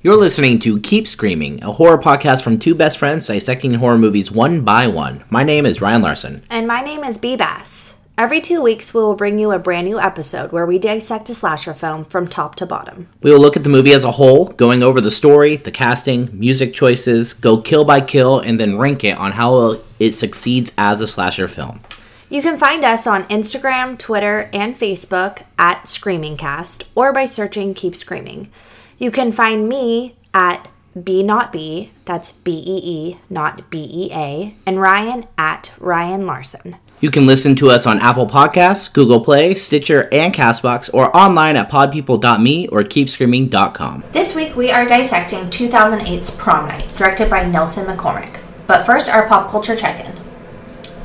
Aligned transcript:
You're 0.00 0.16
listening 0.16 0.60
to 0.60 0.78
Keep 0.78 1.08
Screaming, 1.08 1.60
a 1.64 1.72
horror 1.72 1.98
podcast 1.98 2.44
from 2.44 2.60
two 2.60 2.76
best 2.76 2.98
friends 2.98 3.26
dissecting 3.26 3.74
horror 3.74 3.98
movies 3.98 4.30
one 4.30 4.60
by 4.60 4.86
one. 4.86 5.24
My 5.28 5.42
name 5.42 5.66
is 5.66 5.80
Ryan 5.80 6.02
Larson. 6.02 6.44
And 6.48 6.68
my 6.68 6.82
name 6.82 7.02
is 7.02 7.18
B 7.18 7.34
Bass. 7.34 7.94
Every 8.16 8.40
two 8.40 8.62
weeks, 8.62 8.94
we 8.94 9.00
will 9.00 9.16
bring 9.16 9.40
you 9.40 9.50
a 9.50 9.58
brand 9.58 9.88
new 9.88 9.98
episode 9.98 10.52
where 10.52 10.66
we 10.66 10.78
dissect 10.78 11.30
a 11.30 11.34
slasher 11.34 11.74
film 11.74 12.04
from 12.04 12.28
top 12.28 12.54
to 12.56 12.66
bottom. 12.66 13.08
We 13.22 13.32
will 13.32 13.40
look 13.40 13.56
at 13.56 13.64
the 13.64 13.70
movie 13.70 13.92
as 13.92 14.04
a 14.04 14.12
whole, 14.12 14.44
going 14.44 14.84
over 14.84 15.00
the 15.00 15.10
story, 15.10 15.56
the 15.56 15.72
casting, 15.72 16.30
music 16.32 16.74
choices, 16.74 17.32
go 17.32 17.60
kill 17.60 17.84
by 17.84 18.00
kill, 18.00 18.38
and 18.38 18.60
then 18.60 18.78
rank 18.78 19.02
it 19.02 19.18
on 19.18 19.32
how 19.32 19.80
it 19.98 20.14
succeeds 20.14 20.72
as 20.78 21.00
a 21.00 21.08
slasher 21.08 21.48
film. 21.48 21.80
You 22.28 22.40
can 22.40 22.56
find 22.56 22.84
us 22.84 23.08
on 23.08 23.24
Instagram, 23.24 23.98
Twitter, 23.98 24.48
and 24.52 24.76
Facebook 24.76 25.42
at 25.58 25.86
ScreamingCast 25.86 26.84
or 26.94 27.12
by 27.12 27.26
searching 27.26 27.74
Keep 27.74 27.96
Screaming. 27.96 28.52
You 28.98 29.12
can 29.12 29.30
find 29.30 29.68
me 29.68 30.16
at 30.34 30.68
B 31.00 31.22
Not 31.22 31.52
B, 31.52 31.92
that's 32.04 32.32
B 32.32 32.50
E 32.66 32.80
E, 32.82 33.20
not 33.30 33.70
B 33.70 33.88
E 33.88 34.10
A, 34.12 34.54
and 34.66 34.80
Ryan 34.80 35.24
at 35.38 35.72
Ryan 35.78 36.26
Larson. 36.26 36.76
You 37.00 37.12
can 37.12 37.24
listen 37.24 37.54
to 37.56 37.70
us 37.70 37.86
on 37.86 38.00
Apple 38.00 38.26
Podcasts, 38.26 38.92
Google 38.92 39.20
Play, 39.20 39.54
Stitcher, 39.54 40.08
and 40.10 40.34
Castbox, 40.34 40.92
or 40.92 41.16
online 41.16 41.54
at 41.54 41.70
podpeople.me 41.70 42.66
or 42.68 42.82
keepscreaming.com. 42.82 44.02
This 44.10 44.34
week 44.34 44.56
we 44.56 44.72
are 44.72 44.84
dissecting 44.84 45.44
2008's 45.44 46.34
Prom 46.34 46.66
Night, 46.66 46.92
directed 46.96 47.30
by 47.30 47.44
Nelson 47.44 47.86
McCormick. 47.86 48.40
But 48.66 48.84
first, 48.84 49.08
our 49.08 49.28
pop 49.28 49.48
culture 49.48 49.76
check 49.76 50.04
in. 50.04 50.12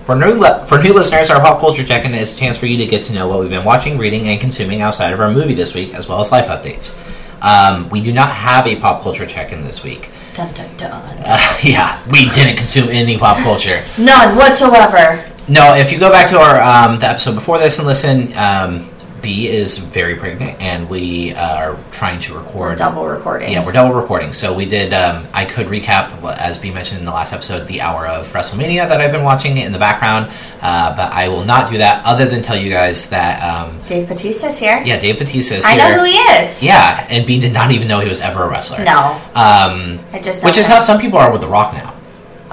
For 0.05 0.15
new, 0.15 0.33
li- 0.33 0.65
for 0.65 0.81
new 0.81 0.93
listeners, 0.93 1.29
our 1.29 1.39
pop 1.39 1.59
culture 1.59 1.85
check-in 1.85 2.15
is 2.15 2.33
a 2.33 2.37
chance 2.37 2.57
for 2.57 2.65
you 2.65 2.77
to 2.77 2.87
get 2.87 3.03
to 3.03 3.13
know 3.13 3.27
what 3.27 3.39
we've 3.39 3.49
been 3.49 3.63
watching, 3.63 3.99
reading, 3.99 4.27
and 4.27 4.41
consuming 4.41 4.81
outside 4.81 5.13
of 5.13 5.19
our 5.19 5.31
movie 5.31 5.53
this 5.53 5.75
week, 5.75 5.93
as 5.93 6.09
well 6.09 6.19
as 6.19 6.31
life 6.31 6.47
updates. 6.47 7.22
Um, 7.43 7.89
we 7.89 8.01
do 8.01 8.13
not 8.13 8.29
have 8.31 8.65
a 8.65 8.77
pop 8.77 9.03
culture 9.03 9.25
check-in 9.25 9.63
this 9.63 9.83
week. 9.83 10.09
Dun 10.33 10.53
dun 10.53 10.69
dun. 10.77 10.91
Uh, 10.91 11.57
yeah, 11.63 12.01
we 12.09 12.29
didn't 12.29 12.55
consume 12.57 12.89
any 12.89 13.17
pop 13.17 13.37
culture. 13.43 13.83
None 13.99 14.35
whatsoever. 14.35 15.29
No, 15.49 15.75
if 15.75 15.91
you 15.91 15.99
go 15.99 16.09
back 16.09 16.29
to 16.29 16.39
our 16.39 16.61
um, 16.61 16.99
the 16.99 17.07
episode 17.09 17.35
before 17.35 17.59
this 17.59 17.77
and 17.77 17.85
listen, 17.85 18.33
um, 18.37 18.89
B 19.23 19.47
is 19.47 19.77
very 19.79 20.15
pregnant, 20.15 20.61
and 20.61 20.87
we 20.89 21.33
uh, 21.33 21.55
are 21.57 21.79
trying 21.91 22.19
to 22.19 22.37
record 22.37 22.77
Double 22.77 23.07
recording. 23.07 23.51
Yeah, 23.53 23.65
we're 23.65 23.71
double 23.71 23.95
recording. 23.99 24.33
So 24.33 24.53
we 24.53 24.65
did. 24.65 24.93
Um, 24.93 25.25
I 25.33 25.45
could 25.45 25.67
recap, 25.67 26.21
as 26.37 26.59
B 26.59 26.69
mentioned 26.71 26.99
in 26.99 27.05
the 27.05 27.11
last 27.11 27.31
episode, 27.33 27.65
the 27.67 27.79
hour 27.81 28.05
of 28.05 28.27
WrestleMania 28.33 28.87
that 28.89 28.99
I've 28.99 29.13
been 29.13 29.23
watching 29.23 29.57
in 29.57 29.71
the 29.71 29.79
background. 29.79 30.29
Uh, 30.61 30.95
but 30.95 31.11
I 31.13 31.29
will 31.29 31.45
not 31.45 31.69
do 31.69 31.77
that, 31.77 32.05
other 32.05 32.25
than 32.25 32.41
tell 32.43 32.57
you 32.57 32.69
guys 32.69 33.09
that. 33.09 33.41
Um, 33.41 33.79
Dave 33.87 34.07
Batista's 34.09 34.59
here. 34.59 34.81
yeah, 34.85 34.99
Dave 34.99 35.17
Batista 35.17 35.55
is 35.55 35.65
I 35.65 35.75
here. 35.75 35.83
know 35.89 35.99
who 35.99 36.03
he 36.05 36.17
is. 36.17 36.61
Yeah, 36.61 37.07
and 37.09 37.25
B 37.25 37.39
did 37.39 37.53
not 37.53 37.71
even 37.71 37.87
know 37.87 38.01
he 38.01 38.09
was 38.09 38.19
ever 38.21 38.43
a 38.43 38.49
wrestler. 38.49 38.83
No. 38.83 39.19
Um, 39.33 39.99
I 40.11 40.19
just 40.21 40.43
which 40.43 40.55
don't 40.55 40.59
is 40.59 40.67
know. 40.69 40.75
how 40.75 40.81
some 40.81 40.99
people 40.99 41.17
are 41.17 41.31
with 41.31 41.41
The 41.41 41.47
Rock 41.47 41.73
now. 41.73 41.92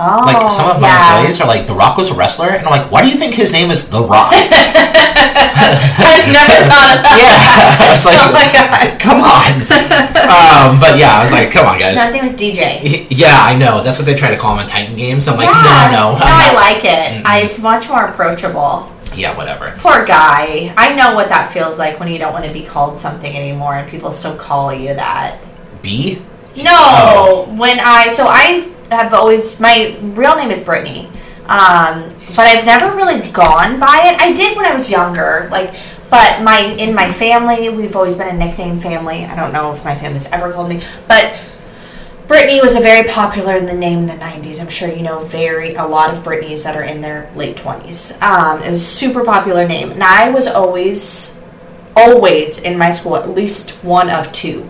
Oh, 0.01 0.25
Like 0.25 0.51
some 0.51 0.71
of 0.71 0.81
my 0.81 0.89
yeah. 0.89 1.17
employees 1.19 1.41
are 1.41 1.47
like, 1.47 1.67
The 1.67 1.75
Rock 1.75 1.97
was 1.99 2.11
a 2.11 2.15
wrestler, 2.15 2.49
and 2.51 2.65
I'm 2.67 2.71
like, 2.71 2.91
why 2.91 3.03
do 3.03 3.09
you 3.11 3.17
think 3.17 3.35
his 3.35 3.53
name 3.53 3.71
is 3.71 3.91
The 3.91 4.01
Rock? 4.03 4.33
I've 5.13 6.27
never 6.33 6.57
thought 6.73 6.97
of 6.97 7.03
that. 7.05 7.17
yeah, 7.21 7.85
I 7.85 7.91
was 7.93 8.05
like, 8.07 8.19
Oh 8.25 8.33
my 8.33 8.47
god. 8.53 9.01
come 9.01 9.21
on. 9.21 9.53
um, 10.27 10.81
but 10.81 10.99
yeah, 10.99 11.19
I 11.19 11.23
was 11.23 11.33
like, 11.33 11.51
come 11.51 11.67
on, 11.67 11.79
guys. 11.79 11.97
No, 11.97 12.03
his 12.03 12.15
name 12.15 12.25
is 12.25 12.35
DJ. 12.35 13.07
Yeah, 13.11 13.37
I 13.41 13.57
know. 13.57 13.83
That's 13.83 13.99
what 13.99 14.07
they 14.07 14.15
try 14.15 14.31
to 14.31 14.37
call 14.39 14.55
him 14.57 14.63
in 14.65 14.69
Titan 14.69 14.97
games. 14.97 15.29
I'm 15.29 15.37
like, 15.37 15.49
yeah. 15.49 15.91
no, 15.93 16.13
no. 16.13 16.19
No, 16.19 16.25
I 16.25 16.53
like 16.55 16.85
it. 16.85 17.25
I, 17.27 17.41
it's 17.43 17.61
much 17.61 17.89
more 17.89 18.07
approachable. 18.07 18.91
Yeah, 19.15 19.37
whatever. 19.37 19.75
Poor 19.79 20.05
guy. 20.07 20.73
I 20.77 20.95
know 20.95 21.15
what 21.15 21.29
that 21.29 21.53
feels 21.53 21.79
like 21.79 21.99
when 22.01 22.09
you 22.11 22.19
don't 22.19 22.33
want 22.33 22.45
to 22.47 22.53
be 22.53 22.63
called 22.63 22.99
something 22.99 23.35
anymore 23.37 23.75
and 23.75 23.89
people 23.89 24.13
still 24.13 24.37
call 24.37 24.73
you 24.73 24.95
that. 24.95 25.39
B? 25.83 26.23
No, 26.57 26.71
Oh. 26.73 27.55
when 27.57 27.79
I 27.81 28.09
so 28.09 28.27
I 28.29 28.69
have 28.91 29.15
always 29.15 29.61
my 29.61 29.99
real 30.01 30.37
name 30.37 30.51
is 30.51 30.63
Brittany, 30.65 31.07
um, 31.47 32.09
but 32.37 32.41
I've 32.41 32.67
never 32.67 32.95
really 32.97 33.31
gone 33.31 33.79
by 33.79 34.03
it. 34.05 34.21
I 34.21 34.33
did 34.33 34.57
when 34.57 34.67
I 34.67 34.73
was 34.73 34.91
younger, 34.91 35.49
like, 35.51 35.75
but 36.11 36.43
my 36.43 36.61
in 36.61 36.95
my 36.95 37.11
family 37.11 37.69
we've 37.69 37.95
always 37.95 38.17
been 38.17 38.35
a 38.35 38.39
nickname 38.39 38.79
family. 38.79 39.25
I 39.25 39.37
don't 39.37 39.53
know 39.53 39.73
if 39.73 39.85
my 39.85 39.95
family's 39.95 40.31
ever 40.33 40.53
called 40.53 40.69
me, 40.69 40.83
but 41.07 41.39
Brittany 42.27 42.61
was 42.61 42.77
a 42.77 42.81
very 42.81 43.09
popular 43.09 43.61
name 43.61 44.01
in 44.01 44.07
the 44.07 44.15
'90s. 44.15 44.61
I'm 44.61 44.69
sure 44.69 44.89
you 44.89 45.03
know 45.03 45.25
very 45.25 45.75
a 45.75 45.85
lot 45.85 46.13
of 46.13 46.21
Britneys 46.21 46.65
that 46.65 46.77
are 46.77 46.85
in 46.85 47.01
their 47.01 47.31
late 47.35 47.57
20s. 47.57 48.21
Um, 48.23 48.63
it 48.63 48.69
was 48.69 48.83
a 48.83 48.85
super 48.85 49.25
popular 49.25 49.67
name, 49.67 49.91
and 49.91 50.03
I 50.03 50.31
was 50.31 50.47
always 50.47 51.43
always 51.97 52.63
in 52.63 52.79
my 52.79 52.93
school 52.93 53.17
at 53.17 53.31
least 53.31 53.71
one 53.85 54.11
of 54.11 54.31
two. 54.33 54.69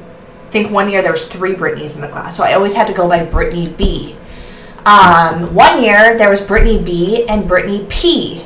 I 0.50 0.53
think 0.53 0.72
one 0.72 0.91
year 0.91 1.00
there 1.00 1.12
was 1.12 1.28
three 1.28 1.55
Britneys 1.55 1.94
in 1.94 2.00
the 2.00 2.09
class, 2.09 2.37
so 2.37 2.43
I 2.43 2.55
always 2.55 2.75
had 2.75 2.88
to 2.88 2.93
go 2.93 3.09
by 3.09 3.25
Brittany 3.25 3.69
B. 3.69 4.16
Um, 4.84 5.55
one 5.55 5.81
year 5.81 6.19
there 6.19 6.28
was 6.28 6.41
Brittany 6.41 6.83
B 6.83 7.25
and 7.28 7.47
Brittany 7.47 7.87
P, 7.88 8.44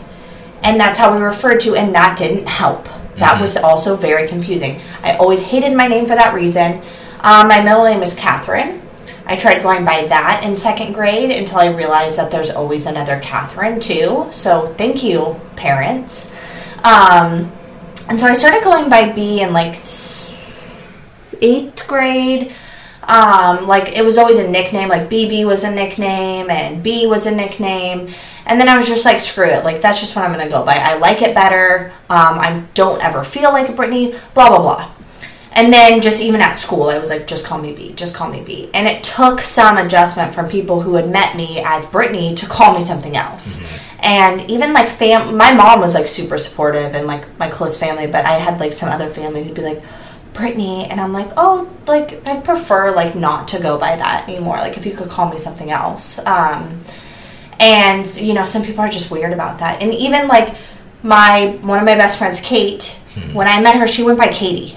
and 0.62 0.78
that's 0.78 0.98
how 0.98 1.16
we 1.16 1.22
referred 1.22 1.60
to, 1.60 1.76
and 1.76 1.94
that 1.94 2.18
didn't 2.18 2.46
help. 2.46 2.86
That 3.16 3.40
was 3.40 3.56
also 3.56 3.96
very 3.96 4.28
confusing. 4.28 4.82
I 5.02 5.14
always 5.14 5.44
hated 5.44 5.74
my 5.74 5.86
name 5.86 6.04
for 6.04 6.14
that 6.14 6.34
reason. 6.34 6.82
Um, 7.20 7.48
my 7.48 7.62
middle 7.62 7.84
name 7.84 8.02
is 8.02 8.14
Catherine. 8.14 8.82
I 9.24 9.36
tried 9.36 9.62
going 9.62 9.86
by 9.86 10.04
that 10.04 10.44
in 10.44 10.54
second 10.56 10.92
grade 10.92 11.30
until 11.30 11.56
I 11.56 11.68
realized 11.68 12.18
that 12.18 12.30
there's 12.30 12.50
always 12.50 12.84
another 12.84 13.18
Catherine 13.20 13.80
too. 13.80 14.28
So 14.30 14.74
thank 14.76 15.02
you, 15.02 15.40
parents. 15.56 16.36
Um, 16.82 17.50
and 18.10 18.20
so 18.20 18.26
I 18.26 18.34
started 18.34 18.62
going 18.62 18.90
by 18.90 19.10
B 19.10 19.40
in 19.40 19.54
like 19.54 19.74
eighth 21.44 21.86
grade. 21.86 22.52
Um, 23.02 23.66
like 23.66 23.92
it 23.92 24.04
was 24.04 24.16
always 24.16 24.38
a 24.38 24.48
nickname, 24.48 24.88
like 24.88 25.10
BB 25.10 25.46
was 25.46 25.62
a 25.64 25.74
nickname 25.74 26.48
and 26.48 26.82
B 26.82 27.06
was 27.06 27.26
a 27.26 27.34
nickname. 27.34 28.14
And 28.46 28.60
then 28.60 28.68
I 28.68 28.76
was 28.76 28.86
just 28.86 29.04
like, 29.04 29.20
screw 29.20 29.46
it, 29.46 29.64
like 29.64 29.80
that's 29.80 30.00
just 30.00 30.16
what 30.16 30.24
I'm 30.24 30.32
gonna 30.32 30.48
go 30.48 30.64
by. 30.64 30.76
I 30.76 30.96
like 30.96 31.22
it 31.22 31.34
better. 31.34 31.92
Um, 32.08 32.38
I 32.38 32.62
don't 32.74 33.02
ever 33.02 33.22
feel 33.22 33.52
like 33.52 33.68
a 33.68 33.72
Brittany, 33.72 34.14
blah 34.32 34.48
blah 34.48 34.60
blah. 34.60 34.90
And 35.52 35.72
then 35.72 36.00
just 36.02 36.20
even 36.20 36.40
at 36.40 36.54
school, 36.54 36.84
I 36.90 36.98
was 36.98 37.10
like, 37.10 37.28
just 37.28 37.46
call 37.46 37.60
me 37.60 37.72
B, 37.72 37.92
just 37.92 38.14
call 38.14 38.28
me 38.28 38.40
B. 38.40 38.68
And 38.74 38.88
it 38.88 39.04
took 39.04 39.40
some 39.40 39.76
adjustment 39.76 40.34
from 40.34 40.48
people 40.48 40.80
who 40.80 40.94
had 40.94 41.08
met 41.08 41.36
me 41.36 41.62
as 41.64 41.86
Brittany 41.86 42.34
to 42.34 42.46
call 42.46 42.74
me 42.74 42.82
something 42.82 43.16
else. 43.16 43.62
And 44.00 44.50
even 44.50 44.72
like 44.72 44.88
fam, 44.88 45.36
my 45.36 45.52
mom 45.52 45.80
was 45.80 45.94
like 45.94 46.08
super 46.08 46.38
supportive 46.38 46.94
and 46.94 47.06
like 47.06 47.38
my 47.38 47.48
close 47.48 47.78
family, 47.78 48.06
but 48.06 48.24
I 48.24 48.32
had 48.32 48.58
like 48.58 48.72
some 48.72 48.88
other 48.88 49.08
family 49.08 49.44
who'd 49.44 49.54
be 49.54 49.62
like, 49.62 49.82
Brittany, 50.34 50.84
and 50.84 51.00
I'm 51.00 51.12
like, 51.12 51.30
oh, 51.36 51.70
like 51.86 52.24
I'd 52.26 52.44
prefer 52.44 52.94
like 52.94 53.14
not 53.14 53.48
to 53.48 53.60
go 53.60 53.78
by 53.78 53.96
that 53.96 54.28
anymore. 54.28 54.56
Like 54.56 54.76
if 54.76 54.84
you 54.84 54.94
could 54.94 55.08
call 55.08 55.30
me 55.30 55.38
something 55.38 55.70
else. 55.70 56.18
Um, 56.26 56.84
and 57.58 58.06
you 58.16 58.34
know, 58.34 58.44
some 58.44 58.62
people 58.62 58.80
are 58.80 58.88
just 58.88 59.10
weird 59.10 59.32
about 59.32 59.60
that. 59.60 59.80
And 59.80 59.94
even 59.94 60.28
like 60.28 60.56
my 61.02 61.58
one 61.62 61.78
of 61.78 61.84
my 61.84 61.94
best 61.94 62.18
friends, 62.18 62.40
Kate, 62.40 62.98
when 63.32 63.46
I 63.46 63.60
met 63.60 63.76
her, 63.76 63.86
she 63.86 64.02
went 64.02 64.18
by 64.18 64.28
Katie. 64.28 64.76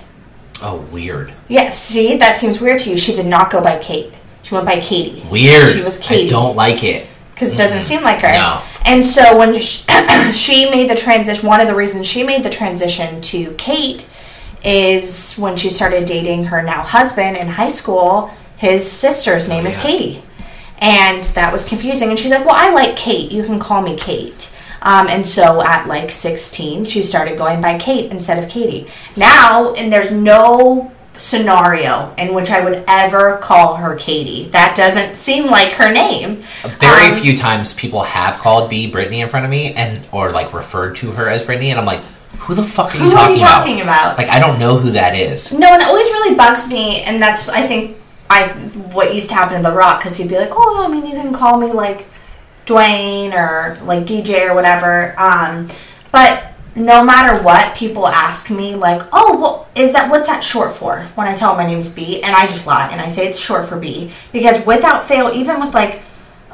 Oh, 0.62 0.78
weird. 0.92 1.34
Yes, 1.48 1.82
see, 1.82 2.18
that 2.18 2.38
seems 2.38 2.60
weird 2.60 2.80
to 2.80 2.90
you. 2.90 2.98
She 2.98 3.14
did 3.14 3.26
not 3.28 3.52
go 3.52 3.62
by 3.62 3.80
Kate. 3.80 4.14
She 4.44 4.56
went 4.56 4.66
by 4.66 4.80
Katie. 4.80 5.28
Weird. 5.30 5.76
She 5.76 5.84
was 5.84 6.00
Katie. 6.00 6.28
I 6.28 6.30
don't 6.30 6.56
like 6.56 6.84
it. 6.84 7.08
Because 7.34 7.54
it 7.54 7.58
doesn't 7.58 7.84
seem 7.84 8.02
like 8.02 8.20
her. 8.22 8.30
No. 8.30 8.64
And 8.86 9.06
so 9.06 9.38
when 9.38 9.60
she, 9.60 9.86
she 10.34 10.70
made 10.70 10.90
the 10.90 10.96
transition, 10.96 11.48
one 11.48 11.62
of 11.62 11.68
the 11.68 11.76
reasons 11.76 12.08
she 12.08 12.24
made 12.24 12.44
the 12.44 12.50
transition 12.50 13.22
to 13.22 13.54
Kate 13.56 14.08
is 14.64 15.36
when 15.36 15.56
she 15.58 15.70
started 15.70 16.06
dating 16.06 16.46
her 16.46 16.62
now 16.62 16.84
husband 16.84 17.38
in 17.38 17.48
high 17.48 17.70
school, 17.70 18.32
his 18.58 18.90
sister's 18.90 19.48
name 19.48 19.66
is 19.66 19.76
yeah. 19.78 19.84
Katie. 19.84 20.24
And 20.80 21.24
that 21.24 21.52
was 21.52 21.68
confusing. 21.68 22.10
And 22.10 22.20
she's 22.20 22.32
like, 22.32 22.46
Well, 22.46 22.56
I 22.56 22.72
like 22.72 22.96
Kate. 22.96 23.32
You 23.32 23.44
can 23.44 23.60
call 23.60 23.82
me 23.82 23.98
Kate. 23.98 24.56
Um, 24.82 25.08
and 25.08 25.26
so 25.26 25.64
at 25.64 25.88
like 25.88 26.12
16, 26.12 26.86
she 26.86 27.02
started 27.04 27.38
going 27.38 27.62
by 27.62 27.78
Kate 27.78 28.12
instead 28.12 28.42
of 28.44 28.50
Katie. 28.50 28.88
Now, 29.16 29.74
and 29.74 29.92
there's 29.92 30.12
no 30.12 30.92
scenario 31.18 32.14
in 32.18 32.34
which 32.34 32.52
I 32.52 32.64
would 32.64 32.84
ever 32.88 33.38
call 33.38 33.76
her 33.76 33.96
Katie. 33.96 34.50
That 34.50 34.76
doesn't 34.76 35.16
seem 35.16 35.48
like 35.48 35.74
her 35.74 35.92
name. 35.92 36.44
Very 36.80 37.12
Um, 37.12 37.20
few 37.20 37.36
times 37.36 37.74
people 37.74 38.04
have 38.04 38.38
called 38.38 38.70
B 38.70 38.90
Brittany 38.90 39.22
in 39.22 39.30
front 39.30 39.46
of 39.46 39.52
me 39.52 39.74
and 39.74 40.06
or 40.12 40.30
like 40.30 40.54
referred 40.54 40.96
to 40.98 41.12
her 41.12 41.28
as 41.28 41.44
Brittany, 41.44 41.72
and 41.72 41.80
I'm 41.80 41.86
like, 41.86 42.02
who 42.40 42.56
the 42.56 42.64
fuck 42.64 42.94
are 42.94 42.98
you 42.98 43.04
Who 43.04 43.10
are 43.10 43.14
talking, 43.16 43.36
you 43.36 43.42
talking 43.42 43.82
about? 43.82 44.18
Like, 44.18 44.30
I 44.30 44.40
don't 44.40 44.60
know 44.60 44.78
who 44.78 44.92
that 44.92 45.16
is. 45.16 45.52
No, 45.52 45.68
and 45.74 45.82
it 45.82 45.88
always 45.88 46.06
really 46.08 46.36
bugs 46.36 46.70
me, 46.70 47.02
and 47.02 47.22
that's 47.22 47.50
I 47.50 47.68
think 47.68 47.98
I 48.30 48.48
what 48.94 49.14
used 49.14 49.30
to 49.30 49.36
happen 49.36 49.56
in 49.56 49.64
The 49.64 49.72
Rock 49.72 50.00
because 50.00 50.18
he'd 50.18 50.30
be 50.30 50.38
like, 50.38 50.52
oh, 50.52 50.86
I 50.86 50.88
mean, 50.88 51.06
you 51.06 51.14
can 51.14 51.34
call 51.34 51.58
me 51.58 51.72
like 51.72 52.08
Dwayne 52.66 53.34
or 53.34 53.84
like 53.86 54.06
DJ 54.06 54.50
or 54.50 54.56
whatever. 54.56 55.18
Um, 55.20 55.70
but 56.12 56.54
no 56.76 57.04
matter 57.04 57.42
what, 57.44 57.76
people 57.76 58.08
ask 58.08 58.52
me 58.52 58.76
like, 58.76 59.02
oh, 59.12 59.38
well, 59.42 59.68
is 59.76 59.94
that 59.94 60.12
what's 60.12 60.28
that 60.28 60.44
short 60.44 60.74
for? 60.74 61.02
When 61.16 61.28
I 61.28 61.34
tell 61.34 61.50
them 61.56 61.66
my 61.66 61.66
name's 61.66 61.90
B, 61.90 62.22
and 62.22 62.36
I 62.36 62.46
just 62.48 62.68
lie 62.68 62.90
and 62.92 63.02
I 63.02 63.08
say 63.08 63.28
it's 63.28 63.40
short 63.40 63.66
for 63.66 63.80
B 63.80 64.12
because 64.32 64.66
without 64.66 65.08
fail, 65.08 65.32
even 65.34 65.60
with 65.60 65.74
like 65.74 66.02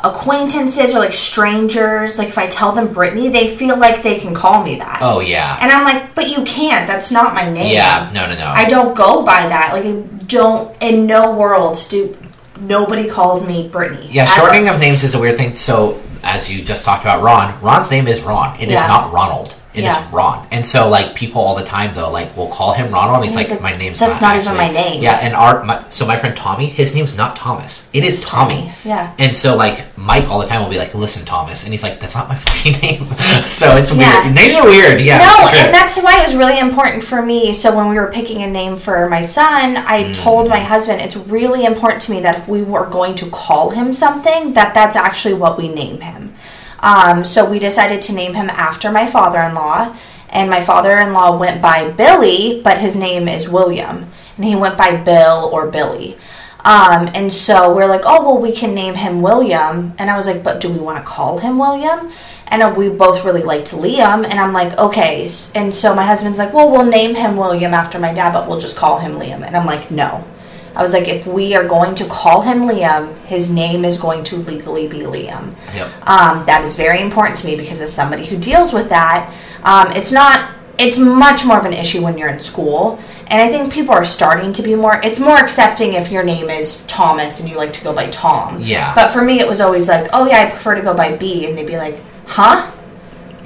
acquaintances 0.04 0.94
or 0.94 1.00
like 1.00 1.14
strangers, 1.14 2.18
like 2.18 2.28
if 2.30 2.38
I 2.38 2.48
tell 2.48 2.72
them 2.74 2.92
Brittany, 2.94 3.30
they 3.30 3.56
feel 3.56 3.78
like 3.78 4.04
they 4.04 4.20
can 4.20 4.34
call 4.34 4.64
me 4.64 4.76
that. 4.80 5.00
Oh 5.02 5.20
yeah. 5.22 5.58
And 5.62 5.72
I'm 5.72 5.84
like, 5.86 6.14
but 6.16 6.30
you 6.30 6.44
can't. 6.44 6.88
That's 6.88 7.12
not 7.12 7.34
my 7.34 7.50
name. 7.50 7.74
Yeah. 7.74 8.10
No. 8.14 8.28
No. 8.28 8.36
No. 8.36 8.48
I 8.48 8.66
don't 8.66 8.96
go 8.96 9.24
by 9.26 9.48
that. 9.48 9.74
Like, 9.74 9.86
I 9.86 10.02
don't 10.28 10.76
in 10.82 11.06
no 11.06 11.36
world 11.36 11.78
do 11.90 12.18
nobody 12.60 13.10
calls 13.10 13.46
me 13.46 13.68
Brittany. 13.68 14.08
Yeah, 14.12 14.24
Ever. 14.24 14.32
shortening 14.32 14.70
of 14.70 14.80
names 14.80 15.04
is 15.04 15.16
a 15.16 15.20
weird 15.20 15.38
thing. 15.38 15.56
So, 15.56 16.00
as 16.24 16.50
you 16.54 16.64
just 16.64 16.86
talked 16.86 17.04
about 17.04 17.22
Ron, 17.24 17.60
Ron's 17.62 17.90
name 17.92 18.08
is 18.08 18.22
Ron. 18.22 18.60
It 18.60 18.68
is 18.70 18.80
Yeah. 18.80 18.88
not 18.88 19.12
Ronald. 19.14 19.56
It 19.74 19.80
is 19.80 19.84
Yeah. 19.86 20.08
Ron. 20.12 20.48
And 20.52 20.66
so, 20.66 20.88
like, 20.88 21.16
people 21.16 21.42
all 21.42 21.56
the 21.56 21.64
time, 21.64 21.96
though, 21.96 22.12
like, 22.12 22.36
will 22.38 22.48
call 22.50 22.74
him 22.74 22.92
Ronald. 22.92 23.16
And 23.18 23.24
he's, 23.26 23.36
he's 23.36 23.50
like, 23.52 23.62
like, 23.62 23.72
my 23.74 23.78
name's 23.78 24.00
"That's 24.00 24.22
not, 24.22 24.36
not 24.36 24.44
even 24.46 24.56
my 24.56 24.70
name. 24.70 25.02
Yeah, 25.02 25.16
and 25.22 25.34
our, 25.34 25.64
my, 25.64 25.84
so 25.90 26.06
my 26.06 26.16
friend 26.16 26.38
Tommy, 26.38 26.68
his 26.68 26.94
name's 26.96 27.18
not 27.18 27.36
Thomas. 27.36 27.90
It 27.94 28.04
is 28.04 28.24
Tommy. 28.24 28.72
Yeah. 28.86 29.14
And 29.18 29.36
so, 29.36 29.56
like, 29.56 29.98
Mike 29.98 30.30
all 30.30 30.40
the 30.40 30.46
time 30.48 30.62
will 30.62 30.70
be 30.70 30.78
like, 30.78 30.94
listen, 30.94 31.26
Thomas. 31.26 31.64
And 31.64 31.74
he's 31.74 31.82
like, 31.84 32.00
that's 32.00 32.14
not 32.14 32.30
my 32.30 32.36
fucking 32.46 32.74
name. 32.82 33.08
so 33.50 33.76
it's 33.76 33.96
Yeah. 33.96 34.24
weird. 34.24 34.36
Names 34.36 34.56
are 34.56 34.66
weird. 34.66 35.02
Yeah. 35.02 35.18
no, 35.18 35.50
and 35.66 35.74
that's 35.74 36.00
why 36.02 36.20
it 36.22 36.28
was 36.28 36.36
really 36.36 36.60
important 36.60 37.04
for 37.04 37.22
me. 37.24 37.54
So 37.54 37.76
when 37.76 37.90
we 37.90 37.96
were 37.96 38.12
picking 38.12 38.44
a 38.44 38.48
name 38.48 38.76
for 38.78 39.10
my 39.10 39.22
son, 39.22 39.78
I 39.78 40.04
Mm. 40.04 40.16
told 40.16 40.50
my 40.50 40.60
husband 40.60 41.02
it's 41.02 41.16
really 41.16 41.66
important 41.66 42.02
to 42.04 42.12
me 42.12 42.20
that 42.22 42.36
if 42.38 42.48
we 42.48 42.62
were 42.62 42.86
going 42.86 43.16
to 43.16 43.26
call 43.30 43.70
him 43.72 43.94
something, 43.94 44.54
that 44.54 44.74
that's 44.74 44.96
actually 44.96 45.34
what 45.36 45.58
we 45.58 45.68
name 45.70 46.02
him. 46.02 46.36
Um, 46.84 47.24
so 47.24 47.50
we 47.50 47.60
decided 47.60 48.02
to 48.04 48.14
name 48.14 48.34
him 48.34 48.50
after 48.50 48.92
my 48.92 49.06
father-in-law, 49.08 49.98
and 50.30 50.50
my 50.50 50.60
father-in-law 50.60 51.38
went 51.38 51.62
by 51.62 51.90
Billy, 51.92 52.62
but 52.62 52.80
his 52.80 52.98
name 52.98 53.30
is 53.30 53.48
William, 53.48 54.12
and 54.36 54.46
he 54.46 54.56
went 54.56 54.78
by 54.78 54.98
Bill 54.98 55.50
or 55.54 55.68
Billy. 55.68 56.18
Um, 56.66 57.10
and 57.14 57.32
so 57.32 57.74
we're 57.74 57.88
like, 57.88 58.02
oh 58.04 58.26
well, 58.26 58.42
we 58.42 58.52
can 58.52 58.74
name 58.74 58.96
him 58.96 59.22
William, 59.22 59.94
and 59.98 60.10
I 60.10 60.18
was 60.18 60.28
like, 60.28 60.44
but 60.44 60.60
do 60.60 60.70
we 60.70 60.80
want 60.80 60.98
to 60.98 61.10
call 61.10 61.40
him 61.40 61.58
William? 61.58 62.12
And 62.48 62.62
uh, 62.62 62.74
we 62.76 62.90
both 62.90 63.24
really 63.24 63.44
liked 63.44 63.72
Liam, 63.72 64.26
and 64.26 64.40
I'm 64.40 64.52
like, 64.52 64.78
okay. 64.78 65.30
And 65.56 65.74
so 65.74 65.96
my 65.96 66.06
husband's 66.06 66.38
like, 66.38 66.54
well, 66.54 66.70
we'll 66.70 66.86
name 66.86 67.16
him 67.16 67.38
William 67.38 67.74
after 67.74 67.98
my 67.98 68.14
dad, 68.14 68.34
but 68.34 68.48
we'll 68.48 68.60
just 68.60 68.76
call 68.76 69.00
him 69.00 69.14
Liam. 69.14 69.46
And 69.46 69.56
I'm 69.56 69.66
like, 69.66 69.90
no. 69.90 70.26
I 70.76 70.82
was 70.82 70.94
like, 70.94 71.08
if 71.08 71.28
we 71.28 71.56
are 71.56 71.68
going 71.68 71.96
to 71.96 72.06
call 72.06 72.42
him 72.42 72.64
Liam, 72.64 73.16
his 73.26 73.52
name 73.54 73.86
is 73.86 73.98
going 73.98 74.24
to 74.26 74.38
legally 74.38 74.88
be 74.88 75.00
Liam. 75.00 75.56
Yep. 75.74 76.08
Um, 76.10 76.46
that 76.46 76.64
is 76.64 76.76
very 76.76 77.02
important 77.02 77.38
to 77.38 77.48
me 77.48 77.56
because 77.56 77.80
as 77.80 77.94
somebody 77.94 78.26
who 78.26 78.38
deals 78.38 78.74
with 78.74 78.90
that, 78.90 79.34
um, 79.64 79.92
it's 79.92 80.12
not. 80.12 80.52
It's 80.80 80.98
much 80.98 81.46
more 81.46 81.60
of 81.60 81.66
an 81.66 81.74
issue 81.74 82.02
when 82.02 82.18
you're 82.18 82.30
in 82.30 82.40
school, 82.40 83.00
and 83.28 83.40
I 83.40 83.48
think 83.48 83.72
people 83.72 83.94
are 83.94 84.04
starting 84.04 84.52
to 84.54 84.64
be 84.64 84.74
more. 84.74 85.00
It's 85.04 85.20
more 85.20 85.38
accepting 85.38 85.94
if 85.94 86.12
your 86.12 86.24
name 86.24 86.50
is 86.50 86.84
Thomas 86.88 87.40
and 87.40 87.48
you 87.48 87.58
like 87.58 87.74
to 87.74 87.84
go 87.84 87.94
by 87.94 88.10
Tom. 88.10 88.60
Yeah. 88.60 88.96
But 88.96 89.12
for 89.12 89.22
me, 89.22 89.40
it 89.40 89.48
was 89.48 89.62
always 89.62 89.88
like, 89.88 90.10
oh 90.14 90.26
yeah, 90.26 90.40
I 90.40 90.50
prefer 90.50 90.74
to 90.74 90.82
go 90.82 90.96
by 90.96 91.16
B, 91.16 91.46
and 91.46 91.56
they'd 91.56 91.68
be 91.68 91.78
like, 91.78 92.00
huh? 92.26 92.72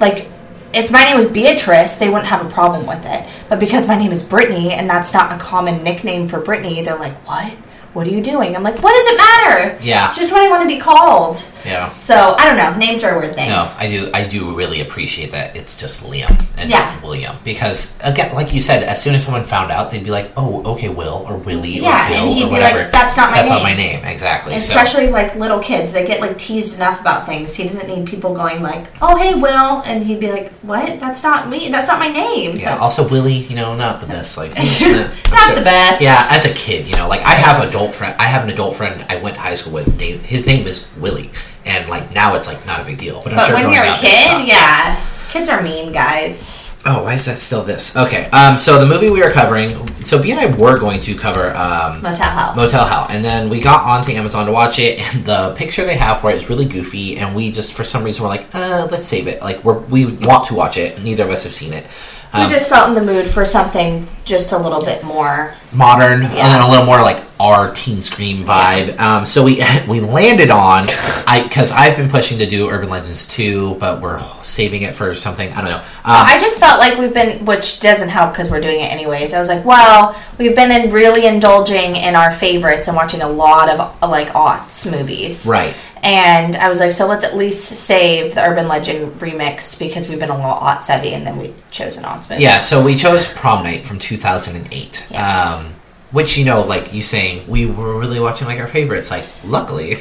Like, 0.00 0.30
if 0.72 0.90
my 0.90 1.04
name 1.04 1.16
was 1.16 1.28
Beatrice, 1.28 1.96
they 1.96 2.08
wouldn't 2.08 2.28
have 2.28 2.44
a 2.44 2.50
problem 2.50 2.86
with 2.86 3.04
it. 3.04 3.28
But 3.48 3.58
because 3.58 3.88
my 3.88 3.96
name 3.96 4.12
is 4.12 4.22
Brittany, 4.22 4.72
and 4.72 4.88
that's 4.88 5.12
not 5.12 5.32
a 5.32 5.38
common 5.38 5.82
nickname 5.82 6.28
for 6.28 6.40
Brittany, 6.40 6.82
they're 6.82 6.98
like, 6.98 7.14
what? 7.26 7.52
What 7.98 8.06
are 8.06 8.10
you 8.10 8.22
doing? 8.22 8.54
I'm 8.54 8.62
like, 8.62 8.80
what 8.80 8.92
does 8.92 9.06
it 9.08 9.16
matter? 9.16 9.78
Yeah. 9.82 10.06
It's 10.10 10.16
just 10.18 10.30
what 10.32 10.40
I 10.40 10.48
want 10.48 10.62
to 10.62 10.68
be 10.68 10.78
called. 10.80 11.42
Yeah. 11.64 11.88
So 11.96 12.36
I 12.38 12.44
don't 12.44 12.56
know. 12.56 12.72
Names 12.76 13.02
are 13.02 13.16
a 13.16 13.18
weird 13.18 13.34
thing. 13.34 13.48
No, 13.50 13.68
I 13.76 13.88
do. 13.88 14.08
I 14.14 14.24
do 14.24 14.54
really 14.54 14.80
appreciate 14.82 15.32
that 15.32 15.56
it's 15.56 15.76
just 15.76 16.04
Liam 16.04 16.30
and 16.56 16.70
Yeah. 16.70 16.94
William 17.02 17.34
because 17.42 17.92
again, 18.04 18.32
like 18.36 18.54
you 18.54 18.60
said, 18.60 18.84
as 18.84 19.02
soon 19.02 19.16
as 19.16 19.24
someone 19.24 19.42
found 19.42 19.72
out, 19.72 19.90
they'd 19.90 20.04
be 20.04 20.10
like, 20.12 20.30
"Oh, 20.36 20.62
okay, 20.74 20.88
Will 20.88 21.26
or 21.28 21.38
Willie 21.38 21.70
Yeah, 21.70 22.06
or 22.06 22.08
Bill 22.08 22.22
and 22.22 22.30
he'd 22.30 22.44
or 22.44 22.46
be 22.46 22.52
whatever." 22.52 22.78
like, 22.84 22.92
"That's 22.92 23.16
not 23.16 23.32
my 23.32 23.38
That's 23.38 23.50
name." 23.50 23.58
not 23.58 23.68
my 23.68 23.74
name." 23.76 24.04
Exactly. 24.04 24.52
So- 24.60 24.78
Especially 24.78 25.08
like 25.08 25.34
little 25.34 25.58
kids, 25.58 25.90
they 25.92 26.06
get 26.06 26.20
like 26.20 26.38
teased 26.38 26.76
enough 26.76 27.00
about 27.00 27.26
things. 27.26 27.52
He 27.56 27.64
doesn't 27.64 27.88
need 27.88 28.06
people 28.06 28.32
going 28.32 28.62
like, 28.62 28.86
"Oh, 29.02 29.16
hey, 29.16 29.34
Will," 29.34 29.82
and 29.84 30.04
he'd 30.04 30.20
be 30.20 30.30
like, 30.30 30.52
"What? 30.62 31.00
That's 31.00 31.24
not 31.24 31.48
me. 31.50 31.68
That's 31.68 31.88
not 31.88 31.98
my 31.98 32.08
name." 32.08 32.56
yeah. 32.56 32.70
That's 32.70 32.80
Also, 32.82 33.08
Willie, 33.08 33.38
you 33.50 33.56
know, 33.56 33.74
not 33.74 34.00
the 34.00 34.06
best. 34.06 34.38
Like, 34.38 34.54
not 35.32 35.54
the 35.56 35.62
best. 35.64 36.00
Yeah, 36.00 36.28
as 36.30 36.46
a 36.46 36.54
kid, 36.54 36.86
you 36.86 36.94
know, 36.94 37.08
like 37.08 37.22
I 37.22 37.34
have 37.34 37.62
adult 37.68 37.87
friend. 37.94 38.14
I 38.18 38.24
have 38.24 38.44
an 38.44 38.50
adult 38.50 38.76
friend 38.76 39.04
I 39.08 39.16
went 39.16 39.36
to 39.36 39.40
high 39.40 39.54
school 39.54 39.72
with. 39.72 39.98
Name 39.98 40.20
his 40.20 40.46
name 40.46 40.66
is 40.66 40.90
Willie, 40.98 41.30
and 41.64 41.88
like 41.88 42.12
now 42.14 42.34
it's 42.34 42.46
like 42.46 42.64
not 42.66 42.80
a 42.80 42.84
big 42.84 42.98
deal. 42.98 43.20
But, 43.22 43.32
I'm 43.32 43.38
But 43.38 43.46
sure 43.48 43.56
when 43.56 43.72
you're 43.72 43.84
a 43.84 43.96
kid, 43.96 44.46
yeah, 44.46 45.04
kids 45.30 45.48
are 45.48 45.62
mean, 45.62 45.92
guys. 45.92 46.64
Oh, 46.86 47.02
why 47.02 47.14
is 47.14 47.26
that 47.26 47.38
still 47.38 47.64
this? 47.64 47.96
Okay. 47.96 48.26
Um. 48.26 48.56
So 48.56 48.78
the 48.78 48.86
movie 48.86 49.10
we 49.10 49.22
are 49.22 49.30
covering. 49.30 49.70
So 50.02 50.22
B 50.22 50.30
and 50.30 50.38
I 50.40 50.46
were 50.56 50.78
going 50.78 51.00
to 51.00 51.14
cover 51.16 51.54
um. 51.56 52.00
Motel 52.02 52.30
Hell. 52.30 52.54
Motel 52.54 52.86
Hell, 52.86 53.06
and 53.10 53.24
then 53.24 53.50
we 53.50 53.60
got 53.60 53.82
onto 53.82 54.12
Amazon 54.12 54.46
to 54.46 54.52
watch 54.52 54.78
it, 54.78 55.00
and 55.00 55.24
the 55.24 55.54
picture 55.56 55.84
they 55.84 55.96
have 55.96 56.20
for 56.20 56.30
it 56.30 56.36
is 56.36 56.48
really 56.48 56.64
goofy, 56.64 57.18
and 57.18 57.34
we 57.34 57.50
just 57.50 57.74
for 57.74 57.84
some 57.84 58.04
reason 58.04 58.22
were 58.22 58.28
like, 58.28 58.46
uh, 58.54 58.86
let's 58.90 59.04
save 59.04 59.26
it. 59.26 59.42
Like 59.42 59.64
we're, 59.64 59.78
we 59.78 60.06
want 60.06 60.46
to 60.48 60.54
watch 60.54 60.76
it. 60.76 61.02
Neither 61.02 61.24
of 61.24 61.30
us 61.30 61.42
have 61.42 61.52
seen 61.52 61.72
it. 61.72 61.84
We 62.34 62.40
Um, 62.42 62.50
just 62.50 62.68
felt 62.68 62.88
in 62.88 62.94
the 62.94 63.12
mood 63.12 63.26
for 63.26 63.44
something 63.44 64.06
just 64.24 64.52
a 64.52 64.58
little 64.58 64.84
bit 64.84 65.02
more. 65.04 65.54
modern, 65.72 66.22
and 66.22 66.32
then 66.32 66.60
a 66.62 66.68
little 66.68 66.84
more 66.86 67.00
like 67.02 67.22
our 67.40 67.70
teen 67.72 68.00
scream 68.00 68.44
vibe. 68.44 68.98
Um, 68.98 69.24
so 69.26 69.44
we 69.44 69.62
we 69.88 70.00
landed 70.00 70.50
on 70.50 70.86
I 71.26 71.42
because 71.42 71.70
I've 71.70 71.96
been 71.96 72.08
pushing 72.10 72.38
to 72.38 72.46
do 72.46 72.68
Urban 72.68 72.88
Legends 72.90 73.28
2, 73.28 73.76
but 73.78 74.00
we're 74.02 74.18
saving 74.42 74.82
it 74.82 74.94
for 74.94 75.14
something 75.14 75.50
I 75.52 75.60
don't 75.60 75.70
know. 75.70 75.76
Um, 75.78 75.84
I 76.04 76.38
just 76.38 76.58
felt 76.58 76.78
like 76.80 76.98
we've 76.98 77.14
been, 77.14 77.44
which 77.44 77.80
doesn't 77.80 78.08
help 78.08 78.32
because 78.32 78.50
we're 78.50 78.60
doing 78.60 78.80
it 78.80 78.90
anyways. 78.90 79.32
I 79.34 79.38
was 79.38 79.48
like, 79.48 79.64
well, 79.64 80.20
we've 80.38 80.56
been 80.56 80.72
in 80.72 80.90
really 80.90 81.26
indulging 81.26 81.96
in 81.96 82.14
our 82.16 82.30
favorites 82.32 82.88
and 82.88 82.96
watching 82.96 83.20
a 83.22 83.28
lot 83.28 83.68
of 83.70 84.10
like 84.10 84.28
aughts 84.28 84.90
movies. 84.90 85.46
right. 85.48 85.74
And 86.02 86.56
I 86.56 86.68
was 86.68 86.80
like, 86.80 86.92
so 86.92 87.06
let's 87.06 87.24
at 87.24 87.36
least 87.36 87.64
save 87.64 88.34
the 88.34 88.42
Urban 88.42 88.68
Legend 88.68 89.20
remix 89.20 89.78
because 89.78 90.08
we've 90.08 90.20
been 90.20 90.30
a 90.30 90.36
little 90.36 90.50
aughts 90.50 90.86
heavy, 90.86 91.14
and 91.14 91.26
then 91.26 91.38
we 91.38 91.54
chose 91.70 91.96
an 91.96 92.04
aughts 92.04 92.30
movie. 92.30 92.42
Yeah, 92.42 92.58
so 92.58 92.84
we 92.84 92.96
chose 92.96 93.32
Prom 93.32 93.64
Night 93.64 93.84
from 93.84 93.98
2008. 93.98 95.08
Yes. 95.10 95.54
Um, 95.60 95.74
which, 96.10 96.38
you 96.38 96.44
know, 96.44 96.62
like 96.62 96.94
you 96.94 97.02
saying, 97.02 97.46
we 97.48 97.66
were 97.66 97.98
really 97.98 98.18
watching 98.18 98.46
like 98.46 98.58
our 98.58 98.66
favorites. 98.66 99.10
Like, 99.10 99.24
luckily, 99.44 99.98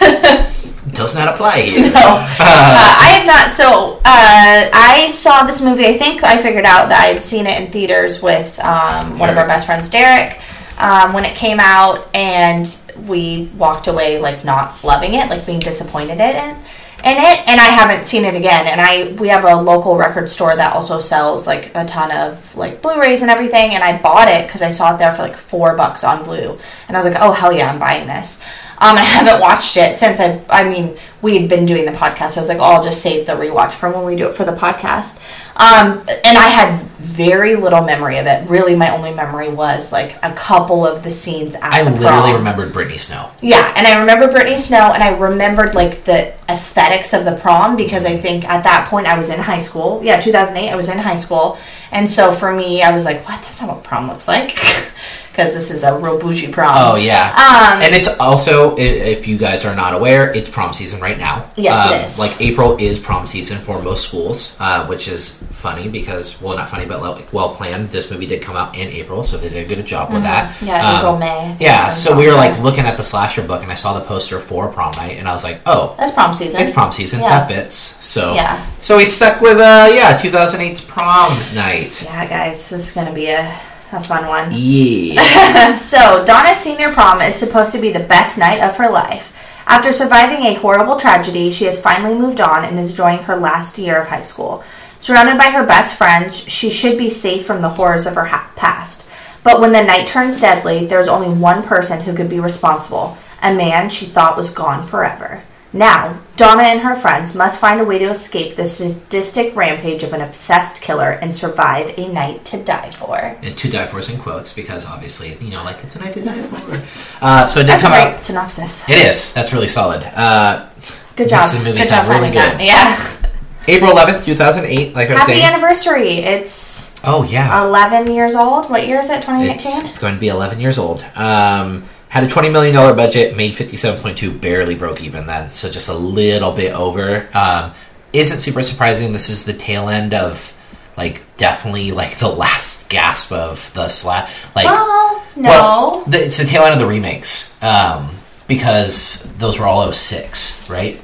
does 0.92 1.14
not 1.14 1.28
apply 1.32 1.62
here. 1.62 1.82
No, 1.82 1.90
uh, 1.90 2.36
I 2.38 3.16
have 3.18 3.26
not. 3.26 3.50
So 3.50 4.00
uh, 4.04 4.70
I 4.72 5.08
saw 5.08 5.44
this 5.44 5.60
movie. 5.60 5.86
I 5.86 5.98
think 5.98 6.22
I 6.22 6.36
figured 6.36 6.64
out 6.64 6.88
that 6.88 7.00
I 7.00 7.12
had 7.12 7.24
seen 7.24 7.46
it 7.46 7.60
in 7.60 7.70
theaters 7.70 8.22
with 8.22 8.58
um, 8.60 9.18
one 9.18 9.28
of 9.28 9.36
our 9.36 9.46
best 9.46 9.66
friends, 9.66 9.90
Derek, 9.90 10.40
um, 10.80 11.12
when 11.12 11.24
it 11.24 11.36
came 11.36 11.60
out, 11.60 12.08
and 12.14 12.66
we 13.06 13.50
walked 13.56 13.86
away 13.86 14.18
like 14.18 14.44
not 14.44 14.82
loving 14.82 15.14
it, 15.14 15.28
like 15.28 15.46
being 15.46 15.60
disappointed 15.60 16.20
in. 16.20 16.56
In 17.02 17.16
it, 17.16 17.48
and 17.48 17.58
I 17.58 17.64
haven't 17.64 18.04
seen 18.04 18.26
it 18.26 18.36
again. 18.36 18.66
And 18.66 18.78
I 18.78 19.12
we 19.12 19.28
have 19.28 19.44
a 19.44 19.56
local 19.56 19.96
record 19.96 20.28
store 20.28 20.54
that 20.54 20.74
also 20.74 21.00
sells 21.00 21.46
like 21.46 21.70
a 21.74 21.86
ton 21.86 22.12
of 22.12 22.54
like 22.56 22.82
Blu-rays 22.82 23.22
and 23.22 23.30
everything. 23.30 23.74
And 23.74 23.82
I 23.82 23.96
bought 24.00 24.28
it 24.28 24.46
because 24.46 24.60
I 24.60 24.70
saw 24.70 24.94
it 24.94 24.98
there 24.98 25.12
for 25.14 25.22
like 25.22 25.34
four 25.34 25.76
bucks 25.76 26.04
on 26.04 26.24
Blue, 26.24 26.58
and 26.88 26.96
I 26.96 27.00
was 27.00 27.06
like, 27.06 27.16
oh 27.18 27.32
hell 27.32 27.52
yeah, 27.52 27.72
I'm 27.72 27.78
buying 27.78 28.06
this. 28.06 28.42
Um, 28.82 28.96
and 28.96 29.00
I 29.00 29.04
haven't 29.04 29.40
watched 29.40 29.76
it 29.76 29.94
since 29.94 30.18
I've, 30.20 30.42
I 30.48 30.66
mean, 30.66 30.96
we 31.20 31.38
had 31.38 31.50
been 31.50 31.66
doing 31.66 31.84
the 31.84 31.92
podcast. 31.92 32.30
So 32.30 32.36
I 32.36 32.40
was 32.40 32.48
like, 32.48 32.58
oh, 32.58 32.62
I'll 32.62 32.82
just 32.82 33.02
save 33.02 33.26
the 33.26 33.32
rewatch 33.32 33.72
for 33.72 33.90
when 33.90 34.06
we 34.06 34.16
do 34.16 34.26
it 34.28 34.34
for 34.34 34.44
the 34.44 34.52
podcast. 34.52 35.20
Um, 35.56 35.98
and 36.08 36.38
I 36.38 36.48
had 36.48 36.80
very 36.80 37.56
little 37.56 37.82
memory 37.82 38.16
of 38.16 38.26
it. 38.26 38.48
Really, 38.48 38.74
my 38.74 38.90
only 38.90 39.12
memory 39.12 39.50
was 39.50 39.92
like 39.92 40.16
a 40.22 40.32
couple 40.32 40.86
of 40.86 41.02
the 41.02 41.10
scenes 41.10 41.54
at 41.56 41.62
I 41.64 41.82
the 41.84 41.90
literally 41.90 42.30
prom. 42.30 42.34
remembered 42.36 42.72
Brittany 42.72 42.96
Snow. 42.96 43.30
Yeah, 43.42 43.70
and 43.76 43.86
I 43.86 43.98
remember 44.00 44.30
Brittany 44.32 44.56
Snow, 44.56 44.92
and 44.94 45.02
I 45.02 45.10
remembered 45.14 45.74
like 45.74 46.04
the 46.04 46.32
aesthetics 46.48 47.12
of 47.12 47.26
the 47.26 47.36
prom 47.36 47.76
because 47.76 48.06
I 48.06 48.16
think 48.16 48.48
at 48.48 48.64
that 48.64 48.88
point 48.88 49.06
I 49.06 49.18
was 49.18 49.28
in 49.28 49.40
high 49.40 49.58
school. 49.58 50.00
Yeah, 50.02 50.18
2008, 50.18 50.70
I 50.70 50.76
was 50.76 50.88
in 50.88 50.96
high 50.96 51.16
school, 51.16 51.58
and 51.92 52.08
so 52.08 52.32
for 52.32 52.50
me, 52.54 52.82
I 52.82 52.94
was 52.94 53.04
like, 53.04 53.26
"What? 53.28 53.42
That's 53.42 53.60
not 53.60 53.74
what 53.74 53.84
prom 53.84 54.08
looks 54.08 54.26
like," 54.28 54.56
because 55.40 55.54
this 55.54 55.70
is 55.70 55.82
a 55.84 55.96
real 55.98 56.18
bougie 56.18 56.52
prom. 56.52 56.74
Oh, 56.76 56.96
yeah. 56.96 57.30
Um, 57.32 57.80
and 57.82 57.94
it's 57.94 58.18
also, 58.20 58.76
if 58.76 59.26
you 59.26 59.38
guys 59.38 59.64
are 59.64 59.74
not 59.74 59.94
aware, 59.94 60.30
it's 60.34 60.50
prom 60.50 60.74
season 60.74 61.00
right 61.00 61.16
now. 61.18 61.50
Yes, 61.56 61.88
Um, 61.88 61.94
is. 62.04 62.18
Like, 62.18 62.38
April 62.42 62.76
is 62.78 62.98
prom 62.98 63.24
season 63.26 63.58
for 63.58 63.80
most 63.80 64.06
schools, 64.06 64.56
uh, 64.60 64.86
which 64.86 65.08
is 65.08 65.42
funny 65.52 65.88
because, 65.88 66.40
well, 66.42 66.56
not 66.56 66.68
funny, 66.68 66.84
but 66.84 67.00
like, 67.00 67.32
well 67.32 67.54
planned. 67.54 67.88
This 67.90 68.10
movie 68.10 68.26
did 68.26 68.42
come 68.42 68.54
out 68.56 68.76
in 68.76 68.88
April, 68.88 69.22
so 69.22 69.38
they 69.38 69.48
did 69.48 69.64
a 69.64 69.74
good 69.74 69.84
job 69.86 70.12
with 70.12 70.22
that. 70.24 70.52
Mm-hmm. 70.56 70.66
Yeah, 70.66 70.88
Um, 70.90 70.96
April, 70.96 71.18
May. 71.18 71.56
Yeah, 71.58 71.88
so 71.88 72.16
we 72.16 72.26
were 72.26 72.34
like 72.34 72.58
looking 72.60 72.84
at 72.84 72.96
the 72.98 73.02
slasher 73.02 73.42
book, 73.42 73.62
and 73.62 73.72
I 73.72 73.76
saw 73.76 73.98
the 73.98 74.04
poster 74.04 74.38
for 74.40 74.68
prom 74.68 74.92
night, 74.96 75.16
and 75.18 75.26
I 75.26 75.32
was 75.32 75.42
like, 75.44 75.60
oh, 75.64 75.94
That's 75.98 76.12
prom 76.12 76.34
season. 76.34 76.60
it's 76.60 76.70
prom 76.70 76.92
season. 76.92 77.20
Yeah. 77.20 77.28
That 77.30 77.48
fits. 77.48 77.76
So 77.76 78.34
Yeah. 78.34 78.64
so 78.78 78.98
we 78.98 79.04
stuck 79.06 79.40
with 79.40 79.56
uh 79.58 79.88
yeah 79.92 80.16
2008's 80.18 80.80
prom 80.82 81.32
night. 81.54 82.02
Yeah, 82.04 82.26
guys, 82.26 82.68
this 82.70 82.88
is 82.88 82.92
gonna 82.94 83.12
be 83.14 83.26
a 83.28 83.58
a 83.92 84.02
fun 84.02 84.26
one. 84.26 84.50
Yeah. 84.52 85.76
So, 85.78 86.24
Donna's 86.24 86.58
senior 86.58 86.92
prom 86.92 87.20
is 87.20 87.36
supposed 87.36 87.72
to 87.72 87.80
be 87.80 87.92
the 87.92 88.00
best 88.00 88.38
night 88.38 88.60
of 88.60 88.76
her 88.76 88.90
life. 88.90 89.36
After 89.66 89.92
surviving 89.92 90.44
a 90.44 90.54
horrible 90.54 90.96
tragedy, 90.96 91.50
she 91.50 91.64
has 91.66 91.80
finally 91.80 92.14
moved 92.14 92.40
on 92.40 92.64
and 92.64 92.78
is 92.78 92.90
enjoying 92.90 93.22
her 93.24 93.36
last 93.36 93.78
year 93.78 94.00
of 94.00 94.08
high 94.08 94.20
school. 94.20 94.64
Surrounded 94.98 95.38
by 95.38 95.50
her 95.50 95.64
best 95.64 95.96
friends, 95.96 96.36
she 96.36 96.70
should 96.70 96.98
be 96.98 97.08
safe 97.08 97.46
from 97.46 97.60
the 97.60 97.68
horrors 97.68 98.06
of 98.06 98.14
her 98.16 98.26
ha- 98.26 98.50
past. 98.56 99.08
But 99.42 99.60
when 99.60 99.72
the 99.72 99.82
night 99.82 100.06
turns 100.06 100.40
deadly, 100.40 100.86
there's 100.86 101.08
only 101.08 101.28
one 101.28 101.62
person 101.62 102.02
who 102.02 102.14
could 102.14 102.28
be 102.28 102.40
responsible 102.40 103.16
a 103.42 103.54
man 103.54 103.88
she 103.88 104.06
thought 104.06 104.36
was 104.36 104.52
gone 104.52 104.86
forever. 104.86 105.42
Now, 105.72 106.18
Donna 106.36 106.64
and 106.64 106.80
her 106.80 106.96
friends 106.96 107.34
must 107.36 107.60
find 107.60 107.80
a 107.80 107.84
way 107.84 107.98
to 108.00 108.06
escape 108.10 108.56
the 108.56 108.66
sadistic 108.66 109.54
rampage 109.54 110.02
of 110.02 110.12
an 110.12 110.20
obsessed 110.20 110.80
killer 110.82 111.10
and 111.12 111.34
survive 111.36 111.96
a 111.96 112.08
night 112.12 112.44
to 112.46 112.62
die 112.62 112.90
for. 112.90 113.16
and 113.42 113.56
to 113.56 113.70
die 113.70 113.86
for 113.86 114.00
is 114.00 114.08
in 114.10 114.18
quotes 114.18 114.52
because 114.52 114.84
obviously, 114.84 115.34
you 115.40 115.50
know, 115.50 115.62
like 115.62 115.76
it's 115.84 115.94
a 115.94 116.00
night 116.00 116.14
to 116.14 116.24
die 116.24 116.42
for. 116.42 117.24
Uh, 117.24 117.46
so 117.46 117.60
it 117.60 117.64
did 117.64 117.70
That's 117.70 117.84
a 117.84 117.88
great 117.88 117.98
out. 118.14 118.20
synopsis. 118.20 118.88
It 118.88 118.96
is. 118.98 119.32
That's 119.32 119.52
really 119.52 119.68
solid. 119.68 120.02
Uh, 120.02 120.68
Good 121.14 121.28
job. 121.28 121.48
the 121.52 121.58
movie 121.58 121.78
Good 121.78 121.86
sound 121.86 122.08
job 122.08 122.16
really 122.20 122.32
good. 122.32 122.58
that. 122.58 122.60
Yeah. 122.60 123.16
April 123.68 123.92
11th, 123.92 124.24
2008, 124.24 124.94
like 124.96 125.10
I 125.10 125.12
was 125.12 125.20
Happy 125.20 125.32
saying. 125.34 125.44
anniversary. 125.44 126.12
It's 126.18 126.96
Oh, 127.04 127.22
yeah. 127.24 127.62
11 127.64 128.12
years 128.12 128.34
old. 128.34 128.68
What 128.70 128.86
year 128.88 128.98
is 128.98 129.08
it? 129.10 129.18
It's, 129.18 129.26
2018? 129.26 129.86
it's 129.90 129.98
going 130.00 130.14
to 130.14 130.20
be 130.20 130.28
11 130.28 130.58
years 130.60 130.78
old. 130.78 131.04
Um, 131.14 131.84
had 132.10 132.24
a 132.24 132.26
$20 132.26 132.52
million 132.52 132.74
budget, 132.96 133.36
made 133.36 133.54
57.2, 133.54 134.40
barely 134.40 134.74
broke 134.74 135.02
even 135.02 135.26
then, 135.26 135.50
so 135.50 135.70
just 135.70 135.88
a 135.88 135.94
little 135.94 136.52
bit 136.52 136.74
over. 136.74 137.28
Um, 137.32 137.72
isn't 138.12 138.40
super 138.40 138.62
surprising. 138.62 139.12
This 139.12 139.30
is 139.30 139.44
the 139.44 139.52
tail 139.54 139.88
end 139.88 140.12
of, 140.12 140.52
like, 140.96 141.22
definitely, 141.36 141.92
like, 141.92 142.18
the 142.18 142.28
last 142.28 142.88
gasp 142.88 143.30
of 143.32 143.72
the 143.74 143.88
slap. 143.88 144.28
Like, 144.56 144.66
Oh, 144.68 145.24
no. 145.36 145.48
well, 145.50 146.04
the, 146.06 146.24
it's 146.24 146.36
the 146.36 146.44
tail 146.44 146.62
end 146.64 146.74
of 146.74 146.80
the 146.80 146.86
remakes. 146.86 147.56
Um, 147.62 148.10
because 148.48 149.32
those 149.38 149.58
were 149.60 149.66
all 149.66 149.92
06, 149.92 150.68
right? 150.68 151.00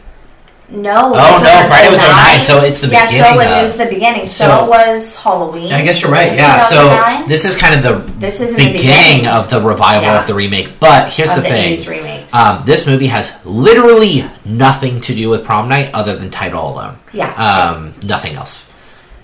No. 0.69 1.13
Oh, 1.15 1.41
no, 1.43 1.69
Friday 1.69 1.91
was 1.91 2.01
09. 2.01 2.11
09, 2.39 2.43
so 2.43 2.59
it's 2.65 2.81
the 2.81 2.89
yeah, 2.89 3.07
beginning 3.07 3.25
Yeah, 3.25 3.35
so 3.35 3.41
it 3.41 3.57
of- 3.57 3.63
was 3.63 3.77
the 3.77 3.87
beginning. 3.87 4.29
So, 4.29 4.47
So- 4.47 4.65
it 4.65 4.69
was 4.69 5.17
Halloween. 5.17 5.73
I 5.73 5.83
guess 5.83 6.03
you're 6.03 6.11
right. 6.11 6.33
Yeah. 6.35 6.59
So 6.59 7.25
this 7.29 7.45
is 7.45 7.57
kind 7.57 7.75
of 7.75 7.83
the 7.83 8.11
This 8.19 8.41
is 8.41 8.51
in 8.53 8.57
the 8.57 8.73
beginning, 8.73 8.97
beginning. 9.23 9.27
of 9.29 9.49
the 9.51 9.61
revival 9.63 10.09
Yeah. 10.09 10.21
of 10.21 10.27
the 10.27 10.35
remake. 10.35 10.81
But 10.81 11.13
here's 11.13 11.31
of 11.31 11.37
the, 11.37 11.43
the 11.43 11.49
thing: 11.49 11.73
80s 11.79 11.89
remakes. 11.89 12.35
um, 12.35 12.63
this 12.67 12.87
movie 12.87 13.07
has 13.09 13.39
literally 13.45 14.25
nothing 14.45 15.01
to 15.03 15.15
do 15.15 15.29
with 15.29 15.45
prom 15.45 15.69
night 15.69 15.91
other 15.95 16.17
than 16.17 16.31
title 16.31 16.69
alone. 16.73 16.97
Yeah. 17.13 17.33
Um, 17.35 17.95
nothing 18.03 18.35
else. 18.35 18.73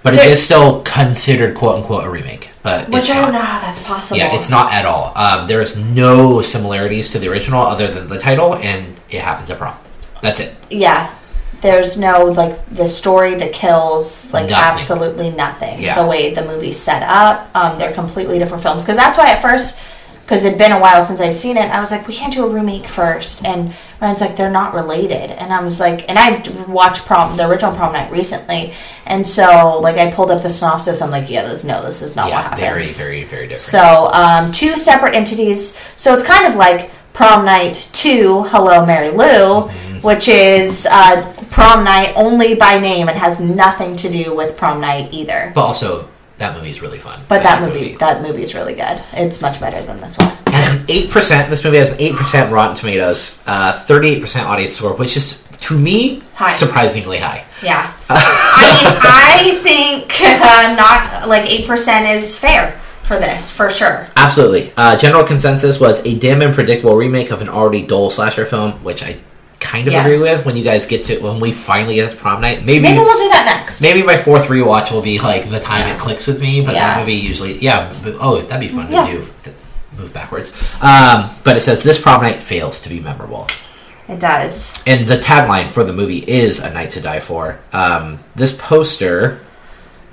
But 0.05 0.15
it 0.15 0.25
is 0.27 0.41
still 0.41 0.83
considered 0.83 1.55
"quote 1.57 1.77
unquote" 1.77 2.05
a 2.05 2.11
remake. 2.11 2.51
But 2.65 2.89
Which 2.89 3.11
I 3.11 3.15
don't 3.15 3.23
not. 3.33 3.33
know 3.35 3.41
how 3.45 3.61
that's 3.61 3.83
possible. 3.83 4.19
Yeah, 4.19 4.35
it's 4.35 4.51
not 4.51 4.73
at 4.73 4.85
all. 4.85 5.13
Um, 5.17 5.47
there 5.47 5.61
is 5.61 5.77
no 5.77 6.41
similarities 6.41 7.11
to 7.11 7.19
the 7.21 7.29
original 7.29 7.63
other 7.63 7.87
than 7.89 8.09
the 8.09 8.19
title, 8.19 8.57
and 8.57 8.97
it 9.11 9.21
happens 9.21 9.49
at 9.51 9.59
prom. 9.59 9.75
That's 10.21 10.41
it. 10.41 10.55
Yeah. 10.71 11.09
There's 11.63 11.97
no, 11.99 12.25
like, 12.27 12.67
the 12.71 12.87
story, 12.87 13.35
that 13.37 13.53
kills, 13.53 14.33
like, 14.33 14.51
Nothing. 14.51 14.57
absolutely 14.75 15.31
nothing. 15.31 15.81
Yeah. 15.81 15.95
The 16.03 16.07
way 16.09 16.35
the 16.35 16.45
movie's 16.45 16.79
set 16.79 17.03
up, 17.05 17.49
um, 17.55 17.79
they're 17.79 17.93
completely 17.95 18.39
different 18.39 18.63
films. 18.63 18.83
Because 18.85 18.97
that's 18.97 19.17
why 19.17 19.31
at 19.31 19.41
first, 19.41 19.81
because 20.25 20.45
it'd 20.45 20.59
been 20.59 20.73
a 20.73 20.81
while 20.81 21.05
since 21.05 21.21
I've 21.21 21.35
seen 21.35 21.57
it, 21.57 21.71
I 21.71 21.79
was 21.79 21.91
like, 21.93 22.09
we 22.09 22.15
can't 22.15 22.33
do 22.33 22.45
a 22.47 22.49
remake 22.49 22.87
first. 22.89 23.45
And 23.45 23.75
Ryan's 24.01 24.21
like, 24.21 24.37
they're 24.37 24.51
not 24.51 24.75
related. 24.75 25.31
And 25.31 25.53
I 25.53 25.63
was 25.63 25.79
like, 25.79 26.09
and 26.09 26.19
I 26.19 26.43
watched 26.69 27.07
prom, 27.07 27.37
the 27.37 27.49
original 27.49 27.75
prom 27.77 27.93
night 27.93 28.11
recently. 28.11 28.75
And 29.07 29.25
so, 29.27 29.79
like, 29.81 29.97
I 29.99 30.11
pulled 30.11 30.31
up 30.33 30.43
the 30.43 30.51
synopsis. 30.51 31.01
I'm 31.01 31.11
like, 31.11 31.31
yeah, 31.31 31.43
this, 31.47 31.63
no, 31.63 31.81
this 31.85 32.03
is 32.03 32.17
not 32.17 32.25
what 32.25 32.31
yeah, 32.31 32.43
happens. 32.43 32.61
very, 32.61 32.85
very, 32.85 33.25
very 33.25 33.43
different. 33.49 33.59
So, 33.59 34.07
um, 34.13 34.51
two 34.51 34.77
separate 34.79 35.15
entities. 35.15 35.79
So 35.97 36.13
it's 36.15 36.25
kind 36.25 36.47
of 36.47 36.57
like 36.57 36.91
Prom 37.13 37.45
Night 37.45 37.89
2, 37.93 38.45
Hello 38.45 38.85
Mary 38.85 39.11
Lou, 39.11 39.69
Mm-hmm. 39.69 39.99
which 40.01 40.27
is 40.29 40.87
uh, 40.91 41.32
Prom 41.53 41.85
Night 41.85 42.13
only 42.17 42.55
by 42.55 42.79
name 42.79 43.09
and 43.09 43.19
has 43.19 43.39
nothing 43.41 43.95
to 43.97 44.11
do 44.11 44.35
with 44.35 44.57
Prom 44.57 44.81
Night 44.81 45.13
either. 45.13 45.53
but 45.55 45.63
also, 45.63 46.09
that 46.39 46.57
movie 46.57 46.71
is 46.71 46.83
really 46.83 46.99
fun. 46.99 47.21
But 47.29 47.41
I 47.41 47.43
that 47.45 47.61
the 47.61 47.69
movie, 47.69 47.97
that 47.97 48.23
movie 48.23 48.43
is 48.43 48.55
really 48.55 48.75
good. 48.75 49.01
It's 49.13 49.41
much 49.43 49.61
better 49.61 49.81
than 49.83 50.01
this 50.01 50.19
one. 50.19 50.33
has 50.49 50.69
an 50.81 50.85
eight 50.89 51.11
percent. 51.11 51.51
This 51.51 51.65
movie 51.65 51.77
has 51.77 51.93
an 51.93 52.01
eight 52.01 52.15
percent 52.17 52.53
Rotten 52.53 52.75
Tomatoes, 52.77 53.45
uh, 53.47 53.79
thirty-eight 53.85 54.21
percent 54.21 54.49
audience 54.49 54.77
score, 54.77 54.95
which 54.95 55.17
is 55.17 55.47
to 55.61 55.79
me 55.79 56.23
High. 56.35 56.51
surprisingly 56.51 57.19
high. 57.19 57.45
Yeah. 57.63 57.93
I 58.09 58.83
mean, 58.83 58.97
I 59.05 59.61
think 59.63 60.21
uh, 60.21 60.75
not 60.77 61.29
like 61.29 61.49
eight 61.49 61.67
percent 61.67 62.09
is 62.09 62.37
fair 62.37 62.73
for 63.05 63.19
this 63.19 63.55
for 63.57 63.71
sure. 63.71 64.07
Absolutely. 64.17 64.73
Uh, 64.77 64.97
general 64.97 65.23
consensus 65.23 65.79
was 65.81 66.05
a 66.05 66.19
dim 66.19 66.43
and 66.43 66.53
predictable 66.55 66.97
remake 66.97 67.31
of 67.31 67.43
an 67.43 67.49
already 67.49 67.87
dull 67.87 68.11
slasher 68.11 68.47
film, 68.47 68.73
which 68.83 69.05
I 69.05 69.17
kind 69.63 69.87
of 69.87 69.93
Yes. 69.93 70.05
agree 70.07 70.21
with. 70.21 70.45
When 70.45 70.57
you 70.57 70.65
guys 70.65 70.85
get 70.87 71.05
to 71.05 71.19
when 71.21 71.41
we 71.41 71.53
finally 71.53 71.95
get 71.95 72.11
to 72.11 72.17
prom 72.17 72.41
night, 72.43 72.65
maybe 72.65 72.81
Maybe 72.83 72.99
we'll 72.99 73.17
do 73.19 73.29
that 73.31 73.45
next. 73.47 73.81
maybe 73.81 74.03
my 74.03 74.17
fourth 74.17 74.49
rewatch 74.49 74.91
will 74.93 75.01
be 75.03 75.19
like 75.19 75.49
the 75.49 75.61
time 75.61 75.87
Yeah. 75.87 75.95
it 75.95 75.99
clicks 75.99 76.27
with 76.27 76.41
me. 76.41 76.61
But 76.61 76.75
Yeah. 76.75 76.87
that 76.95 77.01
movie 77.01 77.15
usually, 77.15 77.59
yeah. 77.59 77.89
but- 78.03 78.17
oh, 78.21 78.41
that'd 78.43 78.61
be 78.61 78.69
fun 78.75 78.91
Yeah. 78.91 79.07
to 79.07 79.13
do. 79.13 79.25
Move 79.99 80.13
backwards. 80.15 80.53
Um, 80.81 81.31
but 81.45 81.57
it 81.57 81.61
says 81.63 81.83
this 81.83 82.01
prom 82.01 82.23
night 82.23 82.43
fails 82.43 82.81
to 82.83 82.89
be 82.89 82.99
memorable. 83.01 83.47
It 84.09 84.19
does. 84.19 84.83
and 84.87 85.07
the 85.07 85.17
tagline 85.19 85.69
for 85.69 85.85
the 85.85 85.93
movie 85.93 86.25
is 86.27 86.59
"A 86.59 86.71
Night 86.73 86.91
to 86.93 87.01
Die 87.01 87.21
For." 87.21 87.59
Um, 87.73 88.19
this 88.35 88.53
poster 88.61 89.39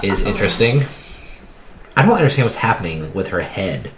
is 0.03 0.25
interesting. 0.25 0.85
I 1.97 2.03
don't 2.03 2.13
understand 2.13 2.45
what's 2.45 2.57
happening 2.57 3.11
with 3.13 3.29
her 3.29 3.41
head. 3.41 3.91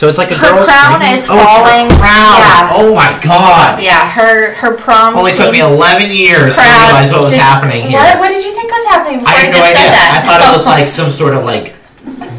So 0.00 0.08
it's 0.08 0.16
like 0.16 0.30
a 0.32 0.34
Her 0.40 0.48
girl 0.56 0.64
crown 0.64 1.02
is 1.04 1.28
oh, 1.28 1.36
it's 1.36 1.52
her 1.52 1.60
falling. 1.60 1.92
crown. 2.00 2.40
Yeah. 2.40 2.72
Oh 2.72 2.94
my 2.96 3.12
god! 3.20 3.82
Yeah, 3.84 4.08
her 4.10 4.54
her 4.54 4.72
prom. 4.72 5.12
Only 5.14 5.32
took 5.32 5.52
me 5.52 5.60
eleven 5.60 6.08
years 6.10 6.56
to 6.56 6.62
realize 6.64 7.12
what 7.12 7.20
was 7.28 7.32
did- 7.36 7.40
happening 7.44 7.82
here. 7.84 8.00
What, 8.00 8.18
what 8.20 8.28
did 8.32 8.42
you 8.42 8.52
think 8.56 8.72
was 8.72 8.86
happening 8.88 9.18
before 9.20 9.28
I 9.28 9.44
had 9.44 9.52
no 9.52 9.60
idea. 9.60 9.92
that? 9.92 10.08
I 10.16 10.18
thought 10.24 10.40
it 10.40 10.52
was 10.56 10.64
like 10.74 10.88
some 10.88 11.10
sort 11.12 11.34
of 11.36 11.44
like 11.44 11.76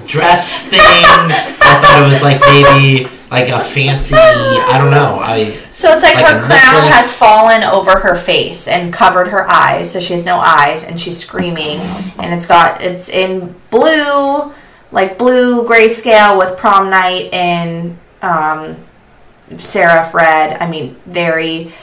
dress 0.10 0.70
thing. 0.74 0.80
I 0.82 1.78
thought 1.86 2.02
it 2.02 2.10
was 2.10 2.24
like 2.26 2.42
maybe 2.50 3.06
like 3.30 3.50
a 3.50 3.60
fancy. 3.64 4.16
I 4.18 4.80
don't 4.82 4.90
know. 4.90 5.20
I 5.22 5.54
So 5.74 5.94
it's 5.94 6.02
like, 6.02 6.16
like 6.16 6.26
her 6.26 6.40
crown 6.42 6.50
necklace. 6.90 6.94
has 6.96 7.20
fallen 7.20 7.62
over 7.64 8.00
her 8.00 8.16
face 8.16 8.68
and 8.68 8.92
covered 8.92 9.28
her 9.28 9.48
eyes, 9.48 9.92
so 9.92 10.00
she 10.02 10.14
has 10.14 10.26
no 10.26 10.38
eyes, 10.40 10.84
and 10.84 11.00
she's 11.00 11.18
screaming. 11.22 11.78
And 12.18 12.34
it's 12.34 12.48
got 12.48 12.82
it's 12.82 13.08
in 13.10 13.54
blue, 13.70 14.52
like 14.92 15.18
blue 15.18 15.68
grayscale 15.68 16.38
with 16.38 16.58
prom 16.58 16.90
night 16.90 17.34
and 17.34 17.98
um, 18.22 18.76
serif 19.52 20.14
red. 20.14 20.62
I 20.62 20.70
mean, 20.70 20.96
very 21.06 21.74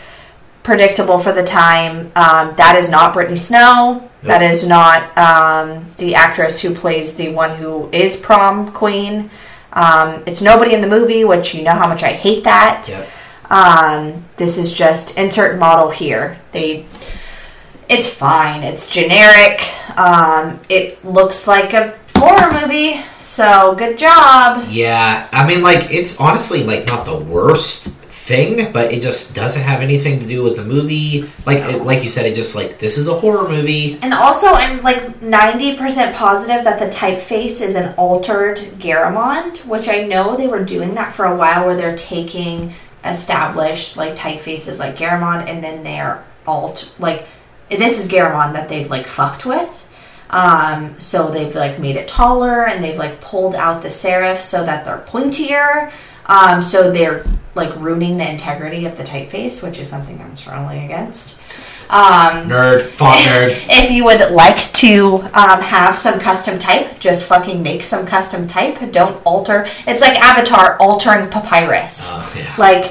predictable 0.63 1.19
for 1.19 1.33
the 1.33 1.45
time. 1.45 2.13
Um, 2.15 2.55
that 2.57 2.77
is 2.79 2.91
not 2.91 3.15
Brittany 3.15 3.39
Snow. 3.39 4.09
That 4.23 4.43
is 4.43 4.67
not 4.67 5.17
um, 5.17 5.87
the 5.99 6.15
actress 6.15 6.61
who 6.61 6.75
plays 6.75 7.15
the 7.15 7.31
one 7.31 7.57
who 7.57 7.89
is 7.91 8.17
prom 8.17 8.73
queen. 8.73 9.31
Um, 9.73 10.25
it's 10.27 10.43
nobody 10.43 10.75
in 10.75 10.81
the 10.81 10.89
movie, 10.89 11.25
which 11.25 11.55
you 11.55 11.63
know 11.63 11.73
how 11.73 11.89
much 11.89 12.03
I 12.03 12.13
hate 12.13 12.45
that. 12.45 12.89
Yep. 12.89 13.09
Um, 13.51 14.25
this 14.37 14.59
is 14.59 14.73
just 14.73 15.17
insert 15.17 15.59
model 15.59 15.91
here. 15.91 16.39
They, 16.53 16.85
it's 17.89 18.13
fine. 18.13 18.63
It's 18.63 18.91
generic. 18.91 19.63
Um, 19.97 20.61
it 20.69 21.03
looks 21.05 21.47
like 21.47 21.73
a 21.73 21.99
horror 22.19 22.61
movie. 22.61 23.03
So 23.21 23.75
good 23.77 23.99
job. 23.99 24.67
Yeah, 24.69 25.29
I 25.33 25.47
mean, 25.47 25.63
like 25.63 25.91
it's 25.91 26.21
honestly 26.21 26.65
like 26.65 26.87
not 26.87 27.05
the 27.05 27.19
worst 27.19 27.89
thing, 28.29 28.71
but 28.73 28.93
it 28.93 29.01
just 29.01 29.35
doesn't 29.35 29.63
have 29.63 29.81
anything 29.81 30.21
to 30.21 30.27
do 30.27 30.43
with 30.43 30.57
the 30.57 30.65
movie. 30.65 31.23
Like, 31.47 31.59
it, 31.59 31.83
like 31.83 32.03
you 32.03 32.11
said, 32.11 32.27
it 32.27 32.35
just 32.35 32.55
like 32.55 32.79
this 32.79 32.99
is 32.99 33.09
a 33.09 33.15
horror 33.15 33.49
movie. 33.49 33.99
And 34.03 34.13
also, 34.13 34.49
I'm 34.49 34.83
like 34.83 35.21
90% 35.21 36.15
positive 36.15 36.65
that 36.65 36.79
the 36.79 36.87
typeface 36.87 37.63
is 37.63 37.75
an 37.75 37.95
altered 37.97 38.59
Garamond, 38.79 39.67
which 39.67 39.89
I 39.89 40.03
know 40.03 40.37
they 40.37 40.47
were 40.47 40.63
doing 40.63 40.95
that 40.95 41.15
for 41.15 41.25
a 41.25 41.37
while 41.37 41.65
where 41.67 41.77
they're 41.77 41.97
taking 41.97 42.75
established 43.05 43.97
like 43.97 44.15
typefaces 44.17 44.79
like 44.79 44.97
Garamond 44.97 45.49
and 45.49 45.63
then 45.63 45.85
they're 45.85 46.25
alt 46.47 46.93
like 46.99 47.27
this 47.71 47.99
is 48.05 48.11
Garamond 48.11 48.55
that 48.55 48.69
they've 48.69 48.91
like 48.91 49.07
fucked 49.07 49.47
with. 49.47 49.88
Um, 50.31 50.99
so 51.01 51.31
they've 51.31 51.55
like 51.55 51.79
made 51.79 51.97
it 51.97 52.09
taller 52.09 52.67
and 52.67 52.83
they've 52.83 52.99
like 52.99 53.21
pulled 53.21 53.55
out 53.55 53.83
the 53.83 53.89
serif 53.89 54.39
so 54.39 54.65
that 54.65 54.85
they're 54.85 55.05
pointier. 55.07 55.91
Um, 56.27 56.63
so 56.63 56.91
they're 56.91 57.25
like 57.55 57.75
ruining 57.77 58.19
the 58.19 58.31
integrity 58.31 58.85
of 58.85 58.97
the 58.97 59.05
typeface, 59.05 59.63
which 59.63 59.79
is 59.79 59.89
something 59.89 60.21
I'm 60.21 60.37
strongly 60.37 60.85
against. 60.85 61.41
Um, 61.91 62.47
Nerd, 62.49 62.89
font 62.89 63.19
nerd. 63.21 63.49
if 63.71 63.91
you 63.91 64.05
would 64.05 64.31
like 64.31 64.61
to 64.75 65.23
um, 65.33 65.63
have 65.63 65.97
some 65.97 66.21
custom 66.21 66.59
type, 66.59 67.01
just 67.01 67.25
fucking 67.27 67.63
make 67.63 67.83
some 67.83 68.07
custom 68.07 68.47
type. 68.47 68.93
Don't 68.93 69.21
alter. 69.25 69.67
It's 69.87 70.03
like 70.03 70.19
Avatar 70.21 70.77
altering 70.81 71.31
papyrus. 71.31 72.11
Oh, 72.13 72.35
yeah. 72.37 72.55
Like 72.59 72.87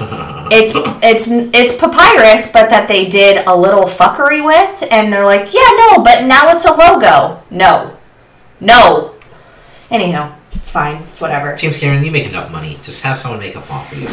it's 0.50 0.72
it's 1.02 1.28
it's 1.54 1.78
papyrus, 1.78 2.50
but 2.50 2.70
that 2.70 2.88
they 2.88 3.08
did 3.08 3.46
a 3.46 3.54
little 3.56 3.84
fuckery 3.84 4.44
with, 4.44 4.90
and 4.90 5.12
they're 5.12 5.24
like, 5.24 5.54
yeah, 5.54 5.70
no, 5.76 6.02
but 6.02 6.24
now 6.24 6.48
it's 6.48 6.64
a 6.64 6.72
logo. 6.72 7.40
No, 7.50 7.96
no. 8.60 9.14
Anyhow, 9.90 10.34
It's 10.54 10.70
fine. 10.70 11.02
It's 11.04 11.20
whatever. 11.20 11.54
James 11.56 11.78
Cameron, 11.78 12.04
you 12.04 12.10
make 12.10 12.26
enough 12.28 12.50
money. 12.50 12.78
Just 12.82 13.02
have 13.04 13.16
someone 13.16 13.40
make 13.40 13.54
a 13.54 13.60
font 13.60 13.86
for 13.88 13.94
you. 13.94 14.08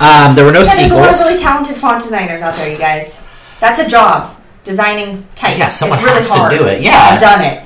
Um, 0.00 0.34
there 0.36 0.44
were 0.44 0.52
no 0.52 0.60
Yeah, 0.60 0.76
there's 0.76 0.92
a 0.92 0.96
lot 0.96 1.10
of 1.10 1.18
really 1.18 1.40
talented 1.40 1.76
font 1.76 2.02
designers 2.02 2.42
out 2.42 2.54
there, 2.54 2.70
you 2.70 2.78
guys. 2.78 3.26
That's 3.60 3.78
a 3.80 3.88
job. 3.88 4.36
Designing 4.64 5.26
type. 5.34 5.56
Yeah, 5.58 5.68
someone 5.68 5.98
it's 5.98 6.06
really 6.06 6.22
has 6.22 6.50
to 6.52 6.58
do 6.58 6.64
it. 6.66 6.82
Yeah. 6.82 7.10
I've 7.12 7.20
done 7.20 7.40
it. 7.42 7.62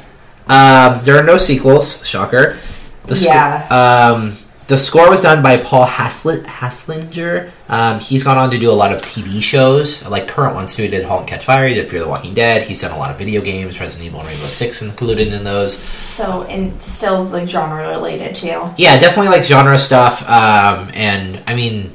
Um, 0.46 1.04
there 1.04 1.18
are 1.18 1.22
no 1.22 1.38
sequels. 1.38 2.06
Shocker. 2.06 2.58
The 3.06 3.16
sc- 3.16 3.26
Yeah. 3.26 3.66
um, 4.14 4.36
the 4.66 4.76
score 4.78 5.10
was 5.10 5.20
done 5.22 5.42
by 5.42 5.58
Paul 5.58 5.86
Hasli- 5.86 6.42
Haslinger. 6.44 7.50
Um, 7.68 8.00
he's 8.00 8.22
gone 8.24 8.38
on 8.38 8.50
to 8.50 8.58
do 8.58 8.70
a 8.70 8.72
lot 8.72 8.92
of 8.92 9.02
TV 9.02 9.42
shows, 9.42 10.06
like 10.08 10.26
current 10.28 10.54
ones 10.54 10.74
too. 10.74 10.82
He 10.84 10.88
did 10.88 11.04
*Halt 11.04 11.20
and 11.20 11.28
Catch 11.28 11.44
Fire*. 11.44 11.66
He 11.68 11.74
did 11.74 11.88
*Fear 11.90 12.00
the 12.00 12.08
Walking 12.08 12.32
Dead*. 12.32 12.62
He's 12.62 12.80
done 12.80 12.92
a 12.92 12.98
lot 12.98 13.10
of 13.10 13.18
video 13.18 13.40
games, 13.42 13.78
*Resident 13.80 14.06
Evil* 14.06 14.20
and 14.20 14.28
*Rainbow 14.30 14.48
Six 14.48 14.80
included 14.80 15.28
in 15.32 15.44
those. 15.44 15.78
So, 16.16 16.44
and 16.44 16.80
still 16.80 17.24
like 17.24 17.48
genre 17.48 17.88
related 17.88 18.34
too. 18.34 18.70
Yeah, 18.78 18.98
definitely 19.00 19.28
like 19.36 19.44
genre 19.44 19.76
stuff. 19.78 20.22
Um, 20.28 20.90
and 20.94 21.42
I 21.46 21.54
mean, 21.54 21.90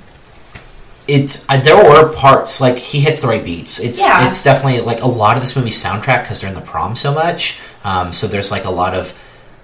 it. 1.10 1.46
Uh, 1.50 1.60
there 1.60 1.76
were 1.78 2.14
parts 2.14 2.62
like 2.62 2.78
he 2.78 3.00
hits 3.00 3.22
the 3.22 3.28
right 3.28 3.44
beats. 3.44 3.80
It's 3.80 4.00
Yeah. 4.00 4.28
it's 4.28 4.44
definitely 4.44 4.82
like 4.82 5.02
a 5.02 5.08
lot 5.08 5.36
of 5.36 5.42
this 5.42 5.56
movie's 5.56 5.82
soundtrack 5.84 6.24
because 6.24 6.42
they're 6.42 6.50
in 6.50 6.56
the 6.56 6.62
prom 6.62 6.96
so 6.96 7.14
much. 7.14 7.60
Um, 7.84 8.12
so 8.14 8.28
there's 8.28 8.52
like 8.52 8.66
a 8.66 8.70
lot 8.72 8.94
of. 8.94 9.14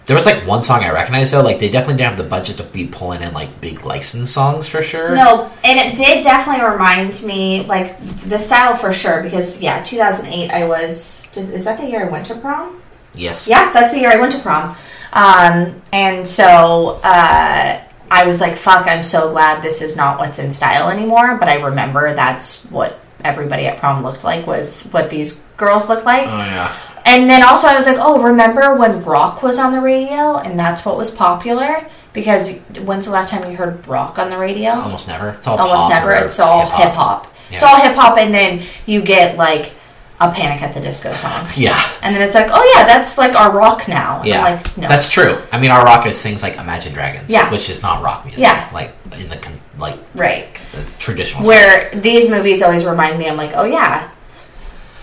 There 0.07 0.15
was 0.15 0.27
like 0.27 0.45
one 0.45 0.61
song 0.61 0.83
I 0.83 0.91
recognize 0.91 1.31
though. 1.31 1.41
Like 1.41 1.59
they 1.59 1.69
definitely 1.69 1.95
didn't 1.97 2.09
have 2.09 2.17
the 2.17 2.29
budget 2.29 2.57
to 2.57 2.63
be 2.63 2.85
pulling 2.85 3.21
in 3.23 3.33
like 3.33 3.59
big 3.61 3.85
license 3.85 4.29
songs 4.31 4.67
for 4.67 4.81
sure. 4.81 5.15
No, 5.15 5.51
and 5.63 5.79
it 5.79 5.95
did 5.95 6.23
definitely 6.23 6.63
remind 6.65 7.23
me, 7.23 7.65
like, 7.65 7.97
the 8.29 8.37
style 8.37 8.75
for 8.75 8.93
sure, 8.93 9.23
because, 9.23 9.61
yeah, 9.61 9.81
2008, 9.83 10.51
I 10.51 10.67
was. 10.67 11.27
Is 11.35 11.65
that 11.65 11.79
the 11.79 11.87
year 11.87 12.05
I 12.05 12.09
went 12.09 12.25
to 12.27 12.35
prom? 12.35 12.81
Yes. 13.15 13.47
Yeah, 13.47 13.71
that's 13.73 13.91
the 13.93 13.99
year 13.99 14.11
I 14.11 14.17
went 14.17 14.31
to 14.33 14.39
prom. 14.39 14.75
Um, 15.13 15.81
and 15.93 16.27
so 16.27 16.99
uh, 17.03 17.81
I 18.09 18.25
was 18.25 18.39
like, 18.39 18.55
fuck, 18.55 18.87
I'm 18.87 19.03
so 19.03 19.31
glad 19.31 19.63
this 19.63 19.81
is 19.81 19.97
not 19.97 20.19
what's 20.19 20.39
in 20.39 20.51
style 20.51 20.89
anymore. 20.89 21.35
But 21.35 21.49
I 21.49 21.61
remember 21.61 22.13
that's 22.13 22.65
what 22.65 22.99
everybody 23.23 23.65
at 23.65 23.77
prom 23.77 24.03
looked 24.03 24.23
like, 24.23 24.47
was 24.47 24.89
what 24.91 25.09
these 25.09 25.41
girls 25.57 25.89
looked 25.89 26.05
like. 26.05 26.27
Oh 26.27 26.37
yeah. 26.37 26.75
And 27.05 27.29
then 27.29 27.43
also 27.43 27.67
I 27.67 27.75
was 27.75 27.85
like, 27.85 27.97
oh, 27.99 28.21
remember 28.21 28.75
when 28.75 29.03
rock 29.03 29.43
was 29.43 29.59
on 29.59 29.71
the 29.73 29.79
radio 29.79 30.37
and 30.37 30.59
that's 30.59 30.85
what 30.85 30.97
was 30.97 31.11
popular? 31.11 31.87
Because 32.13 32.57
when's 32.79 33.05
the 33.05 33.11
last 33.11 33.29
time 33.29 33.49
you 33.49 33.57
heard 33.57 33.87
rock 33.87 34.17
on 34.17 34.29
the 34.29 34.37
radio? 34.37 34.71
Almost 34.71 35.07
never. 35.07 35.29
It's 35.29 35.45
all 35.45 35.59
Almost 35.59 35.89
never. 35.89 36.13
It's 36.13 36.39
all 36.39 36.65
hip 36.65 36.93
hop. 36.93 37.31
It's 37.51 37.63
all 37.63 37.79
hip 37.79 37.95
hop, 37.95 38.17
and 38.17 38.33
then 38.33 38.63
you 38.85 39.01
get 39.01 39.37
like 39.37 39.71
a 40.19 40.31
Panic 40.31 40.61
at 40.61 40.73
the 40.73 40.79
Disco 40.79 41.11
song, 41.13 41.45
Yeah. 41.57 41.81
and 42.01 42.15
then 42.15 42.21
it's 42.21 42.35
like, 42.35 42.47
oh 42.49 42.73
yeah, 42.75 42.85
that's 42.85 43.17
like 43.17 43.35
our 43.35 43.51
rock 43.51 43.87
now. 43.87 44.19
And 44.19 44.27
Yeah, 44.27 44.43
I'm 44.45 44.55
like 44.57 44.77
no, 44.77 44.87
that's 44.87 45.09
true. 45.09 45.37
I 45.51 45.59
mean, 45.59 45.71
our 45.71 45.83
rock 45.83 46.05
is 46.07 46.21
things 46.21 46.41
like 46.41 46.55
Imagine 46.57 46.93
Dragons, 46.93 47.29
Yeah. 47.29 47.51
which 47.51 47.69
is 47.69 47.81
not 47.83 48.01
rock 48.01 48.23
music. 48.23 48.41
Yeah. 48.41 48.69
like 48.73 48.93
in 49.19 49.27
the 49.29 49.37
con- 49.37 49.59
like 49.77 49.99
right. 50.15 50.47
the 50.71 50.83
traditional. 50.99 51.45
Where 51.45 51.89
these 51.91 52.29
movies 52.29 52.61
always 52.61 52.85
remind 52.85 53.19
me, 53.19 53.27
I'm 53.27 53.35
like, 53.37 53.51
oh 53.55 53.65
yeah, 53.65 54.09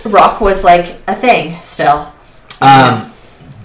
rock 0.05 0.41
was 0.41 0.65
like 0.65 0.97
a 1.07 1.15
thing 1.15 1.61
still. 1.61 2.11
Um, 2.63 3.13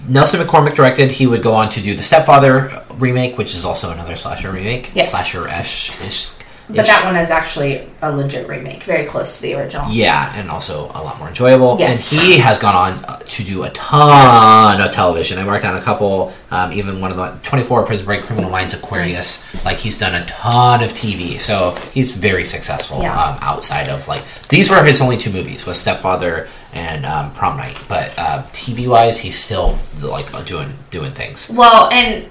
Nelson 0.06 0.40
McCormick 0.40 0.74
directed. 0.74 1.10
He 1.12 1.26
would 1.26 1.42
go 1.42 1.54
on 1.54 1.68
to 1.70 1.80
do 1.80 1.94
the 1.94 2.02
Stepfather 2.02 2.84
remake, 2.94 3.38
which 3.38 3.54
is 3.54 3.64
also 3.64 3.90
another 3.92 4.16
slasher 4.16 4.50
remake. 4.50 4.92
Yes. 4.94 5.10
Slasher 5.12 5.48
ish. 5.48 6.37
But 6.68 6.86
that 6.86 7.04
one 7.04 7.16
is 7.16 7.30
actually 7.30 7.88
a 8.02 8.14
legit 8.14 8.46
remake, 8.46 8.82
very 8.84 9.06
close 9.06 9.36
to 9.36 9.42
the 9.42 9.54
original. 9.54 9.86
Yeah, 9.90 10.30
and 10.36 10.50
also 10.50 10.84
a 10.94 11.00
lot 11.02 11.18
more 11.18 11.28
enjoyable. 11.28 11.76
Yes. 11.78 12.12
And 12.12 12.20
he 12.20 12.38
has 12.38 12.58
gone 12.58 12.74
on 12.74 13.04
uh, 13.06 13.18
to 13.20 13.42
do 13.42 13.62
a 13.64 13.70
ton 13.70 14.80
of 14.80 14.92
television. 14.92 15.38
I 15.38 15.44
marked 15.44 15.62
down 15.62 15.76
a 15.76 15.80
couple, 15.82 16.32
um, 16.50 16.72
even 16.72 17.00
one 17.00 17.10
of 17.10 17.16
the 17.16 17.38
24 17.42 17.86
Prison 17.86 18.04
Break, 18.04 18.22
Criminal 18.22 18.50
Minds, 18.50 18.74
Aquarius. 18.74 19.46
Like, 19.64 19.78
he's 19.78 19.98
done 19.98 20.14
a 20.14 20.24
ton 20.26 20.82
of 20.82 20.92
TV. 20.92 21.40
So 21.40 21.74
he's 21.92 22.12
very 22.12 22.44
successful 22.44 23.00
Yeah. 23.00 23.18
um, 23.18 23.38
outside 23.40 23.88
of, 23.88 24.06
like, 24.06 24.22
these 24.48 24.68
were 24.70 24.82
his 24.84 25.00
only 25.00 25.16
two 25.16 25.30
movies, 25.30 25.66
was 25.66 25.78
Stepfather 25.80 26.48
and 26.74 27.06
um, 27.06 27.32
Prom 27.32 27.56
Night. 27.56 27.78
But 27.88 28.12
uh, 28.18 28.42
TV 28.52 28.86
wise, 28.88 29.18
he's 29.18 29.38
still, 29.38 29.78
like, 30.02 30.28
doing 30.44 30.74
doing 30.90 31.12
things. 31.12 31.50
Well, 31.50 31.88
and 31.90 32.28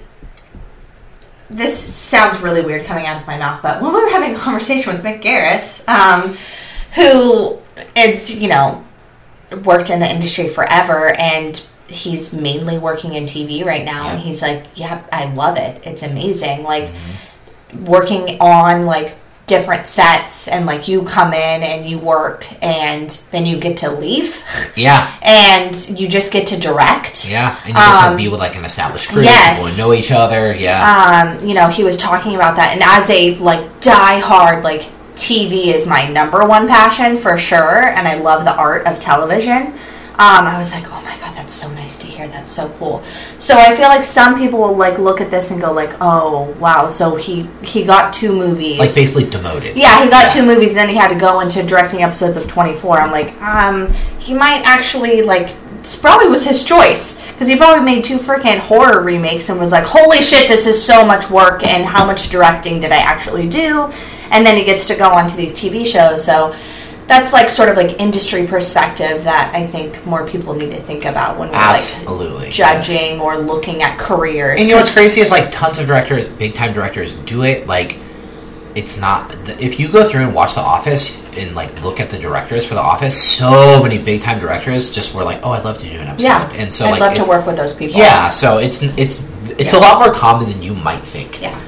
this 1.50 1.78
sounds 1.78 2.40
really 2.40 2.60
weird 2.62 2.84
coming 2.84 3.06
out 3.06 3.20
of 3.20 3.26
my 3.26 3.38
mouth, 3.38 3.62
but 3.62 3.80
when 3.80 3.94
we 3.94 4.02
were 4.02 4.10
having 4.10 4.34
a 4.34 4.38
conversation 4.38 4.92
with 4.92 5.02
Mick 5.02 5.22
Garris, 5.22 5.88
um, 5.88 6.36
who 6.94 7.58
is, 7.96 8.40
you 8.40 8.48
know, 8.48 8.84
worked 9.64 9.90
in 9.90 10.00
the 10.00 10.10
industry 10.10 10.48
forever 10.48 11.14
and 11.14 11.62
he's 11.86 12.34
mainly 12.34 12.76
working 12.78 13.14
in 13.14 13.24
TV 13.24 13.64
right 13.64 13.84
now, 13.84 14.08
and 14.08 14.20
he's 14.20 14.42
like, 14.42 14.66
Yeah, 14.74 15.02
I 15.10 15.32
love 15.32 15.56
it. 15.56 15.82
It's 15.86 16.02
amazing. 16.02 16.62
Like, 16.62 16.90
working 17.74 18.38
on, 18.40 18.84
like, 18.84 19.16
different 19.48 19.86
sets 19.86 20.46
and 20.48 20.66
like 20.66 20.86
you 20.88 21.02
come 21.04 21.32
in 21.32 21.62
and 21.62 21.84
you 21.86 21.98
work 21.98 22.46
and 22.62 23.10
then 23.32 23.44
you 23.46 23.58
get 23.58 23.78
to 23.78 23.90
leave 23.90 24.42
Yeah. 24.76 25.12
and 25.22 25.74
you 25.98 26.06
just 26.08 26.32
get 26.32 26.46
to 26.48 26.60
direct 26.60 27.28
Yeah. 27.28 27.56
And 27.60 27.68
you 27.68 27.74
get 27.74 28.00
to 28.02 28.08
Um, 28.10 28.16
be 28.16 28.28
with, 28.28 28.38
like, 28.40 28.54
an 28.56 28.64
established 28.64 29.08
crew. 29.08 29.22
yes. 29.22 29.58
People 29.76 29.86
know 29.88 29.92
each 29.94 30.12
other. 30.12 30.54
Yeah. 30.54 31.34
um, 31.40 31.46
you 31.46 31.54
know, 31.54 31.68
he 31.68 31.82
was 31.82 31.96
talking 31.96 32.34
about 32.36 32.56
that. 32.56 32.72
And 32.74 32.82
as 32.82 33.08
a 33.10 33.34
like 33.36 33.80
die 33.80 34.18
hard, 34.20 34.62
like 34.62 34.82
TV 35.16 35.66
is 35.74 35.86
my 35.86 36.06
number 36.08 36.44
one 36.46 36.68
passion 36.68 37.16
for 37.18 37.36
sure, 37.36 37.88
and 37.88 38.06
I 38.06 38.14
love 38.20 38.44
the 38.44 38.54
art 38.54 38.86
of 38.86 39.00
television. 39.00 39.72
Um, 40.20 40.46
I 40.46 40.58
was 40.58 40.72
like, 40.72 40.84
oh 40.88 41.00
my 41.02 41.16
god, 41.20 41.36
that's 41.36 41.54
so 41.54 41.70
nice 41.74 41.98
to 42.00 42.06
hear. 42.06 42.26
That's 42.26 42.50
so 42.50 42.68
cool. 42.80 43.04
So 43.38 43.56
I 43.56 43.76
feel 43.76 43.86
like 43.88 44.04
some 44.04 44.36
people 44.36 44.58
will 44.58 44.76
like 44.76 44.98
look 44.98 45.20
at 45.20 45.30
this 45.30 45.52
and 45.52 45.60
go 45.60 45.72
like, 45.72 45.94
oh 46.00 46.54
wow, 46.58 46.88
so 46.88 47.14
he 47.14 47.48
he 47.62 47.84
got 47.84 48.12
two 48.12 48.32
movies. 48.36 48.78
like, 48.80 48.92
basically 48.94 49.30
demoted. 49.30 49.76
Yeah, 49.76 50.02
he 50.02 50.10
got 50.10 50.24
Yeah. 50.34 50.40
two 50.40 50.46
movies, 50.46 50.70
and 50.70 50.78
then 50.78 50.88
he 50.88 50.96
had 50.96 51.08
to 51.10 51.14
go 51.18 51.38
into 51.38 51.62
directing 51.62 52.02
episodes 52.02 52.36
of 52.36 52.48
24. 52.48 52.98
I'm 53.00 53.12
like, 53.12 53.40
um, 53.40 53.92
he 54.18 54.34
might 54.34 54.62
actually, 54.64 55.22
like, 55.22 55.50
this 55.82 55.94
probably 55.94 56.28
was 56.28 56.44
his 56.44 56.64
choice. 56.64 57.24
Because 57.28 57.46
he 57.46 57.54
probably 57.56 57.84
made 57.84 58.02
two 58.02 58.18
freaking 58.18 58.58
horror 58.58 59.00
remakes 59.00 59.48
and 59.48 59.60
was 59.60 59.70
like, 59.70 59.84
holy 59.84 60.20
shit, 60.20 60.48
this 60.48 60.66
is 60.66 60.84
so 60.84 61.04
much 61.04 61.30
work, 61.30 61.64
and 61.64 61.84
how 61.86 62.04
much 62.04 62.28
directing 62.30 62.80
did 62.80 62.90
I 62.90 62.96
actually 62.98 63.48
do? 63.48 63.84
And 64.32 64.44
then 64.44 64.56
he 64.56 64.64
gets 64.64 64.86
to 64.88 64.96
go 64.96 65.08
onto 65.10 65.36
these 65.36 65.54
TV 65.54 65.86
shows, 65.86 66.24
so 66.24 66.54
that's 67.08 67.32
like 67.32 67.48
sort 67.50 67.68
of 67.70 67.76
like 67.76 67.98
industry 67.98 68.46
perspective 68.46 69.24
that 69.24 69.52
I 69.54 69.66
think 69.66 70.04
more 70.06 70.26
people 70.26 70.54
need 70.54 70.70
to 70.72 70.80
think 70.82 71.04
about 71.06 71.38
when 71.38 71.48
we're 71.48 71.54
Absolutely. 71.56 72.46
like 72.48 72.58
yes. 72.58 72.86
judging 72.86 73.20
or 73.20 73.38
looking 73.38 73.82
at 73.82 73.98
careers. 73.98 74.60
And 74.60 74.68
you 74.68 74.74
know 74.74 74.78
what's 74.78 74.92
crazy 74.92 75.20
is 75.22 75.30
like 75.30 75.50
tons 75.50 75.78
of 75.78 75.86
directors, 75.86 76.28
big 76.28 76.54
time 76.54 76.72
directors, 76.74 77.14
do 77.20 77.42
it. 77.44 77.66
Like, 77.66 77.96
it's 78.74 79.00
not. 79.00 79.34
If 79.60 79.80
you 79.80 79.90
go 79.90 80.06
through 80.06 80.20
and 80.24 80.34
watch 80.34 80.54
The 80.54 80.60
Office 80.60 81.20
and 81.36 81.54
like 81.56 81.82
look 81.82 81.98
at 81.98 82.10
the 82.10 82.18
directors 82.18 82.64
for 82.66 82.74
The 82.74 82.80
Office, 82.82 83.20
so 83.20 83.82
many 83.82 83.98
big 83.98 84.20
time 84.20 84.38
directors 84.38 84.92
just 84.94 85.14
were 85.14 85.24
like, 85.24 85.40
"Oh, 85.42 85.50
I'd 85.52 85.64
love 85.64 85.78
to 85.78 85.88
do 85.88 85.96
an 85.98 86.06
episode." 86.06 86.26
yeah, 86.26 86.52
And 86.52 86.72
so 86.72 86.84
I'd 86.86 87.00
like, 87.00 87.16
love 87.16 87.24
to 87.24 87.28
work 87.28 87.46
with 87.46 87.56
those 87.56 87.74
people. 87.74 87.98
yeah. 87.98 88.28
So 88.30 88.58
it's 88.58 88.82
it's 88.82 89.26
it's 89.58 89.72
Yeah. 89.72 89.78
a 89.78 89.80
lot 89.80 89.98
more 89.98 90.14
common 90.14 90.48
than 90.48 90.62
you 90.62 90.74
might 90.74 91.00
think. 91.02 91.40
Yeah. 91.42 91.58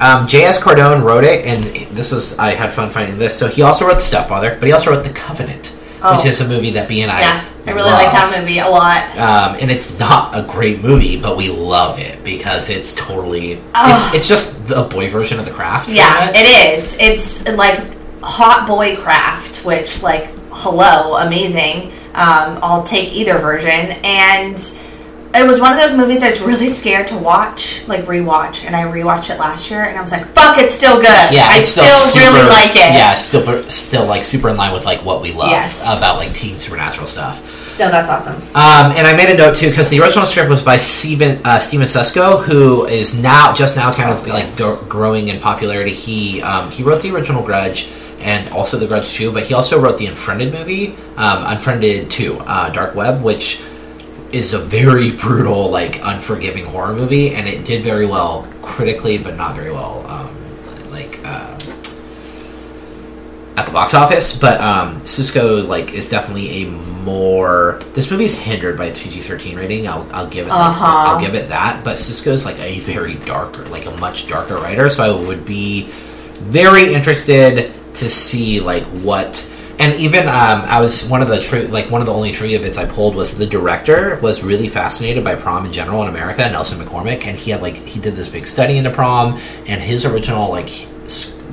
Um, 0.00 0.26
J.S. 0.26 0.60
Cardone 0.62 1.02
wrote 1.02 1.24
it, 1.24 1.46
and 1.46 1.62
this 1.96 2.12
was 2.12 2.38
I 2.38 2.50
had 2.54 2.72
fun 2.72 2.90
finding 2.90 3.18
this. 3.18 3.36
So 3.38 3.46
he 3.48 3.62
also 3.62 3.86
wrote 3.86 3.94
The 3.94 4.00
Stepfather, 4.00 4.56
but 4.58 4.66
he 4.66 4.72
also 4.72 4.90
wrote 4.90 5.04
The 5.04 5.12
Covenant, 5.12 5.68
which 5.68 6.02
Oh. 6.02 6.26
is 6.26 6.40
a 6.40 6.48
movie 6.48 6.70
that 6.72 6.88
B 6.88 7.02
and 7.02 7.10
I 7.12 7.20
Yeah, 7.20 7.44
I 7.66 7.70
really 7.70 7.90
love. 7.90 8.02
like 8.02 8.12
that 8.12 8.36
movie 8.38 8.58
a 8.58 8.68
lot. 8.68 9.04
Um, 9.16 9.56
and 9.60 9.70
it's 9.70 9.98
not 9.98 10.36
a 10.36 10.42
great 10.42 10.82
movie, 10.82 11.16
but 11.20 11.36
we 11.36 11.48
love 11.48 11.98
it 11.98 12.22
because 12.24 12.68
it's 12.70 12.92
totally 12.94 13.60
Ugh. 13.74 13.90
it's 13.90 14.14
it's 14.14 14.28
just 14.28 14.68
the 14.68 14.82
boy 14.82 15.08
version 15.08 15.38
of 15.38 15.44
the 15.46 15.52
craft. 15.52 15.88
Yeah, 15.88 16.30
it 16.34 16.74
is. 16.76 16.96
It's 17.00 17.48
like 17.48 17.80
hot 18.20 18.66
boy 18.66 18.96
craft, 18.96 19.64
which 19.64 20.02
like 20.02 20.28
hello, 20.50 21.16
amazing. 21.16 21.92
Um, 22.14 22.58
I'll 22.62 22.82
take 22.84 23.12
either 23.12 23.38
version, 23.38 23.92
and 24.04 24.58
it 25.34 25.46
was 25.46 25.60
one 25.60 25.72
of 25.72 25.78
those 25.78 25.96
movies 25.96 26.22
I 26.22 26.28
was 26.28 26.40
really 26.40 26.68
scared 26.68 27.06
to 27.08 27.16
watch, 27.18 27.86
like 27.88 28.04
rewatch, 28.06 28.64
and 28.64 28.74
I 28.76 28.82
rewatched 28.82 29.30
it 29.34 29.38
last 29.40 29.70
year, 29.70 29.82
and 29.84 29.96
I 29.98 30.00
was 30.00 30.12
like, 30.12 30.24
"Fuck, 30.28 30.58
it's 30.58 30.74
still 30.74 30.96
good. 30.96 31.32
Yeah, 31.32 31.48
I 31.50 31.58
it's 31.58 31.66
still, 31.68 31.84
super- 31.88 32.24
really 32.32 32.48
like 32.48 32.70
it." 32.70 32.76
Yeah, 32.94 33.14
still 33.14 33.62
still 33.68 34.06
like 34.06 34.22
super 34.24 34.48
in 34.48 34.56
line 34.56 34.72
with 34.72 34.84
like 34.84 35.04
what 35.04 35.20
we 35.22 35.32
love 35.32 35.50
Yes. 35.50 35.82
about 35.82 36.16
like 36.18 36.32
teen 36.34 36.56
supernatural 36.56 37.06
stuff. 37.06 37.60
no, 37.78 37.90
that's 37.90 38.08
awesome. 38.08 38.36
Um, 38.54 38.92
and 38.96 39.04
I 39.06 39.16
made 39.16 39.28
a 39.30 39.36
note 39.36 39.56
too 39.56 39.68
because 39.70 39.90
the 39.90 40.00
original 40.00 40.24
script 40.26 40.48
was 40.48 40.62
by 40.62 40.76
Steven 40.76 41.40
uh, 41.44 41.58
Steven 41.58 41.86
Susco, 41.86 42.42
who 42.44 42.86
is 42.86 43.20
now 43.20 43.52
just 43.52 43.76
now 43.76 43.92
kind 43.92 44.10
of 44.10 44.24
Oh, 44.26 44.30
like 44.30 44.46
gro- 44.56 44.82
growing 44.88 45.28
in 45.28 45.40
popularity. 45.40 45.92
He 45.92 46.40
um, 46.42 46.70
he 46.70 46.82
wrote 46.84 47.02
the 47.02 47.10
original 47.12 47.42
Grudge 47.44 47.90
and 48.20 48.48
also 48.50 48.78
the 48.78 48.86
Grudge 48.86 49.12
Two, 49.14 49.32
but 49.32 49.42
he 49.42 49.54
also 49.54 49.80
wrote 49.80 49.98
the 49.98 50.06
Unfriended 50.06 50.52
movie, 50.54 50.94
um, 51.16 51.44
Unfriended 51.46 52.10
Two, 52.10 52.38
uh, 52.46 52.70
Dark 52.70 52.94
Web, 52.94 53.22
which 53.22 53.60
is 54.34 54.52
a 54.52 54.58
very 54.58 55.10
brutal, 55.12 55.70
like 55.70 56.04
unforgiving 56.04 56.64
horror 56.64 56.92
movie, 56.94 57.34
and 57.34 57.46
it 57.48 57.64
did 57.64 57.82
very 57.84 58.06
well 58.06 58.46
critically, 58.62 59.16
but 59.18 59.36
not 59.36 59.54
very 59.54 59.70
well 59.70 60.04
um, 60.08 60.90
like 60.90 61.20
uh, 61.24 61.56
at 63.56 63.66
the 63.66 63.72
box 63.72 63.94
office, 63.94 64.36
but 64.38 64.60
um, 64.60 65.00
Susco 65.02 65.66
like 65.66 65.94
is 65.94 66.08
definitely 66.08 66.64
a 66.64 66.70
more. 67.04 67.80
This 67.92 68.10
movie's 68.10 68.38
hindered 68.38 68.76
by 68.76 68.86
its 68.86 69.00
PG 69.02 69.20
thirteen 69.20 69.56
rating. 69.56 69.86
I'll, 69.86 70.08
I'll 70.12 70.26
give 70.28 70.46
it. 70.46 70.50
like, 70.50 70.58
Uh-huh. 70.70 70.84
I'll 70.86 71.20
give 71.20 71.34
it 71.34 71.48
that. 71.50 71.84
But 71.84 71.96
Susco's 71.98 72.44
like 72.44 72.58
a 72.58 72.80
very 72.80 73.14
darker, 73.14 73.64
like 73.66 73.86
a 73.86 73.92
much 73.98 74.26
darker 74.28 74.56
writer. 74.56 74.88
So 74.90 75.02
I 75.20 75.26
would 75.26 75.44
be 75.44 75.84
very 76.42 76.92
interested 76.92 77.72
to 77.94 78.08
see 78.08 78.60
like 78.60 78.82
what. 78.84 79.50
And 79.78 79.94
even 80.00 80.28
um, 80.28 80.62
I 80.62 80.80
was 80.80 81.08
one 81.08 81.20
of 81.20 81.28
the 81.28 81.40
tri- 81.40 81.62
like 81.62 81.90
one 81.90 82.00
of 82.00 82.06
the 82.06 82.14
only 82.14 82.32
trivia 82.32 82.60
bits 82.60 82.78
I 82.78 82.86
pulled 82.86 83.16
was 83.16 83.36
the 83.36 83.46
director 83.46 84.18
was 84.22 84.44
really 84.44 84.68
fascinated 84.68 85.24
by 85.24 85.34
prom 85.34 85.66
in 85.66 85.72
general 85.72 86.02
in 86.02 86.08
America, 86.08 86.48
Nelson 86.48 86.78
McCormick, 86.84 87.24
and 87.24 87.36
he 87.36 87.50
had 87.50 87.60
like 87.60 87.76
he 87.76 88.00
did 88.00 88.14
this 88.14 88.28
big 88.28 88.46
study 88.46 88.78
into 88.78 88.90
prom, 88.90 89.38
and 89.66 89.80
his 89.80 90.04
original 90.04 90.48
like 90.50 90.86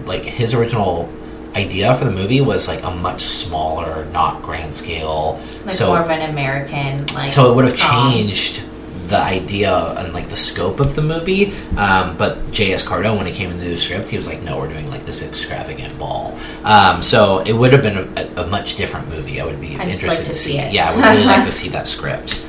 like 0.06 0.24
his 0.24 0.54
original 0.54 1.12
idea 1.56 1.96
for 1.98 2.06
the 2.06 2.12
movie 2.12 2.42
was 2.42 2.68
like 2.68 2.84
a 2.84 2.92
much 2.92 3.22
smaller, 3.22 4.06
not 4.06 4.42
grand 4.42 4.74
scale. 4.74 5.42
Like 5.66 5.76
so 5.76 5.88
more 5.88 6.02
of 6.02 6.10
an 6.10 6.30
American, 6.30 7.06
like. 7.08 7.30
so 7.30 7.52
it 7.52 7.56
would 7.56 7.66
have 7.66 7.76
changed 7.76 8.64
the 9.12 9.20
idea 9.22 9.72
and 9.98 10.14
like 10.14 10.28
the 10.30 10.36
scope 10.36 10.80
of 10.80 10.96
the 10.96 11.02
movie. 11.02 11.54
Um, 11.78 12.18
but 12.18 12.52
J.S. 12.52 12.84
Cardo, 12.88 13.16
when 13.16 13.28
he 13.28 13.34
came 13.34 13.52
into 13.52 13.66
the 13.66 13.78
script, 13.78 14.10
he 14.10 14.18
was 14.18 14.28
like, 14.28 14.42
"No, 14.42 14.58
we're 14.58 14.70
doing 14.70 14.90
like 14.90 15.06
this 15.06 15.22
extravagant 15.28 15.98
ball." 16.00 16.38
Um, 16.64 17.04
so 17.04 17.40
it 17.40 17.54
would 17.54 17.72
have 17.74 17.84
been 17.84 18.12
a, 18.18 18.42
a 18.42 18.48
much 18.48 18.76
different 18.76 19.08
movie. 19.10 19.40
I 19.40 19.46
would 19.46 19.62
be 19.62 19.76
I'd 19.78 19.90
interested 19.90 20.22
like 20.22 20.28
to 20.28 20.34
to 20.34 20.38
see 20.40 20.58
it. 20.58 20.74
Yeah, 20.74 20.90
I 20.90 20.96
would 20.96 21.06
really 21.06 21.26
like 21.26 21.46
to 21.46 21.52
see 21.52 21.70
that 21.70 21.86
script. 21.88 22.46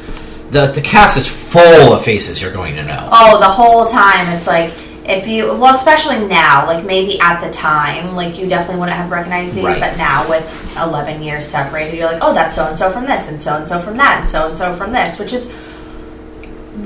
The 0.50 0.66
the 0.68 0.82
cast 0.82 1.16
is 1.18 1.26
full 1.26 1.92
of 1.92 2.04
faces 2.04 2.40
you're 2.40 2.52
going 2.52 2.74
to 2.76 2.84
know. 2.84 3.08
Oh, 3.12 3.38
the 3.38 3.48
whole 3.48 3.86
time 3.86 4.28
it's 4.36 4.46
like 4.46 4.72
if 5.04 5.26
you 5.26 5.46
well, 5.46 5.74
especially 5.74 6.24
now, 6.26 6.66
like 6.66 6.84
maybe 6.84 7.18
at 7.20 7.40
the 7.44 7.50
time, 7.52 8.14
like 8.14 8.38
you 8.38 8.46
definitely 8.46 8.78
wouldn't 8.78 8.96
have 8.96 9.10
recognized 9.10 9.54
these, 9.56 9.64
Right. 9.64 9.80
but 9.80 9.96
now 9.96 10.28
with 10.28 10.76
eleven 10.76 11.22
years 11.22 11.44
separated, 11.46 11.96
you're 11.98 12.06
like, 12.12 12.22
oh, 12.22 12.32
that's 12.32 12.54
so 12.54 12.66
and 12.66 12.78
so 12.78 12.88
from 12.90 13.04
this, 13.06 13.28
and 13.30 13.42
so 13.42 13.56
and 13.56 13.66
so 13.66 13.80
from 13.80 13.96
that, 13.96 14.20
and 14.20 14.28
so 14.28 14.46
and 14.48 14.56
so 14.56 14.72
from 14.74 14.92
this, 14.92 15.18
which 15.18 15.32
is 15.32 15.52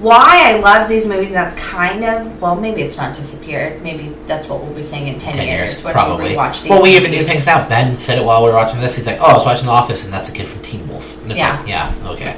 why 0.00 0.52
I 0.52 0.58
love 0.60 0.88
these 0.88 1.06
movies. 1.06 1.28
And 1.28 1.36
that's 1.36 1.54
kind 1.58 2.04
of 2.04 2.40
well, 2.40 2.56
maybe 2.56 2.82
it's 2.82 2.96
not 2.96 3.14
disappeared. 3.14 3.82
Maybe 3.82 4.14
that's 4.26 4.48
what 4.48 4.62
we'll 4.62 4.74
be 4.74 4.82
saying 4.82 5.08
in 5.08 5.18
ten 5.18 5.34
years, 5.36 5.46
years, 5.48 5.84
when 5.84 5.92
probably. 5.92 6.30
we 6.30 6.34
rewatch 6.34 6.62
these. 6.62 6.70
well, 6.70 6.82
we 6.82 6.96
even 6.96 7.10
do 7.10 7.22
things 7.24 7.46
now. 7.46 7.68
Ben 7.68 7.96
said 7.96 8.18
it 8.18 8.24
while 8.24 8.42
we 8.42 8.48
were 8.50 8.54
watching 8.56 8.80
this. 8.80 8.96
He's 8.96 9.06
like, 9.06 9.18
"Oh, 9.20 9.26
I 9.26 9.32
was 9.32 9.44
watching 9.44 9.66
The 9.66 9.72
Office, 9.72 10.04
and 10.04 10.12
that's 10.12 10.28
a 10.28 10.32
kid 10.32 10.46
from 10.48 10.62
Teen 10.62 10.86
Wolf." 10.88 11.20
And 11.22 11.32
it's 11.32 11.38
Yeah. 11.40 11.58
like, 11.58 11.68
yeah, 11.68 11.94
okay. 12.06 12.36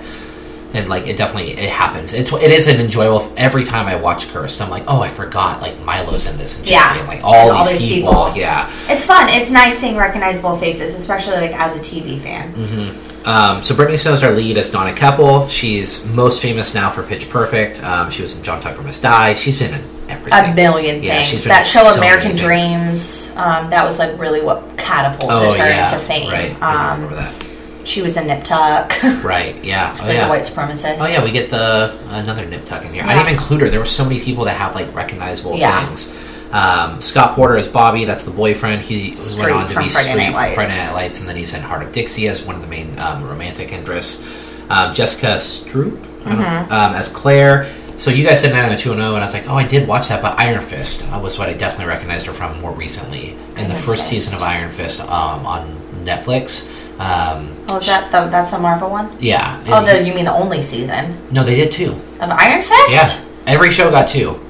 And 0.74 0.87
like, 0.88 1.07
it 1.07 1.16
definitely 1.16 1.52
it 1.52 1.70
happens. 1.70 2.12
It's 2.12 2.31
it 2.33 2.50
is 2.50 2.66
an 2.68 2.78
enjoyable. 2.78 3.33
Every 3.38 3.64
time 3.64 3.87
I 3.87 3.96
watch 3.96 4.28
Cursed, 4.28 4.61
I'm 4.61 4.68
like, 4.68 4.85
"Oh, 4.87 5.00
I 5.00 5.09
forgot." 5.09 5.62
Like 5.62 5.81
Milo's 5.81 6.26
in 6.31 6.37
this, 6.37 6.59
and 6.59 6.66
Jesse, 6.66 6.74
Yeah. 6.94 6.98
and 6.98 7.09
like 7.09 7.24
all, 7.24 7.52
All 7.52 7.64
these, 7.64 7.78
these 7.78 7.88
people. 7.96 8.12
people. 8.26 8.37
Yeah. 8.37 8.70
It's 8.88 9.04
fun. 9.07 9.31
It's 9.31 9.50
nice 9.50 9.78
seeing 9.78 9.96
recognizable 9.96 10.57
faces, 10.59 10.94
especially 10.94 11.37
like 11.37 11.52
as 11.59 11.74
a 11.76 11.81
TV 11.81 12.20
fan. 12.20 12.52
Um, 13.24 13.62
so 13.62 13.74
Brittany 13.74 13.96
Snow's 13.96 14.22
our 14.22 14.31
lead 14.33 14.57
as 14.59 14.70
Donna 14.70 14.92
Keppel. 14.92 15.48
She's 15.48 16.07
most 16.12 16.40
famous 16.42 16.74
now 16.74 16.90
for 16.90 17.02
Pitch 17.02 17.28
Perfect. 17.31 17.83
Um, 17.83 18.11
she 18.11 18.20
was 18.22 18.37
in 18.38 18.44
John 18.44 18.61
Tucker 18.61 18.83
Must 18.83 19.02
Die. 19.02 19.35
She's 19.35 19.59
been 19.59 19.72
in 19.74 19.83
everything. 20.09 20.50
a 20.52 20.54
million 20.54 21.02
Yeah, 21.02 21.22
things. 21.22 21.44
that 21.44 21.64
show 21.64 21.81
so 21.81 21.98
American. 21.98 22.37
Dreams, 22.37 23.33
um, 23.37 23.70
that 23.70 23.85
was 23.85 23.98
like 23.98 24.18
really 24.18 24.42
what 24.42 24.62
catapulted 24.76 25.31
Oh 25.31 25.52
her 25.52 25.66
yeah, 25.66 25.85
into 25.92 25.98
fame. 26.07 26.31
right. 26.31 26.57
I 26.62 26.92
Um, 26.92 27.02
remember 27.02 27.16
that. 27.22 27.35
She 27.88 28.03
was 28.03 28.16
in 28.16 28.27
Nip 28.27 28.44
Tuck. 28.44 28.92
Right. 29.24 29.62
Yeah. 29.64 29.96
Oh 30.01 30.09
yeah. 30.11 30.27
a 30.27 30.29
white 30.29 30.42
supremacist. 30.42 30.98
Oh 31.01 31.07
yeah, 31.07 31.24
we 31.24 31.31
get 31.33 31.51
the 31.51 31.96
another 32.11 32.44
nip 32.46 32.64
tuck 32.66 32.85
in 32.85 32.92
here. 32.94 33.03
I 33.05 33.09
didn't 33.14 33.22
even 33.22 33.33
include 33.35 33.61
her. 33.62 33.68
There 33.68 33.81
were 33.81 33.87
so 33.87 34.05
many 34.05 34.20
people 34.20 34.44
that 34.44 34.57
have 34.57 34.74
like 34.74 34.94
recognizable 34.94 35.57
Yeah. 35.57 35.87
things. 35.87 36.14
Um, 36.53 37.01
Scott 37.01 37.35
Porter 37.35 37.57
is 37.59 37.66
Bobby. 37.66 38.05
That's 38.05 38.24
the 38.24 38.31
boyfriend. 38.31 38.83
He 38.83 39.11
Street 39.11 39.44
went 39.46 39.53
on 39.57 39.62
to 39.62 39.68
be 39.68 39.74
Friday 39.74 39.88
Street 39.90 40.16
Night 40.22 40.33
Lights. 40.35 40.55
Friday 40.55 40.77
Night 40.77 40.92
Lights, 40.94 41.20
and 41.20 41.29
then 41.29 41.37
he's 41.37 41.53
in 41.55 41.61
Hart 41.62 41.83
of 41.83 41.92
Dixie 41.92 42.29
as 42.29 42.42
one 42.44 42.55
of 42.57 42.62
the 42.62 42.68
main 42.68 42.98
um, 42.98 43.24
romantic 43.24 43.72
interests. 43.72 44.24
Um, 44.70 44.94
Jessica 44.94 45.37
Stroup 45.37 45.98
I 46.24 46.29
don't 46.31 46.38
know, 46.40 46.44
Mm-hmm. 46.44 46.72
um, 46.72 46.92
as 46.94 47.09
Claire. 47.09 47.64
So 47.96 48.11
you 48.11 48.24
guys 48.24 48.40
said 48.40 48.53
90210, 48.53 48.92
and 49.05 49.14
and 49.14 49.16
I 49.16 49.20
was 49.27 49.35
like, 49.35 49.48
oh, 49.48 49.55
I 49.57 49.66
did 49.66 49.88
watch 49.88 50.09
that, 50.09 50.22
but 50.22 50.38
Iron 50.38 50.61
Fist 50.61 51.05
uh, 51.12 51.18
was 51.20 51.38
what 51.38 51.48
I 51.48 51.53
definitely 51.55 51.87
recognized 51.87 52.27
her 52.27 52.33
from 52.33 52.61
more 52.61 52.72
recently 52.72 53.37
in 53.57 53.68
the 53.68 53.74
first 53.74 54.03
Fist. 54.03 54.11
season 54.11 54.35
of 54.37 54.42
Iron 54.42 54.70
Fist 54.70 55.01
um, 55.03 55.44
on 55.44 55.77
Netflix. 56.05 56.70
Um, 57.01 57.55
oh, 57.70 57.78
is 57.78 57.87
that 57.87 58.11
the, 58.12 58.28
that's 58.31 58.52
a 58.52 58.59
Marvel 58.59 58.90
one? 58.90 59.11
yeah. 59.20 59.62
Oh, 59.68 59.85
the, 59.85 60.02
he- 60.02 60.09
you 60.09 60.14
mean 60.14 60.24
the 60.24 60.33
only 60.33 60.62
season 60.62 61.18
no, 61.31 61.44
they 61.44 61.54
did 61.57 61.70
two. 61.72 61.92
of 62.20 62.31
Iron 62.31 62.62
Fist? 62.62 62.90
Yeah, 62.90 63.24
every 63.46 63.70
show 63.70 63.90
got 63.90 64.09
two. 64.09 64.40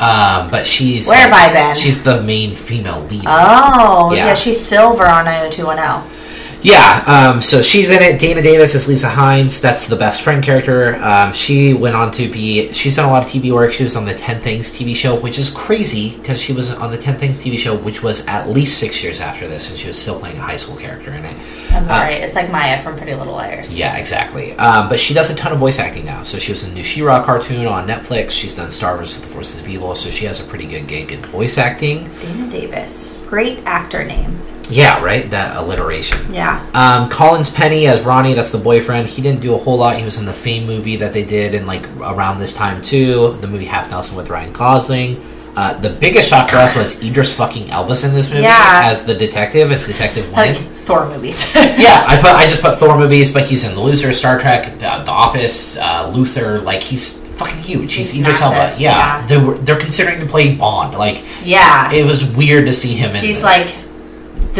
Um, 0.00 0.48
but 0.50 0.64
she's 0.64 1.08
Where 1.08 1.16
have 1.18 1.32
I 1.32 1.52
been? 1.52 1.76
She's 1.76 2.04
the 2.04 2.22
main 2.22 2.54
female 2.54 3.00
lead. 3.00 3.24
Oh, 3.26 4.12
Yeah. 4.14 4.26
yeah. 4.26 4.34
she's 4.34 4.60
Silver 4.64 5.04
on 5.06 5.24
90210. 5.24 6.17
Yeah, 6.62 7.04
um, 7.34 7.40
so 7.40 7.62
she's 7.62 7.90
in 7.90 8.02
it. 8.02 8.18
Dana 8.20 8.42
Davis 8.42 8.74
is 8.74 8.88
Lisa 8.88 9.08
Hines. 9.08 9.60
That's 9.62 9.86
the 9.86 9.94
best 9.96 10.22
friend 10.22 10.42
character. 10.42 10.96
Um, 10.96 11.32
she 11.32 11.72
went 11.74 11.94
on 11.94 12.10
to 12.12 12.28
be. 12.30 12.72
She's 12.72 12.96
done 12.96 13.08
a 13.08 13.12
lot 13.12 13.22
of 13.24 13.28
TV 13.30 13.52
work. 13.52 13.72
She 13.72 13.84
was 13.84 13.94
on 13.96 14.04
the 14.04 14.14
Ten 14.14 14.40
Things 14.40 14.70
TV 14.70 14.94
show, 14.96 15.18
which 15.20 15.38
is 15.38 15.50
crazy 15.54 16.16
because 16.16 16.40
she 16.42 16.52
was 16.52 16.70
on 16.72 16.90
the 16.90 16.98
Ten 16.98 17.16
Things 17.16 17.40
TV 17.42 17.56
show, 17.56 17.76
which 17.76 18.02
was 18.02 18.26
at 18.26 18.48
least 18.50 18.78
six 18.78 19.02
years 19.04 19.20
after 19.20 19.46
this, 19.46 19.70
and 19.70 19.78
she 19.78 19.86
was 19.86 19.96
still 19.96 20.18
playing 20.18 20.36
a 20.36 20.40
high 20.40 20.56
school 20.56 20.76
character 20.76 21.12
in 21.12 21.24
it. 21.24 21.36
I'm 21.70 21.84
Uh, 21.84 21.86
sorry, 21.86 22.14
it's 22.16 22.34
like 22.34 22.50
Maya 22.50 22.82
from 22.82 22.96
Pretty 22.96 23.14
Little 23.14 23.34
Liars. 23.34 23.78
Yeah, 23.78 23.96
exactly. 23.96 24.52
Um, 24.58 24.88
but 24.88 24.98
she 24.98 25.14
does 25.14 25.30
a 25.30 25.36
ton 25.36 25.52
of 25.52 25.58
voice 25.58 25.78
acting 25.78 26.04
now. 26.06 26.22
So 26.22 26.38
she 26.38 26.50
was 26.50 26.64
in 26.64 26.70
the 26.70 26.76
new 26.76 26.84
She-Ra 26.84 27.24
cartoon 27.24 27.66
on 27.66 27.86
Netflix. 27.86 28.30
She's 28.32 28.56
done 28.56 28.70
Star 28.70 28.96
Wars: 28.96 29.20
The 29.20 29.26
Forces 29.26 29.60
of 29.60 29.68
Evil, 29.68 29.94
so 29.94 30.10
she 30.10 30.24
has 30.24 30.40
a 30.40 30.44
pretty 30.44 30.66
good 30.66 30.88
gig 30.88 31.12
in 31.12 31.20
voice 31.22 31.56
acting. 31.56 32.10
Dana 32.20 32.50
Davis. 32.50 33.16
Great 33.28 33.60
actor 33.64 34.02
name. 34.04 34.40
Yeah, 34.70 35.02
right. 35.02 35.30
That 35.30 35.56
alliteration. 35.56 36.32
Yeah. 36.32 36.64
Um, 36.74 37.08
Collins 37.08 37.50
Pennie 37.50 37.86
as 37.86 38.04
Ronnie, 38.04 38.34
that's 38.34 38.50
the 38.50 38.58
boyfriend. 38.58 39.08
He 39.08 39.22
didn't 39.22 39.40
do 39.40 39.54
a 39.54 39.58
whole 39.58 39.76
lot. 39.78 39.96
He 39.96 40.04
was 40.04 40.18
in 40.18 40.26
the 40.26 40.32
Fame 40.32 40.66
movie 40.66 40.96
that 40.96 41.12
they 41.12 41.24
did 41.24 41.54
in 41.54 41.66
like 41.66 41.86
around 41.96 42.38
this 42.38 42.54
time 42.54 42.82
too. 42.82 43.36
The 43.40 43.46
movie 43.48 43.64
Half 43.64 43.90
Nelson 43.90 44.16
with 44.16 44.28
Ryan 44.30 44.52
Gosling. 44.52 45.22
Uh, 45.56 45.76
the 45.80 45.90
biggest 45.90 46.28
shock 46.28 46.48
for 46.50 46.56
us 46.56 46.76
was 46.76 47.02
Idris 47.02 47.36
fucking 47.36 47.70
Elba's 47.70 48.04
in 48.04 48.14
this 48.14 48.30
movie 48.30 48.42
Yeah. 48.44 48.82
as 48.84 49.04
the 49.04 49.14
detective. 49.14 49.72
It's 49.72 49.88
Detective 49.88 50.30
Like 50.30 50.56
Thor 50.56 51.08
movies. 51.08 51.52
yeah, 51.56 52.04
I 52.06 52.16
put 52.16 52.30
I 52.30 52.44
just 52.46 52.62
put 52.62 52.78
Thor 52.78 52.96
movies, 52.96 53.32
but 53.32 53.44
he's 53.44 53.64
in 53.64 53.74
The 53.74 53.80
Loser, 53.80 54.12
Star 54.12 54.38
Trek, 54.38 54.80
uh, 54.82 55.02
The 55.02 55.10
Office, 55.10 55.76
uh, 55.78 56.12
Luther. 56.14 56.60
Like 56.60 56.82
he's 56.82 57.26
fucking 57.38 57.58
huge. 57.58 57.94
He's, 57.94 58.12
He's 58.12 58.22
Idris 58.22 58.40
Elba. 58.40 58.56
Yeah, 58.56 58.76
yeah. 58.78 59.26
they 59.26 59.36
were 59.38 59.58
they're 59.58 59.78
considering 59.80 60.20
to 60.20 60.26
play 60.26 60.54
Bond. 60.54 60.96
Like 60.96 61.24
yeah. 61.42 61.90
it 61.92 62.04
was 62.06 62.24
weird 62.36 62.66
to 62.66 62.72
see 62.72 62.94
him 62.94 63.16
in. 63.16 63.24
He's 63.24 63.36
this. 63.36 63.44
like 63.44 63.87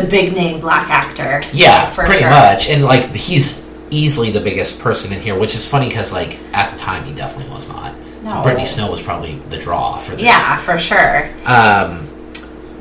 the 0.01 0.07
big 0.09 0.33
name 0.35 0.61
black 0.61 0.89
actor. 0.91 1.41
Yeah, 1.53 1.93
pretty 1.95 2.21
sure. 2.21 2.31
much. 2.31 2.69
And 2.69 2.85
like 2.85 3.15
he's 3.15 3.67
easily 3.91 4.31
the 4.31 4.41
biggest 4.41 4.81
person 4.81 5.13
in 5.13 5.21
here, 5.21 5.39
which 5.39 5.55
is 5.55 5.67
funny 5.67 5.89
because 5.89 6.13
like 6.13 6.39
at 6.53 6.71
the 6.73 6.79
time 6.79 7.05
he 7.05 7.15
definitely 7.15 7.51
was 7.53 7.69
not. 7.69 7.95
No. 8.23 8.43
Brittany 8.43 8.67
Snow 8.67 8.91
was 8.91 9.01
probably 9.01 9.37
the 9.49 9.59
draw 9.59 9.97
for 9.99 10.13
this. 10.13 10.23
Yeah, 10.25 10.57
for 10.59 10.77
sure. 10.79 11.29
Um, 11.47 12.07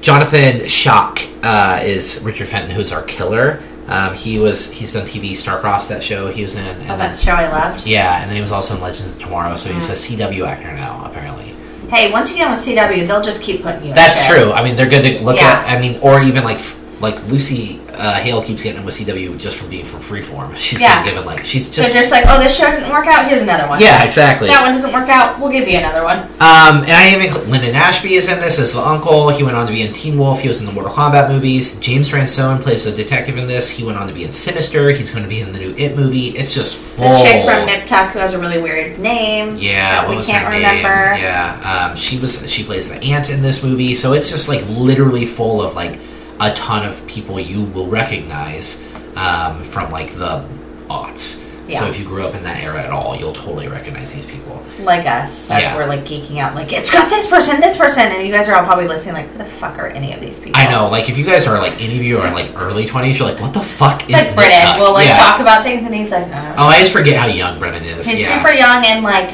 Jonathan 0.01 0.62
Schaech 0.67 1.27
uh, 1.43 1.82
is 1.84 2.21
Richard 2.23 2.47
Fenton, 2.47 2.71
who's 2.71 2.91
our 2.91 3.03
killer. 3.03 3.62
Um, 3.88 4.13
he 4.15 4.38
was 4.39 4.71
he's 4.73 4.93
done 4.93 5.06
TV 5.06 5.32
Starcross 5.32 5.88
that 5.89 6.03
show 6.03 6.30
he 6.30 6.43
was 6.43 6.56
in. 6.56 6.65
And 6.65 6.91
Oh, 6.91 6.97
that 6.97 7.17
show 7.17 7.32
I 7.32 7.49
loved. 7.49 7.88
yeah, 7.88 8.21
and 8.21 8.30
then 8.30 8.36
he 8.36 8.41
was 8.41 8.51
also 8.51 8.75
in 8.75 8.82
Legends 8.82 9.15
of 9.15 9.21
Tomorrow, 9.21 9.56
so 9.56 9.71
he's 9.71 9.89
a 9.89 9.93
Mm. 9.93 10.17
CW 10.30 10.45
actor 10.45 10.73
now 10.73 11.06
apparently. 11.06 11.53
Hey, 11.89 12.12
once 12.12 12.30
you 12.30 12.36
get 12.36 12.47
on 12.47 12.51
with 12.51 12.60
CW, 12.60 13.08
they'll 13.08 13.21
just 13.21 13.41
keep 13.41 13.63
putting 13.63 13.86
you. 13.88 13.93
That's 13.93 14.27
true. 14.27 14.51
I 14.51 14.62
mean, 14.62 14.75
they're 14.75 14.89
good 14.89 15.03
to 15.03 15.23
look 15.23 15.38
Yeah. 15.38 15.63
at. 15.65 15.77
I 15.77 15.80
mean, 15.80 15.97
or 16.01 16.21
even 16.21 16.43
like 16.43 16.60
like 16.99 17.15
Lucy 17.27 17.79
uh, 17.93 18.13
Hale 18.15 18.43
keeps 18.43 18.62
getting 18.63 18.79
in 18.79 18.86
with 18.86 18.95
CW 18.95 19.39
just 19.39 19.57
from 19.57 19.69
being 19.69 19.86
from 19.86 19.99
Freeform. 20.01 20.55
She's 20.57 20.79
Yeah. 20.81 21.03
been 21.03 21.13
given 21.13 21.25
like 21.25 21.43
she's 21.45 21.73
They're 21.75 21.83
just 21.86 21.95
just 21.95 22.12
like, 22.12 22.25
oh, 22.27 22.39
this 22.39 22.55
show 22.57 22.69
didn't 22.69 22.89
work 22.91 23.07
out. 23.07 23.27
Here's 23.27 23.41
another 23.41 23.67
one. 23.67 23.79
yeah, 23.81 24.03
exactly. 24.03 24.47
That 24.47 24.62
one 24.62 24.71
doesn't 24.71 24.93
work 24.93 25.10
out. 25.10 25.39
We'll 25.39 25.51
give 25.51 25.67
you 25.67 25.77
another 25.77 26.03
one. 26.03 26.19
Um, 26.39 26.83
and 26.86 26.91
I 26.91 27.13
even 27.15 27.49
Linden 27.49 27.73
Ashby 27.75 28.13
is 28.13 28.27
in 28.29 28.39
this 28.39 28.60
as 28.60 28.73
the 28.73 28.81
uncle. 28.81 29.29
He 29.29 29.41
went 29.43 29.57
on 29.57 29.65
to 29.65 29.71
be 29.71 29.81
in 29.81 29.93
Teen 29.93 30.17
Wolf. 30.17 30.41
He 30.41 30.47
was 30.47 30.60
in 30.60 30.65
the 30.67 30.71
Mortal 30.71 30.91
Kombat 30.93 31.29
movies. 31.29 31.79
James 31.79 32.12
Ransone 32.13 32.60
plays 32.60 32.86
a 32.86 32.95
detective 32.95 33.38
in 33.38 33.47
this. 33.47 33.69
He 33.69 33.83
went 33.83 33.97
on 33.97 34.07
to 34.07 34.13
be 34.13 34.23
in 34.23 34.31
Sinister. 34.31 34.91
He's 34.91 35.10
going 35.12 35.23
to 35.23 35.29
be 35.29 35.41
in 35.41 35.51
the 35.51 35.60
new 35.60 35.73
It 35.77 35.95
movie. 35.95 36.29
It's 36.29 36.53
just 36.53 36.77
full. 36.77 37.10
The 37.10 37.23
chick 37.23 37.45
from 37.45 37.65
Nip 37.65 37.86
Tuck 37.86 38.12
who 38.12 38.19
has 38.19 38.33
a 38.33 38.39
really 38.39 38.62
weird 38.62 38.99
name. 38.99 39.55
Yeah, 39.57 40.07
we 40.10 40.15
was 40.15 40.27
can't 40.27 40.45
her 40.45 40.51
remember. 40.51 41.13
name? 41.13 41.23
Yeah, 41.23 41.88
um, 41.89 41.95
she 41.95 42.19
was. 42.19 42.47
She 42.51 42.63
plays 42.63 42.89
the 42.89 43.03
aunt 43.03 43.29
in 43.31 43.41
this 43.41 43.63
movie. 43.63 43.95
So 43.95 44.13
it's 44.13 44.29
just 44.29 44.47
like 44.49 44.63
literally 44.67 45.25
full 45.25 45.62
of 45.62 45.73
like 45.75 45.99
a 46.39 46.54
ton 46.54 46.86
of 46.86 47.06
people 47.08 47.39
you 47.39 47.63
will 47.63 47.88
recognize 47.88 48.86
um, 49.15 49.62
from 49.63 49.91
like 49.91 50.13
the 50.13 50.45
aughts. 50.89 51.43
Yeah. 51.67 51.80
So 51.80 51.88
if 51.89 52.00
you 52.00 52.06
grew 52.06 52.23
up 52.26 52.34
in 52.34 52.43
that 52.43 52.63
era 52.63 52.82
at 52.82 52.91
all, 52.91 53.17
you'll 53.17 53.34
totally 53.34 53.67
recognize 53.67 54.13
these 54.13 54.26
people. 54.26 54.63
Like 54.80 55.06
us, 55.06 55.52
as 55.52 55.63
Yeah. 55.63 55.76
we're 55.76 55.86
like 55.86 56.06
geeking 56.06 56.38
out. 56.38 56.56
Like 56.56 56.71
it's 56.71 56.93
got 56.93 57.10
this 57.10 57.30
person, 57.30 57.60
this 57.60 57.76
person, 57.76 58.04
and 58.04 58.26
you 58.26 58.32
guys 58.32 58.47
are 58.47 58.56
all 58.56 58.63
probably 58.63 58.88
listening. 58.88 59.15
Like, 59.15 59.28
who 59.28 59.38
the 59.39 59.43
fuck 59.45 59.78
are 59.78 59.88
any 59.88 60.13
of 60.13 60.21
these 60.21 60.39
people? 60.39 60.62
I 60.62 60.69
know, 60.71 60.88
like 60.88 61.10
if 61.10 61.17
you 61.17 61.26
guys 61.26 61.45
are 61.45 61.58
like 61.60 61.73
any 61.82 61.97
of 61.97 62.04
you 62.04 62.19
are 62.19 62.28
in 62.28 62.34
like 62.34 62.52
early 62.56 62.86
twenties, 62.86 63.19
you're 63.19 63.28
like, 63.28 63.41
what 63.41 63.54
the 63.54 63.60
fuck 63.60 64.04
It's 64.04 64.13
is 64.13 64.28
like 64.28 64.47
Brennan. 64.47 64.80
We'll 64.80 64.93
like 64.93 65.08
Yeah. 65.08 65.17
talk 65.17 65.41
about 65.41 65.63
things, 65.63 65.84
and 65.84 65.93
he's 65.93 66.12
like, 66.12 66.28
uh, 66.34 66.56
Oh, 66.58 66.67
I 66.67 66.80
just 66.80 66.93
forget 66.93 67.17
how 67.17 67.26
young 67.28 67.60
Brennan 67.60 67.84
is. 67.84 68.08
He's 68.08 68.26
super 68.28 68.52
young 68.54 68.86
and 68.86 69.04
like 69.04 69.32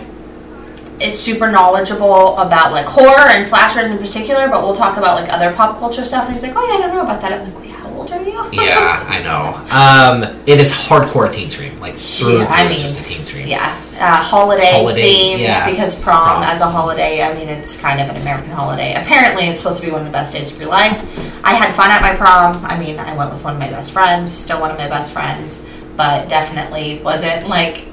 is 1.04 1.20
super 1.20 1.52
knowledgeable 1.52 2.38
about 2.38 2.72
like 2.72 2.86
horror 2.86 3.30
and 3.30 3.46
slashers 3.46 3.90
in 3.90 3.98
particular, 3.98 4.48
but 4.48 4.64
we'll 4.64 4.76
talk 4.76 4.98
about 4.98 5.22
like 5.22 5.32
other 5.32 5.54
pop 5.54 5.78
culture 5.78 6.06
stuff. 6.06 6.26
And 6.26 6.34
he's 6.34 6.44
like, 6.44 6.54
"Oh 6.56 6.66
yeah, 6.66 6.76
I 6.76 6.82
don't 6.82 6.96
know 6.96 7.02
about 7.02 7.22
that." 7.22 7.34
I'm 7.34 7.54
like, 7.54 7.62
"Wait, 7.62 7.72
how 7.72 7.90
old 7.92 8.12
are 8.12 8.22
you?" 8.22 8.34
Yeah, 8.54 9.06
I 9.10 9.22
know. 9.22 9.54
Um, 9.72 10.42
it 10.48 10.60
is 10.60 10.72
hardcore 10.72 11.34
teen 11.34 11.50
scream, 11.50 11.80
like 11.80 11.98
through 11.98 12.40
Yeah, 12.40 12.48
I 12.50 12.68
mean, 12.68 12.80
just 12.80 13.00
a 13.00 13.04
teen 13.04 13.24
scream. 13.24 13.48
Yeah, 13.48 13.80
uh, 14.00 14.22
holiday, 14.24 14.72
Holiday, 14.72 15.02
themed 15.02 15.40
yeah. 15.40 15.70
because 15.70 16.00
prom, 16.00 16.42
Prom. 16.42 16.44
as 16.44 16.62
a 16.62 16.70
holiday, 16.70 17.22
I 17.22 17.34
mean, 17.34 17.50
it's 17.50 17.78
kind 17.78 18.00
of 18.02 18.10
an 18.10 18.22
American 18.22 18.52
holiday. 18.52 18.94
Apparently, 18.96 19.48
it's 19.48 19.60
supposed 19.60 19.80
to 19.82 19.86
be 19.86 19.92
one 19.92 20.02
of 20.02 20.08
the 20.08 20.14
best 20.14 20.34
days 20.36 20.52
of 20.52 20.60
your 20.60 20.70
life. 20.70 21.00
I 21.44 21.54
had 21.54 21.74
fun 21.74 21.92
at 21.92 22.02
my 22.02 22.16
prom. 22.16 22.64
I 22.66 22.80
mean, 22.80 23.00
I 23.00 23.16
went 23.16 23.32
with 23.32 23.44
one 23.44 23.54
of 23.54 23.60
my 23.60 23.70
best 23.70 23.92
friends, 23.92 24.32
still 24.32 24.62
one 24.62 24.72
of 24.72 24.78
my 24.78 24.88
best 24.88 25.14
friends, 25.14 25.68
but 25.96 26.30
definitely 26.30 27.00
wasn't 27.04 27.48
like. 27.48 27.86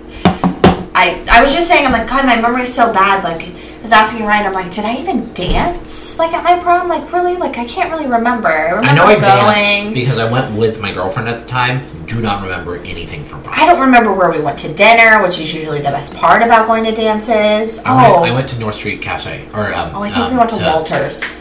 I 1.01 1.25
I 1.31 1.43
was 1.43 1.55
just 1.55 1.67
saying, 1.67 1.87
I'm 1.87 1.93
like, 1.93 2.09
God, 2.09 2.27
my 2.27 2.39
memory's 2.41 2.75
so 2.75 2.93
bad. 2.93 3.25
Like, 3.25 3.43
I 3.47 3.83
was 3.83 3.93
asking 3.93 4.27
Ryan, 4.27 4.47
I'm 4.49 4.53
like, 4.53 4.71
did 4.71 4.85
I 4.85 4.97
even 4.97 5.33
dance 5.33 6.19
like 6.19 6.35
at 6.35 6.45
my 6.45 6.59
prom? 6.59 6.89
Like, 6.89 7.11
really? 7.13 7.37
Like, 7.37 7.57
I 7.57 7.65
can't 7.65 7.91
really 7.91 8.07
remember. 8.07 8.49
I 8.49 8.73
remember 8.73 8.87
I 8.87 8.95
know 8.95 9.05
I 9.05 9.15
going. 9.15 9.25
danced 9.25 9.95
because 9.95 10.19
I 10.19 10.31
went 10.31 10.55
with 10.55 10.81
my 10.83 10.93
girlfriend 10.93 11.31
at 11.31 11.41
the 11.41 11.47
time. 11.47 11.81
Do 12.05 12.21
not 12.21 12.43
remember 12.43 12.77
anything 12.79 13.25
from 13.25 13.43
prom. 13.43 13.55
I 13.59 13.65
don't 13.65 13.81
remember 13.81 14.13
where 14.13 14.31
we 14.31 14.41
went 14.41 14.59
to 14.59 14.75
dinner, 14.75 15.23
which 15.23 15.39
is 15.39 15.55
usually 15.55 15.79
the 15.79 15.85
best 15.91 16.15
part 16.15 16.43
about 16.43 16.67
going 16.67 16.85
to 16.85 16.93
dances. 16.93 17.79
I 17.85 18.11
oh, 18.11 18.21
went, 18.21 18.33
I 18.33 18.35
went 18.35 18.49
to 18.51 18.59
North 18.59 18.75
Street 18.75 19.01
Cafe, 19.01 19.49
or 19.55 19.73
um, 19.73 19.95
oh, 19.95 20.03
I 20.03 20.11
think 20.11 20.25
um, 20.27 20.33
we 20.33 20.39
went 20.39 20.51
to, 20.51 20.57
Walters. 20.57 21.41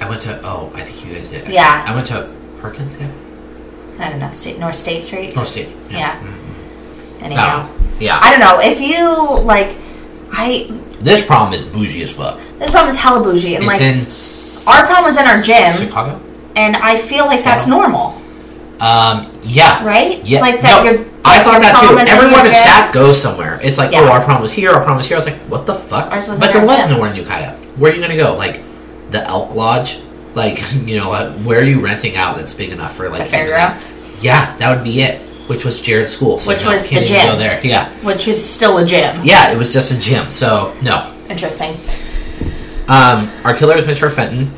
I 0.00 0.08
went 0.08 0.20
to. 0.22 0.40
Oh, 0.44 0.70
I 0.74 0.82
think 0.82 1.04
you 1.04 1.14
guys 1.14 1.28
did. 1.28 1.40
actually. 1.40 1.54
Yeah. 1.54 1.84
I 1.88 1.94
went 1.94 2.06
to 2.08 2.32
Perkins. 2.60 2.96
Yeah. 3.00 3.10
I 3.98 4.10
don't 4.10 4.20
know, 4.20 4.30
State 4.30 4.58
North 4.60 4.76
State 4.76 5.02
Street. 5.02 5.34
North 5.34 5.48
State. 5.48 5.68
Yeah. 5.90 6.20
Mhm. 6.20 7.22
Anyhow, 7.22 7.66
No. 7.66 7.81
Yeah. 8.02 8.18
I 8.22 8.30
don't 8.30 8.40
know 8.40 8.60
if 8.60 8.80
you 8.80 9.42
like. 9.44 9.76
I 10.32 10.68
this 11.00 11.24
prom 11.26 11.52
is 11.52 11.62
bougie 11.62 12.02
as 12.02 12.10
fuck. 12.14 12.38
this 12.58 12.70
prom 12.70 12.88
is 12.88 12.96
hella 12.96 13.22
bougie, 13.22 13.54
and 13.56 13.64
it's 13.64 14.66
like, 14.66 14.80
our 14.80 14.86
prom 14.86 15.04
was 15.04 15.16
in 15.20 15.26
our 15.26 15.40
gym. 15.42 15.86
Chicago. 15.86 16.20
and 16.56 16.76
I 16.76 16.96
feel 16.96 17.26
like 17.26 17.42
that's 17.44 17.66
normal, 17.66 18.20
Um. 18.80 19.28
Yeah. 19.44 19.84
right? 19.86 20.24
Yeah. 20.24 20.40
like 20.40 20.60
that. 20.62 20.84
no, 20.84 20.90
Your 20.90 21.04
I 21.24 21.36
like 21.36 21.44
thought 21.44 21.60
that 21.60 21.74
too. 21.80 21.98
Everyone 21.98 22.46
at. 22.46 22.52
SAT 22.54 22.92
goes 22.94 23.20
somewhere. 23.20 23.58
It's 23.62 23.76
like, 23.78 23.90
Yeah. 23.92 24.00
oh, 24.02 24.10
our 24.12 24.22
prom 24.22 24.40
was 24.42 24.52
here, 24.52 24.70
our 24.70 24.82
prom 24.84 24.96
was 24.96 25.06
here. 25.06 25.16
I 25.16 25.18
was 25.18 25.26
like, 25.26 25.38
what 25.50 25.66
the 25.66 25.74
fuck? 25.74 26.10
But 26.10 26.52
there 26.52 26.64
was 26.64 26.80
gym. 26.82 26.90
nowhere 26.92 27.10
in 27.10 27.16
Ukiah. 27.16 27.54
Where 27.76 27.90
are 27.92 27.94
you 27.94 28.00
gonna 28.00 28.16
go? 28.16 28.36
Like 28.36 28.62
the 29.10 29.22
Elk 29.26 29.54
Lodge? 29.54 30.00
Like 30.34 30.62
you 30.86 30.96
know, 30.98 31.12
uh, 31.12 31.32
where 31.38 31.60
are 31.60 31.64
you 31.64 31.80
renting 31.80 32.16
out 32.16 32.36
that's 32.36 32.54
big 32.54 32.70
enough 32.70 32.94
for 32.96 33.08
like 33.08 33.24
The 33.24 33.30
fairgrounds? 33.30 33.90
Yeah, 34.22 34.56
that 34.58 34.74
would 34.74 34.84
be 34.84 35.02
it. 35.02 35.20
Which 35.48 35.64
was 35.64 35.80
Jared's 35.80 36.12
school, 36.12 36.38
so 36.38 36.52
Which 36.52 36.64
no, 36.64 36.72
was 36.72 36.82
can't 36.86 37.04
even 37.04 37.08
gym. 37.08 37.26
Go 37.32 37.36
there, 37.36 37.60
yeah, 37.66 37.90
which 38.04 38.28
is 38.28 38.42
still 38.42 38.78
a 38.78 38.86
gym. 38.86 39.20
yeah. 39.24 39.52
It 39.52 39.58
was 39.58 39.72
just 39.72 39.92
a 39.92 39.98
gym, 40.00 40.30
so 40.30 40.74
no. 40.82 41.12
Interesting. 41.28 41.74
Um, 42.88 43.30
our 43.44 43.54
killer 43.54 43.76
is 43.76 43.84
Mr. 43.84 44.10
Fenton. 44.12 44.50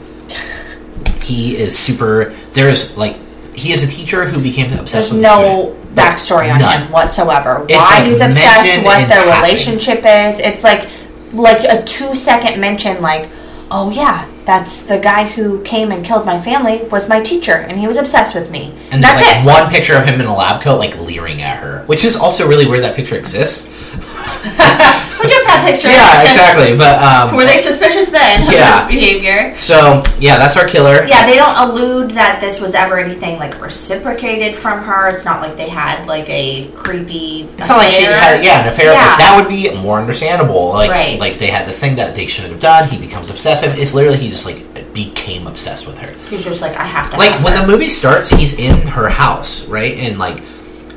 He 1.23 1.57
is 1.57 1.77
super. 1.79 2.35
There's 2.53 2.97
like 2.99 3.16
he 3.55 3.73
is 3.73 3.83
a 3.83 3.87
teacher 3.90 4.27
who 4.27 4.40
became 4.42 4.66
obsessed 4.79 5.11
There's 5.11 5.23
with 5.23 5.23
no 5.23 5.77
backstory 5.94 6.53
on 6.53 6.59
None. 6.61 6.83
him 6.83 6.92
whatsoever. 6.92 7.64
Why 7.68 7.99
like, 8.01 8.05
he's 8.09 8.20
obsessed, 8.20 8.85
what 8.85 9.09
their 9.09 9.25
passing. 9.25 9.55
relationship 9.55 9.99
is. 10.05 10.40
It's 10.40 10.62
like 10.64 10.88
like 11.33 11.64
a 11.64 11.83
two 11.85 12.14
second 12.14 12.61
mention, 12.61 13.01
like, 13.01 13.29
oh 13.75 13.91
yeah, 13.91 14.31
that's 14.45 14.87
the 14.87 14.99
guy 14.99 15.27
who 15.27 15.61
came 15.65 15.91
and 15.91 16.07
killed 16.07 16.25
my 16.25 16.41
family 16.41 16.85
was 16.85 17.09
my 17.09 17.21
teacher, 17.21 17.55
and 17.55 17.79
he 17.79 17.89
was 17.89 17.97
obsessed 17.97 18.33
with 18.33 18.49
me. 18.49 18.73
And 18.93 19.03
that's 19.03 19.21
like 19.21 19.43
it. 19.43 19.47
one 19.47 19.69
picture 19.69 19.97
of 19.97 20.07
him 20.07 20.21
in 20.21 20.27
a 20.27 20.35
lab 20.35 20.63
coat, 20.63 20.79
like 20.79 20.97
leering 21.01 21.43
at 21.43 21.59
her, 21.59 21.83
which 21.87 22.05
is 22.05 22.17
also 22.17 22.49
really 22.49 22.67
weird 22.67 22.85
that 22.85 22.95
picture 22.95 23.17
exists. 23.17 23.73
Who 25.15 25.23
took 25.31 25.45
that 25.49 25.65
picture? 25.65 25.89
Yeah, 25.89 26.21
exactly. 26.29 26.77
But 26.77 27.01
um, 27.03 27.35
Were 27.35 27.47
they 27.47 27.57
suspicious 27.59 28.11
then 28.11 28.43
of 28.47 28.53
Yeah. 28.53 28.85
this 28.85 28.95
behavior? 28.95 29.59
so 29.59 30.03
yeah, 30.21 30.37
that's 30.37 30.57
our 30.57 30.67
killer. 30.69 31.07
Yeah, 31.07 31.25
they 31.27 31.37
don't 31.37 31.57
allude 31.57 32.11
that 32.13 32.41
this 32.41 32.61
was 32.61 32.75
ever 32.75 32.99
anything 32.99 33.39
like 33.39 33.59
reciprocated 33.61 34.55
from 34.55 34.83
her. 34.85 35.09
It's 35.09 35.25
not 35.25 35.41
like 35.41 35.57
they 35.57 35.69
had 35.69 36.07
like 36.07 36.29
a 36.29 36.69
creepy. 36.77 37.49
It's 37.57 37.69
not 37.69 37.79
like 37.79 37.91
she 37.91 38.05
had 38.05 38.45
yeah 38.45 38.63
an 38.63 38.69
affair. 38.69 38.93
Yeah. 38.93 39.07
Like, 39.07 39.19
that 39.19 39.35
would 39.41 39.49
be 39.49 39.75
more 39.83 39.99
understandable. 39.99 40.69
Like 40.71 40.91
Right. 40.91 41.19
like 41.19 41.39
they 41.39 41.49
had 41.49 41.67
this 41.67 41.81
thing 41.81 41.97
that 41.97 42.15
they 42.15 42.27
shouldn't 42.27 42.53
have 42.53 42.63
done. 42.63 42.89
He 42.89 42.99
becomes 42.99 43.31
obsessive. 43.31 43.79
It's 43.79 43.95
literally 43.95 44.19
he 44.19 44.29
just 44.29 44.45
like 44.45 44.93
became 44.93 45.47
obsessed 45.47 45.87
with 45.87 45.99
her. 45.99 46.13
He's 46.29 46.45
just 46.45 46.61
like, 46.61 46.77
I 46.77 46.85
have 46.85 47.11
to. 47.13 47.17
Like 47.17 47.43
when 47.43 47.55
her. 47.55 47.63
the 47.63 47.67
movie 47.67 47.89
starts, 47.89 48.29
he's 48.29 48.59
in 48.59 48.87
her 48.89 49.09
house, 49.09 49.69
right? 49.71 49.95
And 49.99 50.19
like 50.19 50.43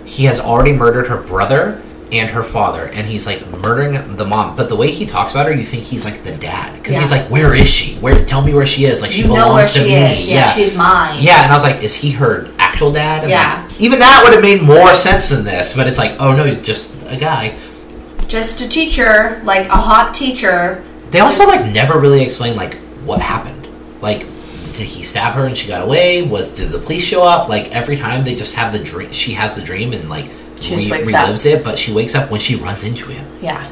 he 0.05 0.25
has 0.25 0.39
already 0.41 0.73
murdered 0.73 1.07
her 1.07 1.17
brother 1.21 1.81
and 2.11 2.29
her 2.29 2.43
father, 2.43 2.85
and 2.87 3.05
he's 3.05 3.25
like 3.27 3.45
murdering 3.61 4.15
the 4.15 4.25
mom. 4.25 4.55
But 4.55 4.69
the 4.69 4.75
way 4.75 4.91
he 4.91 5.05
talks 5.05 5.31
about 5.31 5.45
her, 5.47 5.51
you 5.53 5.65
think 5.65 5.83
he's 5.83 6.05
like 6.05 6.23
the 6.23 6.35
dad 6.37 6.73
because 6.81 6.95
he's 6.97 7.11
like, 7.11 7.29
"Where 7.29 7.53
is 7.53 7.67
she? 7.67 7.95
Where? 7.97 8.23
Tell 8.25 8.41
me 8.41 8.53
where 8.53 8.65
she 8.65 8.85
is. 8.85 9.01
Like 9.01 9.11
she 9.11 9.21
you 9.23 9.27
belongs 9.27 9.45
know 9.45 9.53
where 9.55 9.65
to 9.65 9.69
she 9.71 9.85
me." 9.85 9.93
is. 9.95 10.29
Yeah, 10.29 10.51
she's 10.53 10.75
mine. 10.77 11.21
Yeah, 11.21 11.43
and 11.43 11.51
I 11.51 11.55
was 11.55 11.63
like, 11.63 11.83
is 11.83 11.93
he 11.93 12.11
her 12.11 12.47
actual 12.59 12.91
dad? 12.93 13.23
And 13.23 13.29
Yeah. 13.31 13.65
like, 13.67 13.81
even 13.81 13.99
that 13.99 14.21
would 14.23 14.33
have 14.33 14.41
made 14.41 14.61
more 14.61 14.93
sense 14.93 15.29
than 15.29 15.43
this, 15.43 15.75
but 15.75 15.85
it's 15.87 15.97
like, 15.97 16.15
oh 16.19 16.33
no, 16.35 16.53
just 16.55 16.95
a 17.07 17.17
guy. 17.17 17.55
just 18.27 18.61
a 18.61 18.67
teacher, 18.69 19.41
like 19.43 19.67
a 19.67 19.75
hot 19.75 20.13
teacher. 20.13 20.83
They 21.11 21.19
also 21.21 21.45
like 21.47 21.65
never 21.71 21.99
really 21.99 22.21
explain 22.23 22.55
like 22.57 22.75
what 23.05 23.21
happened. 23.21 23.67
Like, 24.01 24.19
did 24.73 24.85
he 24.85 25.01
stab 25.03 25.33
her 25.33 25.45
and 25.45 25.57
she 25.57 25.67
got 25.67 25.81
away? 25.81 26.21
Was 26.23 26.53
did 26.53 26.69
the 26.71 26.79
police 26.79 27.03
show 27.03 27.25
up? 27.27 27.47
Like 27.49 27.73
every 27.75 27.97
time 27.97 28.23
they 28.23 28.35
just 28.35 28.55
have 28.55 28.71
the 28.73 28.79
dream. 28.83 29.11
She 29.11 29.33
has 29.33 29.55
the 29.55 29.61
dream 29.61 29.91
and 29.93 30.09
like 30.09 30.25
She 30.61 30.75
just 30.75 30.85
re- 30.85 30.97
wakes 30.99 31.13
up. 31.13 31.27
relives 31.29 31.45
it, 31.45 31.63
but 31.63 31.77
she 31.77 31.93
wakes 31.93 32.15
up 32.15 32.31
when 32.31 32.39
she 32.39 32.55
runs 32.55 32.83
into 32.83 33.09
him. 33.09 33.25
Yeah. 33.41 33.69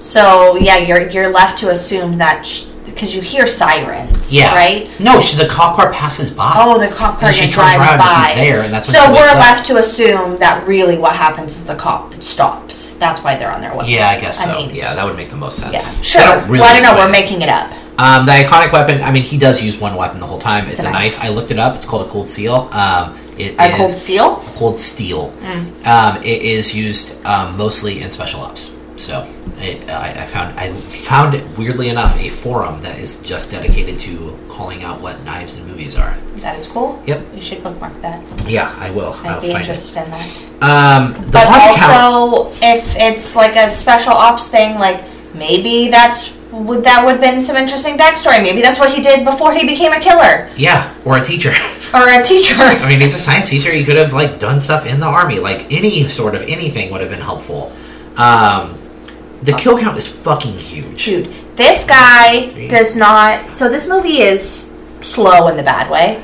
So 0.00 0.56
yeah, 0.56 0.78
you're 0.78 1.08
you're 1.10 1.30
left 1.30 1.58
to 1.60 1.70
assume 1.70 2.18
that 2.18 2.48
because 2.84 3.14
you 3.14 3.22
hear 3.22 3.46
sirens. 3.46 4.32
Yeah, 4.34 4.54
Right. 4.54 4.90
No, 5.00 5.18
she, 5.18 5.36
the 5.36 5.48
cop 5.48 5.76
car 5.76 5.92
passes 5.92 6.30
by. 6.30 6.52
Oh, 6.56 6.78
the 6.78 6.88
cop 6.88 7.18
car 7.18 7.28
And 7.28 7.34
she 7.36 7.50
drives 7.50 7.78
around 7.80 7.98
by. 7.98 8.26
and 8.30 8.38
he's 8.40 8.48
there, 8.50 8.62
and 8.62 8.72
that's 8.72 8.86
so 8.88 9.10
we're 9.12 9.28
up. 9.28 9.36
left 9.36 9.66
to 9.68 9.76
assume 9.78 10.36
that 10.38 10.66
really 10.66 10.98
what 10.98 11.14
happens 11.16 11.56
is 11.56 11.66
the 11.66 11.74
cop 11.76 12.12
stops. 12.22 12.94
That's 12.96 13.22
why 13.22 13.36
they're 13.36 13.50
on 13.52 13.60
their 13.60 13.74
way. 13.74 13.86
Yeah, 13.88 14.08
I 14.08 14.20
guess 14.20 14.40
I 14.44 14.52
so. 14.52 14.66
mean- 14.66 14.74
yeah, 14.74 14.94
that 14.94 15.04
would 15.04 15.16
make 15.16 15.30
the 15.30 15.36
most 15.36 15.58
sense. 15.58 15.72
Yeah. 15.72 16.02
Sure. 16.02 16.22
don't 16.22 16.42
really 16.48 16.60
well, 16.60 16.70
I 16.76 16.80
don't 16.80 16.82
know. 16.96 17.00
We're 17.02 17.08
it. 17.08 17.12
making 17.12 17.42
it 17.42 17.48
up. 17.48 17.70
Um, 17.98 18.26
the 18.26 18.32
iconic 18.32 18.72
weapon. 18.72 19.00
I 19.02 19.10
mean, 19.12 19.22
he 19.22 19.38
does 19.38 19.62
use 19.62 19.80
one 19.80 19.94
weapon 19.96 20.18
the 20.18 20.26
whole 20.26 20.38
time. 20.38 20.64
It's, 20.66 20.80
It's 20.80 20.84
a 20.84 20.88
a 20.88 20.92
knife. 20.92 21.16
knife. 21.18 21.24
I 21.24 21.28
looked 21.28 21.50
it 21.50 21.58
up. 21.58 21.74
It's 21.76 21.84
called 21.84 22.06
a 22.06 22.10
cold 22.10 22.28
seal. 22.28 22.68
Um, 22.72 23.16
it 23.42 23.58
A 23.60 23.70
is- 23.70 23.76
cold 23.76 23.90
steel. 23.90 24.36
cold 24.56 24.76
steel. 24.78 25.32
Mm. 25.42 25.86
Um, 25.86 26.16
it 26.22 26.42
is 26.42 26.74
used 26.74 27.24
um, 27.26 27.56
mostly 27.56 28.00
in 28.02 28.10
special 28.10 28.40
ops. 28.40 28.76
So 28.96 29.26
it, 29.58 29.88
I, 29.88 30.22
I 30.22 30.26
found 30.26 30.56
I 30.58 30.70
found 31.10 31.34
it 31.34 31.44
weirdly 31.58 31.88
enough 31.88 32.14
a 32.20 32.28
forum 32.28 32.82
that 32.82 32.98
is 33.00 33.20
just 33.22 33.50
dedicated 33.50 33.98
to 34.00 34.38
calling 34.48 34.84
out 34.84 35.00
what 35.00 35.20
knives 35.24 35.58
in 35.58 35.66
movies 35.66 35.96
are. 35.96 36.14
That 36.36 36.58
is 36.58 36.66
cool. 36.68 37.02
Yep. 37.06 37.34
You 37.34 37.42
should 37.42 37.62
bookmark 37.64 38.00
that. 38.02 38.22
Yeah, 38.48 38.72
I 38.78 38.90
will. 38.90 39.12
I'd 39.14 39.26
I'll 39.26 39.40
be 39.40 39.48
find 39.48 39.62
interested 39.62 40.04
in 40.04 40.10
that. 40.10 40.28
Um, 40.60 41.14
the 41.14 41.30
But 41.32 41.44
body 41.46 41.74
count. 41.78 41.92
also, 42.14 42.52
if 42.62 42.94
it's 42.96 43.34
like 43.34 43.56
a 43.56 43.68
special 43.68 44.12
ops 44.12 44.48
thing, 44.48 44.78
like 44.78 45.02
maybe 45.34 45.88
that's 45.90 46.32
would 46.52 46.84
that 46.84 47.04
would 47.04 47.12
have 47.12 47.20
been 47.20 47.42
some 47.42 47.56
interesting 47.56 47.96
backstory. 47.96 48.42
Maybe 48.42 48.60
that's 48.62 48.78
what 48.78 48.92
he 48.92 49.00
did 49.02 49.24
before 49.24 49.54
he 49.54 49.66
became 49.66 49.92
a 49.92 50.00
killer 50.00 50.50
Yeah, 50.56 50.94
or 51.04 51.16
a 51.18 51.24
teacher. 51.24 51.50
or 51.94 52.06
a 52.08 52.22
teacher. 52.22 52.54
I 52.60 52.88
mean, 52.88 53.00
he's 53.00 53.14
a 53.14 53.18
science 53.18 53.48
teacher. 53.48 53.72
He 53.72 53.84
could 53.84 53.96
have 53.96 54.12
like 54.12 54.38
done 54.38 54.60
stuff 54.60 54.86
in 54.86 55.00
the 55.00 55.06
army. 55.06 55.38
Like 55.38 55.72
any 55.72 56.06
sort 56.08 56.34
of 56.34 56.42
anything 56.42 56.92
would 56.92 57.00
have 57.00 57.10
been 57.10 57.20
helpful. 57.20 57.72
Um, 58.16 58.78
the 59.42 59.52
kill 59.52 59.78
count 59.78 59.96
is 59.96 60.06
fucking 60.06 60.52
huge. 60.58 61.04
Dude, 61.04 61.32
this 61.56 61.86
guy 61.86 62.48
Three. 62.50 62.68
does 62.68 62.94
not. 62.96 63.50
So 63.50 63.68
this 63.68 63.88
movie 63.88 64.20
is 64.20 64.76
slow 65.00 65.48
in 65.48 65.56
the 65.56 65.62
bad 65.62 65.90
way, 65.90 66.20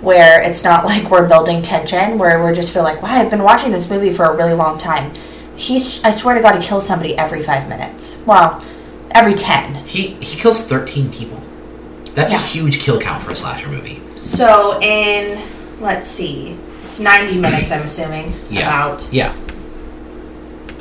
where 0.00 0.42
it's 0.42 0.64
not 0.64 0.84
like 0.84 1.10
we're 1.10 1.26
building 1.28 1.62
tension, 1.62 2.18
where 2.18 2.42
we're 2.42 2.54
just 2.54 2.72
feel 2.74 2.82
like, 2.82 3.00
wow, 3.02 3.12
I've 3.14 3.30
been 3.30 3.42
watching 3.42 3.70
this 3.72 3.88
movie 3.88 4.12
for 4.12 4.24
a 4.24 4.36
really 4.36 4.54
long 4.54 4.76
time. 4.76 5.14
He's, 5.56 6.04
I 6.04 6.10
swear 6.10 6.34
to 6.34 6.40
God, 6.42 6.60
he 6.60 6.66
kills 6.66 6.86
somebody 6.86 7.16
every 7.16 7.42
five 7.42 7.68
minutes. 7.68 8.22
Well, 8.26 8.62
every 9.12 9.34
ten. 9.34 9.74
He 9.84 10.08
he 10.20 10.36
kills 10.38 10.66
thirteen 10.66 11.10
people. 11.12 11.40
That's 12.14 12.32
Yeah. 12.32 12.38
a 12.38 12.42
huge 12.42 12.80
kill 12.80 13.00
count 13.00 13.22
for 13.22 13.30
a 13.30 13.36
slasher 13.36 13.68
movie. 13.68 14.00
So 14.24 14.80
in, 14.80 15.40
let's 15.80 16.08
see, 16.08 16.56
it's 16.84 17.00
ninety 17.00 17.38
minutes. 17.38 17.70
I'm 17.72 17.82
assuming 17.82 18.34
Yeah. 18.50 18.66
about 18.68 19.06
Yeah. 19.12 19.32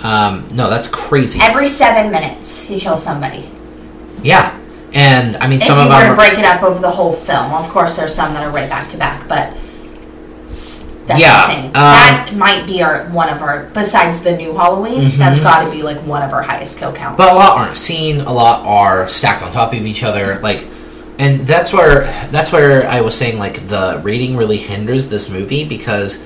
Um, 0.03 0.47
no, 0.53 0.69
that's 0.69 0.87
crazy. 0.87 1.39
every 1.41 1.67
seven 1.67 2.11
minutes 2.11 2.61
he 2.63 2.79
kills 2.79 3.03
somebody. 3.03 3.49
Yeah, 4.21 4.55
and 4.93 5.35
I 5.37 5.47
mean 5.47 5.57
If 5.57 5.63
some 5.63 5.77
you 5.77 5.83
of 5.83 5.89
were 5.89 5.93
them. 5.95 6.05
to 6.05 6.11
Are, 6.11 6.15
break 6.15 6.37
it 6.37 6.45
up 6.45 6.61
over 6.63 6.79
the 6.79 6.91
whole 6.91 7.13
film, 7.13 7.51
of 7.53 7.67
course, 7.69 7.95
there's 7.95 8.13
some 8.13 8.33
that 8.33 8.43
are 8.43 8.51
right 8.51 8.69
back 8.69 8.89
to 8.89 8.97
back, 8.97 9.27
but 9.27 9.49
that's 11.07 11.19
Yeah, 11.19 11.45
insane. 11.49 11.65
um, 11.67 11.71
that 11.73 12.29
might 12.35 12.65
be 12.67 12.83
our 12.83 13.05
one 13.05 13.29
of 13.29 13.41
our 13.41 13.63
besides 13.73 14.19
the 14.21 14.35
new 14.35 14.53
Halloween. 14.53 15.09
Mhm. 15.09 15.17
That's 15.17 15.39
got 15.39 15.63
to 15.65 15.71
be 15.71 15.81
like 15.81 15.97
one 16.05 16.21
of 16.21 16.33
our 16.33 16.41
highest 16.43 16.79
kill 16.79 16.91
counts. 16.91 17.17
but 17.17 17.31
a 17.31 17.35
lot 17.35 17.57
aren't 17.57 17.77
seen. 17.77 18.21
A 18.21 18.31
lot 18.33 18.65
are 18.65 19.07
stacked 19.07 19.41
on 19.43 19.51
top 19.51 19.73
of 19.73 19.85
each 19.85 20.03
other. 20.03 20.39
Like, 20.43 20.67
and 21.17 21.47
that's 21.47 21.73
where 21.73 22.01
that's 22.31 22.51
where 22.51 22.87
I 22.87 23.01
was 23.01 23.15
saying 23.15 23.39
like 23.39 23.67
the 23.67 23.99
rating 24.03 24.37
really 24.37 24.57
hinders 24.57 25.09
this 25.09 25.29
movie 25.29 25.63
because 25.63 26.21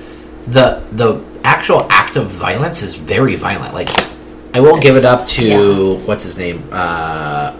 the 0.46 0.82
the 0.92 1.20
actual 1.44 1.86
act 1.90 2.16
of 2.16 2.26
violence 2.28 2.82
is 2.82 2.94
very 2.96 3.36
violent. 3.36 3.72
Like, 3.74 3.88
I 4.54 4.60
will 4.60 4.78
give 4.78 4.96
it 4.96 5.04
up 5.04 5.26
to 5.28 5.44
yeah. 5.44 6.04
what's 6.06 6.24
his 6.24 6.38
name, 6.38 6.64
uh, 6.72 7.54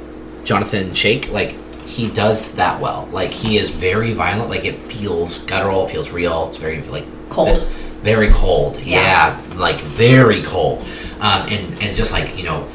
Jonathan 0.45 0.91
Schaech. 0.91 1.31
Like, 1.33 1.55
he 1.93 2.09
does 2.09 2.55
that 2.57 2.81
well. 2.81 3.09
Like 3.13 3.31
he 3.31 3.59
is 3.59 3.69
very 3.71 4.13
violent. 4.15 4.49
Like 4.51 4.65
it 4.65 4.77
feels 4.91 5.45
guttural. 5.45 5.85
It 5.87 5.91
feels 5.91 6.11
real. 6.11 6.49
It's 6.49 6.57
very 6.57 6.83
like 6.83 7.05
Cold. 7.29 7.63
very 8.03 8.31
cold. 8.31 8.81
Yeah. 8.81 9.39
Yeah, 9.51 9.57
like 9.57 9.81
very 9.83 10.43
cold. 10.43 10.81
Um, 11.21 11.47
and 11.53 11.83
and 11.83 11.97
just 11.97 12.13
like 12.13 12.37
you 12.39 12.45
know, 12.45 12.67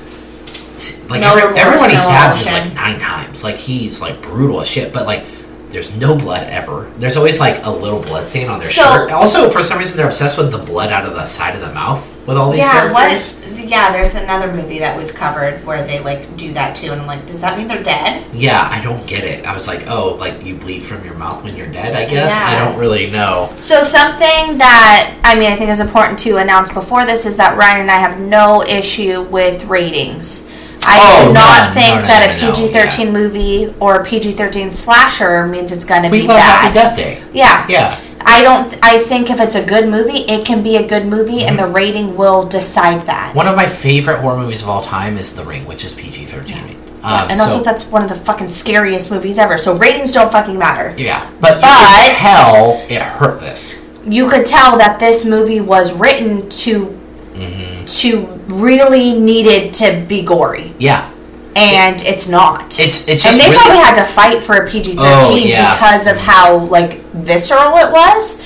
like 1.10 1.22
No 1.22 1.36
every, 1.36 1.60
everyone 1.60 1.90
he 1.90 1.98
stabs 1.98 2.38
is 2.40 2.52
like 2.52 2.74
nine 2.76 3.00
times. 3.00 3.44
Like 3.44 3.56
he's 3.56 4.00
like 4.02 4.22
brutal 4.22 4.62
as 4.62 4.68
shit. 4.68 4.94
But 4.94 5.06
like. 5.08 5.26
There's 5.70 5.96
no 5.98 6.18
blood 6.18 6.48
ever. 6.50 6.90
There's 6.98 7.18
always 7.18 7.40
like 7.40 7.60
a 7.66 7.72
little 7.72 8.02
blood 8.02 8.28
stain 8.28 8.50
on 8.50 8.60
their 8.60 8.72
So- 8.72 8.84
shirt. 8.84 9.12
Also, 9.12 9.50
for 9.50 9.64
some 9.64 9.80
reason, 9.80 9.98
they're 9.98 10.08
obsessed 10.08 10.38
with 10.38 10.52
the 10.52 10.58
blood 10.58 10.92
out 10.92 11.06
of 11.06 11.14
the 11.14 11.26
side 11.26 11.56
of 11.56 11.62
the 11.62 11.74
mouth 11.74 12.06
with 12.26 12.38
all 12.38 12.52
these 12.52 12.60
yeah, 12.60 12.92
what? 12.92 13.02
characters. 13.04 13.44
Yeah, 13.56 13.92
there's 13.92 14.16
another 14.16 14.54
movie 14.54 14.80
that 14.80 14.98
we've 14.98 15.14
covered 15.14 15.66
where 15.66 15.86
they 15.86 16.00
like 16.00 16.38
do 16.38 16.54
that 16.54 16.76
too, 16.76 16.92
and 16.94 17.02
I'm 17.02 17.08
like, 17.08 17.26
does 17.26 17.42
that 17.42 17.58
mean 17.58 17.68
they're 17.68 17.84
dead? 17.84 18.24
Yeah, 18.34 18.68
I 18.72 18.82
don't 18.82 19.06
get 19.08 19.24
it. 19.26 19.46
I 19.46 19.54
was 19.54 19.68
like, 19.68 19.88
oh, 19.88 20.16
like 20.16 20.44
you 20.44 20.56
bleed 20.56 20.86
from 20.86 21.04
your 21.04 21.16
mouth 21.16 21.44
when 21.44 21.56
you're 21.58 21.72
dead. 21.72 21.96
I 21.96 22.06
guess 22.10 22.34
I 22.34 22.58
don't 22.58 22.78
really 22.80 23.10
know. 23.10 23.52
So 23.58 23.84
something 23.84 24.58
that 24.58 25.20
I 25.24 25.36
mean 25.36 25.52
I 25.52 25.58
think 25.58 25.70
is 25.70 25.82
important 25.82 26.18
to 26.20 26.38
announce 26.38 26.72
before 26.72 27.06
this 27.06 27.26
is 27.26 27.36
that 27.38 27.58
Ryan 27.58 27.82
and 27.82 27.92
I 27.92 27.98
have 27.98 28.20
no 28.20 28.64
issue 28.64 29.24
with 29.24 29.66
ratings. 29.66 30.47
I 30.90 31.00
Oh, 31.00 31.28
do 31.28 31.34
not 31.34 31.64
none. 31.66 31.74
think 31.74 31.96
No, 31.96 32.02
no, 32.02 32.08
that 32.08 32.38
no, 32.42 32.50
a 32.50 32.54
PG 32.56 32.72
thirteen 32.74 33.12
movie 33.14 33.74
or 33.80 33.96
a 34.02 34.06
PG 34.06 34.34
thirteen 34.34 34.74
slasher 34.74 35.46
means 35.46 35.72
it's 35.72 35.84
going 35.84 36.04
to 36.04 36.10
be 36.10 36.22
love 36.22 36.38
bad. 36.38 36.62
Happy 36.62 36.74
Death 36.74 36.96
Day. 36.98 37.24
Yeah. 37.34 37.66
Yeah, 37.68 38.00
I 38.22 38.42
don't. 38.42 38.74
I 38.82 39.00
think 39.00 39.30
if 39.30 39.40
it's 39.42 39.56
a 39.56 39.66
good 39.66 39.90
movie, 39.90 40.20
it 40.20 40.46
can 40.46 40.64
be 40.64 40.78
a 40.78 40.88
good 40.88 41.06
movie, 41.06 41.44
and 41.44 41.60
the 41.60 41.68
rating 41.68 42.16
will 42.16 42.46
decide 42.48 43.06
that. 43.08 43.36
one 43.36 43.48
of 43.48 43.56
my 43.56 43.66
favorite 43.68 44.20
horror 44.20 44.38
movies 44.38 44.64
of 44.64 44.70
all 44.70 44.82
time 44.82 45.18
is 45.18 45.36
The 45.36 45.44
Ring, 45.44 45.66
which 45.66 45.84
is 45.84 45.94
PG 45.94 46.26
thirteen. 46.26 46.76
Um, 47.04 47.30
and 47.30 47.38
so, 47.40 47.44
also, 47.52 47.64
that's 47.64 47.86
one 47.86 48.04
of 48.04 48.10
the 48.10 48.16
fucking 48.16 48.50
scariest 48.50 49.12
movies 49.12 49.38
ever. 49.38 49.58
So 49.58 49.78
ratings 49.78 50.12
don't 50.12 50.32
fucking 50.32 50.58
matter. 50.58 50.94
yeah, 50.98 51.30
but, 51.40 51.56
you 51.56 51.62
But- 51.62 52.16
tell 52.20 52.86
it 52.90 53.02
hurt 53.02 53.40
this. 53.40 53.86
You 54.06 54.30
could 54.30 54.46
tell 54.46 54.78
that 54.78 55.00
this 55.00 55.26
movie 55.26 55.60
was 55.62 55.94
written 55.94 56.50
to 56.50 56.98
Mm-hmm. 57.34 57.77
To 57.88 58.26
really 58.48 59.20
needed 59.20 59.74
to 59.76 60.04
be 60.08 60.22
gory, 60.24 60.74
Yeah, 60.78 61.10
and 61.56 62.02
it's 62.02 62.28
not. 62.28 62.80
it's 62.80 63.08
it's 63.08 63.26
and 63.26 63.40
they 63.40 63.46
really. 63.46 63.58
probably 63.58 63.78
had 63.78 63.96
to 63.96 64.06
fight 64.06 64.44
for 64.44 64.56
a 64.58 64.70
PG 64.70 64.96
Oh, 64.98 65.22
thirteen 65.28 65.48
yeah. 65.48 65.76
because 65.76 66.06
of 66.08 66.18
how 66.18 66.60
like 66.66 67.02
visceral 67.14 67.78
it 67.78 67.92
was. 67.92 68.44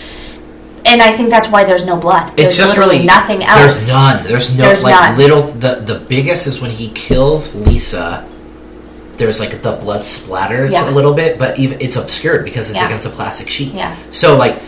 And 0.84 1.00
I 1.00 1.16
think 1.16 1.30
that's 1.30 1.48
why 1.50 1.64
there's 1.64 1.86
no 1.86 1.96
blood. 1.96 2.36
There's 2.36 2.54
it's 2.54 2.58
just 2.58 2.76
really 2.78 3.06
nothing 3.06 3.44
else. 3.44 3.60
There's 3.76 3.88
none. 3.88 4.24
There's 4.26 4.58
no 4.58 4.64
There's 4.66 4.84
like 4.84 4.96
none. 4.96 5.18
little. 5.18 5.44
The 5.44 5.76
the 5.76 6.00
biggest 6.00 6.48
is 6.48 6.60
when 6.60 6.72
he 6.72 6.90
kills 6.90 7.54
Lisa. 7.54 8.28
There's 9.18 9.40
like 9.40 9.62
the 9.62 9.74
blood 9.74 10.02
splatters 10.02 10.72
Yeah. 10.72 10.90
a 10.90 10.92
little 10.92 11.14
bit, 11.14 11.38
but 11.38 11.60
even 11.60 11.80
it's 11.82 11.96
obscured 11.98 12.44
because 12.44 12.72
it's 12.72 12.80
Yeah. 12.80 12.88
against 12.88 13.06
a 13.06 13.12
plastic 13.12 13.48
sheet. 13.50 13.74
Yeah. 13.76 13.96
So 14.10 14.36
like 14.38 14.60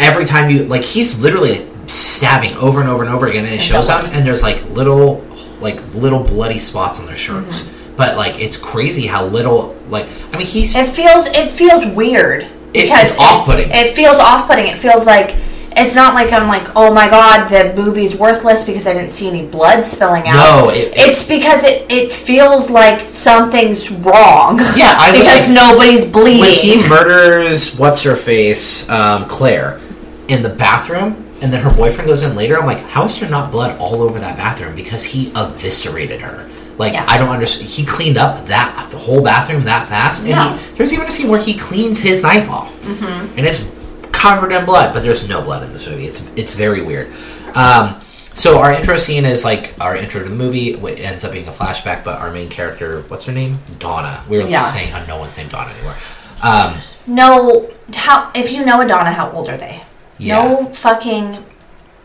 every 0.00 0.24
time 0.24 0.50
you 0.50 0.64
like 0.64 0.82
he's 0.82 1.20
literally 1.20 1.64
stabbing 1.86 2.54
over 2.56 2.80
and 2.80 2.88
over 2.88 3.04
and 3.04 3.12
over 3.14 3.26
again, 3.26 3.44
and 3.44 3.54
it 3.54 3.60
shows 3.60 3.86
double. 3.88 4.06
them, 4.08 4.16
and 4.16 4.26
there's 4.26 4.42
like 4.42 4.64
little 4.70 5.24
like 5.60 5.80
little 5.94 6.22
bloody 6.22 6.58
spots 6.58 7.00
on 7.00 7.06
their 7.06 7.16
shirts. 7.16 7.68
Mm-hmm. 7.68 7.96
But 7.96 8.16
like 8.16 8.40
it's 8.40 8.56
crazy 8.56 9.06
how 9.06 9.24
little 9.26 9.76
like 9.88 10.08
I 10.32 10.38
mean 10.38 10.46
he's 10.46 10.74
It 10.74 10.88
feels 10.94 11.26
it 11.26 11.50
feels 11.50 11.86
weird 11.86 12.46
because 12.72 13.10
it's 13.12 13.18
off-putting. 13.18 13.70
It, 13.70 13.74
it 13.88 13.96
feels 13.96 14.18
off-putting. 14.18 14.66
It 14.66 14.78
feels 14.78 15.06
like 15.06 15.36
it's 15.76 15.94
not 15.94 16.14
like 16.14 16.32
I'm 16.32 16.46
like, 16.48 16.68
oh 16.76 16.92
my 16.94 17.08
god, 17.08 17.48
the 17.48 17.72
movie's 17.80 18.16
worthless 18.16 18.64
because 18.64 18.86
I 18.86 18.92
didn't 18.94 19.10
see 19.10 19.28
any 19.28 19.46
blood 19.46 19.84
spilling 19.84 20.26
out. 20.26 20.34
No, 20.66 20.70
it- 20.70 20.76
it- 20.88 20.92
it's 20.96 21.26
because 21.26 21.62
it 21.64 21.88
it 21.90 22.12
feels 22.12 22.68
like 22.70 23.00
something's 23.00 23.90
wrong. 23.90 24.58
Yeah, 24.76 24.94
I 24.98 25.12
because 25.18 25.46
like- 25.46 25.50
nobody's 25.50 26.04
bleeding. 26.10 26.40
when 26.40 26.50
he 26.52 26.88
murders 26.88 27.78
what's 27.78 28.02
her 28.02 28.16
face 28.16 28.88
um, 28.90 29.28
Claire 29.28 29.80
in 30.28 30.42
the 30.42 30.48
bathroom 30.48 31.23
and 31.44 31.52
then 31.52 31.62
her 31.62 31.70
boyfriend 31.72 32.08
goes 32.08 32.22
in 32.24 32.34
later 32.34 32.58
I'm 32.58 32.66
like 32.66 32.78
how 32.80 33.04
is 33.04 33.20
there 33.20 33.30
not 33.30 33.52
blood 33.52 33.78
all 33.78 34.02
over 34.02 34.18
that 34.18 34.36
bathroom 34.36 34.74
because 34.74 35.04
he 35.04 35.30
eviscerated 35.36 36.20
her 36.22 36.48
like 36.78 36.94
Yeah. 36.94 37.04
I 37.08 37.18
don't 37.18 37.28
understand 37.28 37.70
he 37.70 37.84
cleaned 37.84 38.16
up 38.16 38.46
that 38.46 38.88
the 38.90 38.98
whole 38.98 39.22
bathroom 39.22 39.64
that 39.64 39.88
fast 39.88 40.22
and 40.22 40.30
No. 40.30 40.54
he, 40.56 40.74
there's 40.76 40.92
even 40.92 41.06
a 41.06 41.10
scene 41.10 41.28
where 41.28 41.40
he 41.40 41.54
cleans 41.56 42.00
his 42.00 42.22
knife 42.22 42.48
off 42.50 42.74
Mm-hmm. 42.82 43.38
and 43.38 43.46
it's 43.46 43.72
covered 44.10 44.52
in 44.52 44.64
blood 44.64 44.92
but 44.94 45.02
there's 45.02 45.28
no 45.28 45.42
blood 45.42 45.62
in 45.62 45.72
this 45.72 45.86
movie 45.86 46.06
it's 46.06 46.28
it's 46.34 46.54
very 46.54 46.82
weird 46.82 47.12
um, 47.54 48.00
so 48.34 48.58
our 48.58 48.72
intro 48.72 48.96
scene 48.96 49.24
is 49.24 49.44
like 49.44 49.74
our 49.80 49.94
intro 49.94 50.20
to 50.20 50.28
the 50.28 50.34
movie. 50.34 50.72
It 50.72 50.98
ends 50.98 51.22
up 51.22 51.30
being 51.30 51.46
a 51.46 51.52
flashback, 51.52 52.02
but 52.02 52.18
our 52.18 52.32
main 52.32 52.48
character, 52.48 53.02
what's 53.02 53.26
her 53.26 53.32
name? 53.32 53.60
Donna. 53.78 54.24
We 54.28 54.38
were 54.38 54.48
Yeah. 54.48 54.58
saying 54.58 54.88
how 54.90 55.06
no 55.06 55.18
one's 55.20 55.36
named 55.36 55.52
Donna 55.52 55.70
anymore. 55.72 55.94
Um, 56.42 56.74
no, 57.06 57.70
how 57.94 58.32
if 58.34 58.50
you 58.50 58.64
know 58.64 58.80
a 58.80 58.88
Donna, 58.88 59.12
how 59.12 59.30
old 59.30 59.48
are 59.48 59.56
they? 59.56 59.84
Yeah. 60.18 60.42
No 60.42 60.66
fucking. 60.72 61.44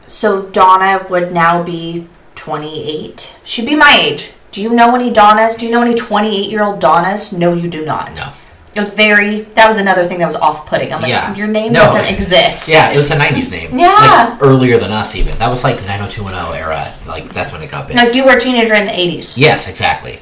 So 0.07 0.47
Donna 0.47 1.05
would 1.09 1.31
now 1.31 1.61
be 1.63 2.07
28. 2.35 3.35
She'd 3.45 3.65
be 3.65 3.75
my 3.75 3.97
age. 3.99 4.31
Do 4.51 4.61
you 4.61 4.73
know 4.73 4.95
any 4.95 5.11
Donnas? 5.11 5.55
Do 5.55 5.65
you 5.65 5.71
know 5.71 5.81
any 5.81 5.95
28 5.95 6.49
year 6.49 6.63
old 6.63 6.79
Donnas? 6.79 7.31
No, 7.31 7.53
you 7.53 7.69
do 7.69 7.85
not. 7.85 8.15
No. 8.15 8.29
It 8.75 8.79
was 8.81 8.93
very. 8.93 9.41
That 9.41 9.67
was 9.67 9.77
another 9.77 10.05
thing 10.05 10.19
that 10.19 10.25
was 10.25 10.35
off 10.35 10.65
putting. 10.67 10.93
I'm 10.93 11.01
like, 11.01 11.09
Yeah. 11.09 11.35
your 11.35 11.47
name 11.47 11.71
No. 11.73 11.81
doesn't 11.85 12.13
exist. 12.13 12.69
Yeah, 12.69 12.91
it 12.91 12.97
was 12.97 13.11
a 13.11 13.15
'90s 13.17 13.51
name. 13.51 13.77
Yeah. 13.79 14.29
like, 14.31 14.41
earlier 14.41 14.77
than 14.77 14.91
us 14.91 15.15
even. 15.15 15.37
That 15.37 15.49
was 15.49 15.63
like 15.63 15.77
90210 15.85 16.55
era. 16.57 16.93
Like 17.07 17.31
that's 17.33 17.51
when 17.51 17.61
it 17.61 17.69
got 17.71 17.87
big. 17.87 17.97
Like 17.97 18.13
you 18.15 18.25
were 18.25 18.37
a 18.37 18.39
teenager 18.39 18.73
in 18.75 18.85
the 18.85 18.91
80s. 18.91 19.33
Yes, 19.37 19.69
exactly. 19.69 20.19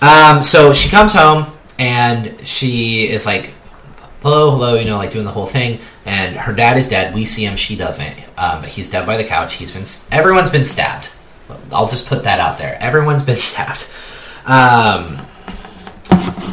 Um, 0.00 0.42
so 0.42 0.72
she 0.72 0.88
comes 0.90 1.12
home 1.12 1.46
and 1.78 2.34
she 2.46 3.08
is 3.08 3.26
like, 3.26 3.52
"Hello, 4.22 4.50
hello," 4.52 4.74
you 4.74 4.84
know, 4.84 4.96
like 4.96 5.10
doing 5.10 5.24
the 5.24 5.30
whole 5.32 5.46
thing. 5.46 5.78
And 6.04 6.36
her 6.36 6.52
dad 6.52 6.76
is 6.76 6.88
dead. 6.88 7.14
We 7.14 7.24
see 7.24 7.44
him. 7.44 7.54
She 7.56 7.76
doesn't. 7.76 8.14
Um, 8.36 8.64
he's 8.64 8.90
dead 8.90 9.06
by 9.06 9.16
the 9.16 9.24
couch. 9.24 9.54
He's 9.54 9.72
been. 9.72 9.84
Everyone's 10.16 10.50
been 10.50 10.64
stabbed. 10.64 11.10
I'll 11.70 11.88
just 11.88 12.08
put 12.08 12.24
that 12.24 12.40
out 12.40 12.58
there. 12.58 12.76
Everyone's 12.80 13.22
been 13.22 13.36
stabbed. 13.50 13.86
Um, 14.44 15.24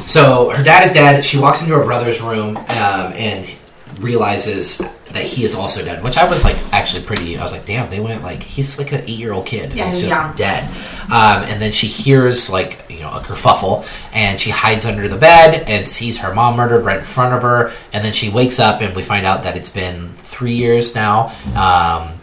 so 0.05 0.49
her 0.51 0.63
dad 0.63 0.83
is 0.83 0.93
dead. 0.93 1.23
She 1.25 1.39
walks 1.39 1.61
into 1.61 1.73
her 1.75 1.83
brother's 1.83 2.21
room 2.21 2.57
um, 2.57 3.13
and 3.13 3.51
realizes 3.99 4.81
that 5.11 5.23
he 5.23 5.43
is 5.43 5.55
also 5.55 5.83
dead. 5.83 6.03
Which 6.03 6.17
I 6.17 6.29
was 6.29 6.43
like 6.43 6.57
actually 6.71 7.03
pretty. 7.03 7.37
I 7.37 7.43
was 7.43 7.51
like, 7.51 7.65
damn, 7.65 7.89
they 7.89 7.99
went 7.99 8.23
like 8.23 8.43
he's 8.43 8.77
like 8.77 8.91
an 8.91 9.01
eight 9.01 9.19
year 9.19 9.33
old 9.33 9.45
kid. 9.45 9.73
Yeah, 9.73 9.85
he's 9.89 10.07
just 10.07 10.37
dead. 10.37 10.63
Um, 11.05 11.43
and 11.43 11.61
then 11.61 11.71
she 11.71 11.87
hears 11.87 12.49
like 12.49 12.85
you 12.89 12.99
know 12.99 13.09
a 13.09 13.19
kerfuffle, 13.19 13.87
and 14.13 14.39
she 14.39 14.49
hides 14.49 14.85
under 14.85 15.07
the 15.07 15.17
bed 15.17 15.63
and 15.67 15.85
sees 15.85 16.17
her 16.19 16.33
mom 16.33 16.55
murdered 16.55 16.85
right 16.85 16.99
in 16.99 17.05
front 17.05 17.33
of 17.33 17.41
her. 17.41 17.71
And 17.93 18.03
then 18.03 18.13
she 18.13 18.29
wakes 18.29 18.59
up, 18.59 18.81
and 18.81 18.95
we 18.95 19.03
find 19.03 19.25
out 19.25 19.43
that 19.43 19.55
it's 19.57 19.69
been 19.69 20.13
three 20.17 20.55
years 20.55 20.95
now. 20.95 21.33
Um, 21.55 22.19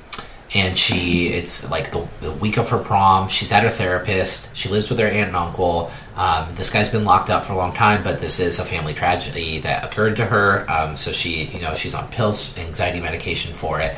and 0.55 0.77
she 0.77 1.29
it's 1.29 1.69
like 1.71 1.91
the, 1.91 2.07
the 2.21 2.33
week 2.33 2.57
of 2.57 2.71
her 2.71 2.79
prom 2.79 3.29
she's 3.29 3.51
at 3.51 3.65
her 3.65 3.69
therapist 3.69 4.57
she 4.57 4.69
lives 4.69 4.89
with 4.89 4.99
her 4.99 5.07
aunt 5.09 5.29
and 5.29 5.37
uncle 5.37 5.91
um, 6.17 6.49
this 6.55 6.71
guy's 6.71 6.89
been 6.89 7.05
locked 7.05 7.31
up 7.31 7.45
for 7.45 7.53
a 7.53 7.57
long 7.57 7.73
time 7.73 8.03
but 8.03 8.19
this 8.21 8.41
is 8.41 8.59
a 8.59 8.65
family 8.65 8.95
tragedy 8.95 9.59
that 9.61 9.85
occurred 9.85 10.17
to 10.17 10.25
her 10.25 10.69
um, 10.71 10.97
so 10.97 11.13
she 11.13 11.45
you 11.45 11.61
know 11.61 11.75
she's 11.75 11.95
on 11.95 12.09
pills 12.09 12.59
anxiety 12.59 13.01
medication 13.01 13.53
for 13.53 13.81
it 13.81 13.95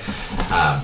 um, 0.53 0.83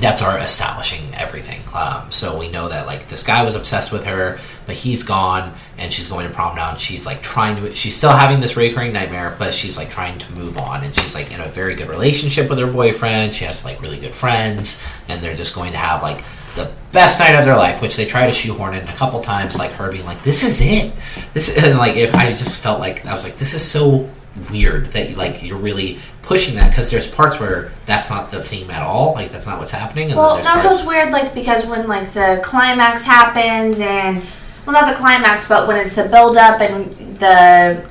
that's 0.00 0.22
our 0.22 0.38
establishing 0.38 1.02
everything. 1.14 1.60
Um, 1.74 2.10
so 2.10 2.38
we 2.38 2.48
know 2.48 2.68
that 2.68 2.86
like 2.86 3.08
this 3.08 3.22
guy 3.22 3.44
was 3.44 3.54
obsessed 3.54 3.92
with 3.92 4.04
her, 4.04 4.38
but 4.66 4.74
he's 4.74 5.02
gone, 5.02 5.54
and 5.78 5.92
she's 5.92 6.08
going 6.08 6.26
to 6.26 6.34
prom 6.34 6.56
now. 6.56 6.70
And 6.70 6.78
she's 6.78 7.06
like 7.06 7.22
trying 7.22 7.56
to. 7.56 7.74
She's 7.74 7.96
still 7.96 8.10
having 8.10 8.40
this 8.40 8.56
recurring 8.56 8.92
nightmare, 8.92 9.36
but 9.38 9.54
she's 9.54 9.76
like 9.76 9.90
trying 9.90 10.18
to 10.18 10.32
move 10.32 10.58
on. 10.58 10.82
And 10.82 10.94
she's 10.94 11.14
like 11.14 11.32
in 11.32 11.40
a 11.40 11.48
very 11.48 11.74
good 11.74 11.88
relationship 11.88 12.48
with 12.48 12.58
her 12.58 12.70
boyfriend. 12.70 13.34
She 13.34 13.44
has 13.44 13.64
like 13.64 13.80
really 13.80 13.98
good 13.98 14.14
friends, 14.14 14.82
and 15.08 15.22
they're 15.22 15.36
just 15.36 15.54
going 15.54 15.72
to 15.72 15.78
have 15.78 16.02
like 16.02 16.24
the 16.54 16.70
best 16.92 17.18
night 17.18 17.34
of 17.34 17.44
their 17.44 17.56
life, 17.56 17.80
which 17.80 17.96
they 17.96 18.04
try 18.04 18.26
to 18.26 18.32
shoehorn 18.32 18.74
in 18.74 18.86
a 18.88 18.94
couple 18.94 19.20
times. 19.20 19.58
Like 19.58 19.72
her 19.72 19.90
being 19.90 20.04
like, 20.04 20.22
"This 20.22 20.42
is 20.42 20.60
it." 20.60 20.92
This 21.34 21.56
and 21.62 21.78
like 21.78 21.96
if 21.96 22.14
I 22.14 22.30
just 22.30 22.62
felt 22.62 22.80
like 22.80 23.04
I 23.06 23.12
was 23.12 23.24
like, 23.24 23.36
"This 23.36 23.54
is 23.54 23.68
so." 23.68 24.08
weird 24.50 24.86
that 24.86 25.14
like 25.14 25.42
you're 25.42 25.58
really 25.58 25.98
pushing 26.22 26.54
that 26.54 26.70
because 26.70 26.90
there's 26.90 27.06
parts 27.06 27.38
where 27.38 27.70
that's 27.84 28.08
not 28.08 28.30
the 28.30 28.42
theme 28.42 28.70
at 28.70 28.82
all 28.82 29.12
like 29.12 29.30
that's 29.30 29.46
not 29.46 29.58
what's 29.58 29.70
happening 29.70 30.08
and 30.08 30.18
Well, 30.18 30.42
so 30.42 30.50
parts 30.50 30.78
it's 30.78 30.86
weird, 30.86 31.12
like 31.12 31.34
because 31.34 31.66
when 31.66 31.86
like 31.86 32.10
the 32.12 32.40
climax 32.42 33.04
happens, 33.04 33.78
and 33.78 34.22
well, 34.64 34.72
not 34.72 34.90
the 34.90 34.96
climax, 34.96 35.48
but 35.48 35.66
when 35.68 35.76
it's 35.76 35.96
the 35.96 36.04
build 36.04 36.36
up, 36.36 36.60
and 36.60 37.16
the 37.18 37.88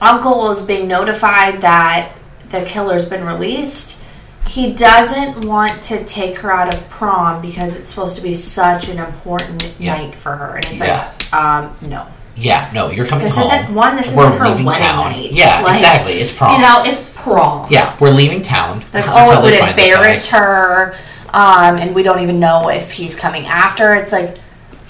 uncle 0.00 0.38
was 0.38 0.64
being 0.64 0.88
notified 0.88 1.60
that 1.60 2.12
the 2.48 2.64
killer's 2.64 3.08
been 3.08 3.24
released. 3.24 4.02
He 4.48 4.72
doesn't 4.72 5.44
want 5.44 5.82
to 5.84 6.04
take 6.04 6.38
her 6.38 6.52
out 6.52 6.72
of 6.72 6.88
prom 6.88 7.40
because 7.42 7.76
it's 7.76 7.90
supposed 7.90 8.14
to 8.16 8.22
be 8.22 8.34
such 8.34 8.88
an 8.88 8.98
important 8.98 9.74
Yeah. 9.78 9.94
night 9.96 10.14
for 10.14 10.36
her, 10.36 10.56
and 10.56 10.64
it's 10.66 10.78
Yeah. 10.80 11.08
like, 11.32 11.34
um, 11.34 11.70
no. 11.82 12.06
yeah 12.36 12.68
no 12.72 12.90
you're 12.90 13.06
coming 13.06 13.24
This 13.24 13.36
home 13.36 13.46
isn't 13.46 13.74
one. 13.74 13.94
This 13.96 14.12
we're 14.14 14.26
isn't 14.26 14.38
her 14.38 14.48
leaving 14.48 14.64
wedding 14.66 14.82
town 14.82 15.12
night. 15.12 15.32
yeah 15.32 15.60
Like, 15.60 15.74
exactly 15.74 16.14
it's 16.20 16.32
prom 16.32 16.54
You 16.60 16.66
know, 16.66 16.82
it's 16.84 17.04
prom. 17.14 17.66
yeah 17.70 17.94
we're 18.00 18.10
leaving 18.10 18.42
town 18.42 18.84
Like, 18.92 19.04
oh, 19.08 19.38
it 19.38 19.42
would 19.42 19.52
they 19.52 19.58
find 19.60 19.78
this 19.78 19.88
embarrass 19.92 20.28
her, 20.30 20.96
um, 21.32 21.76
and 21.78 21.94
we 21.94 22.02
don't 22.02 22.20
even 22.20 22.38
know 22.40 22.68
if 22.70 22.90
he's 22.92 23.14
coming 23.18 23.46
after. 23.46 23.94
It's 23.94 24.10
like, 24.12 24.36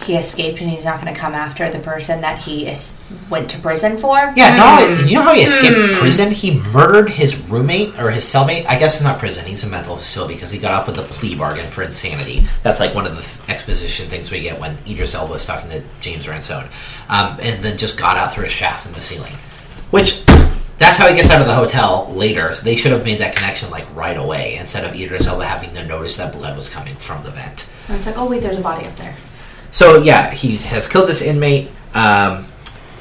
he 0.04 0.16
escaped 0.16 0.60
and 0.60 0.70
he's 0.70 0.84
not 0.84 1.00
going 1.00 1.12
to 1.12 1.18
come 1.18 1.34
after 1.34 1.70
the 1.70 1.78
person 1.78 2.20
that 2.20 2.38
he 2.38 2.66
is, 2.66 3.00
went 3.30 3.50
to 3.50 3.58
prison 3.58 3.96
for. 3.96 4.32
Yeah, 4.36 4.56
no, 4.56 5.04
you 5.06 5.16
know 5.16 5.22
how 5.22 5.34
he 5.34 5.42
escaped 5.42 5.94
prison? 5.98 6.30
He 6.30 6.60
murdered 6.72 7.10
his 7.10 7.48
roommate 7.48 7.98
or 7.98 8.10
his 8.10 8.24
cellmate. 8.24 8.66
I 8.66 8.78
guess 8.78 8.96
it's 8.96 9.04
not 9.04 9.18
prison; 9.18 9.44
he's 9.44 9.64
a 9.64 9.68
mental 9.68 9.96
facility 9.96 10.34
because 10.34 10.50
he 10.50 10.58
got 10.58 10.72
off 10.72 10.86
with 10.86 10.98
a 10.98 11.02
plea 11.04 11.34
bargain 11.34 11.70
for 11.70 11.82
insanity. 11.82 12.46
That's 12.62 12.80
like 12.80 12.94
one 12.94 13.06
of 13.06 13.16
the 13.16 13.22
th- 13.22 13.48
exposition 13.48 14.06
things 14.06 14.30
we 14.30 14.40
get 14.40 14.60
when 14.60 14.76
Idris 14.86 15.14
Elba 15.14 15.34
is 15.34 15.46
talking 15.46 15.70
to 15.70 15.82
James 16.00 16.28
Ransone, 16.28 16.68
um, 17.08 17.38
and 17.40 17.64
then 17.64 17.78
just 17.78 17.98
got 17.98 18.16
out 18.16 18.32
through 18.32 18.46
a 18.46 18.48
shaft 18.48 18.86
in 18.86 18.92
the 18.92 19.00
ceiling. 19.00 19.34
Which 19.90 20.24
that's 20.78 20.96
how 20.96 21.08
he 21.08 21.14
gets 21.14 21.30
out 21.30 21.40
of 21.40 21.46
the 21.46 21.54
hotel 21.54 22.12
later. 22.14 22.52
So 22.52 22.62
they 22.62 22.76
should 22.76 22.92
have 22.92 23.04
made 23.04 23.18
that 23.18 23.36
connection 23.36 23.70
like 23.70 23.86
right 23.94 24.16
away 24.16 24.56
instead 24.56 24.84
of 24.84 24.98
Idris 24.98 25.26
Elba 25.26 25.44
having 25.44 25.74
to 25.74 25.86
notice 25.86 26.16
that 26.16 26.32
blood 26.32 26.56
was 26.56 26.68
coming 26.68 26.96
from 26.96 27.24
the 27.24 27.30
vent. 27.30 27.70
And 27.88 27.96
it's 27.96 28.06
like, 28.06 28.18
oh 28.18 28.28
wait, 28.28 28.42
there's 28.42 28.58
a 28.58 28.62
body 28.62 28.86
up 28.86 28.96
there. 28.96 29.14
So 29.74 30.00
yeah, 30.04 30.30
he 30.30 30.56
has 30.58 30.86
killed 30.86 31.08
this 31.08 31.20
inmate. 31.20 31.68
Um, 31.94 32.46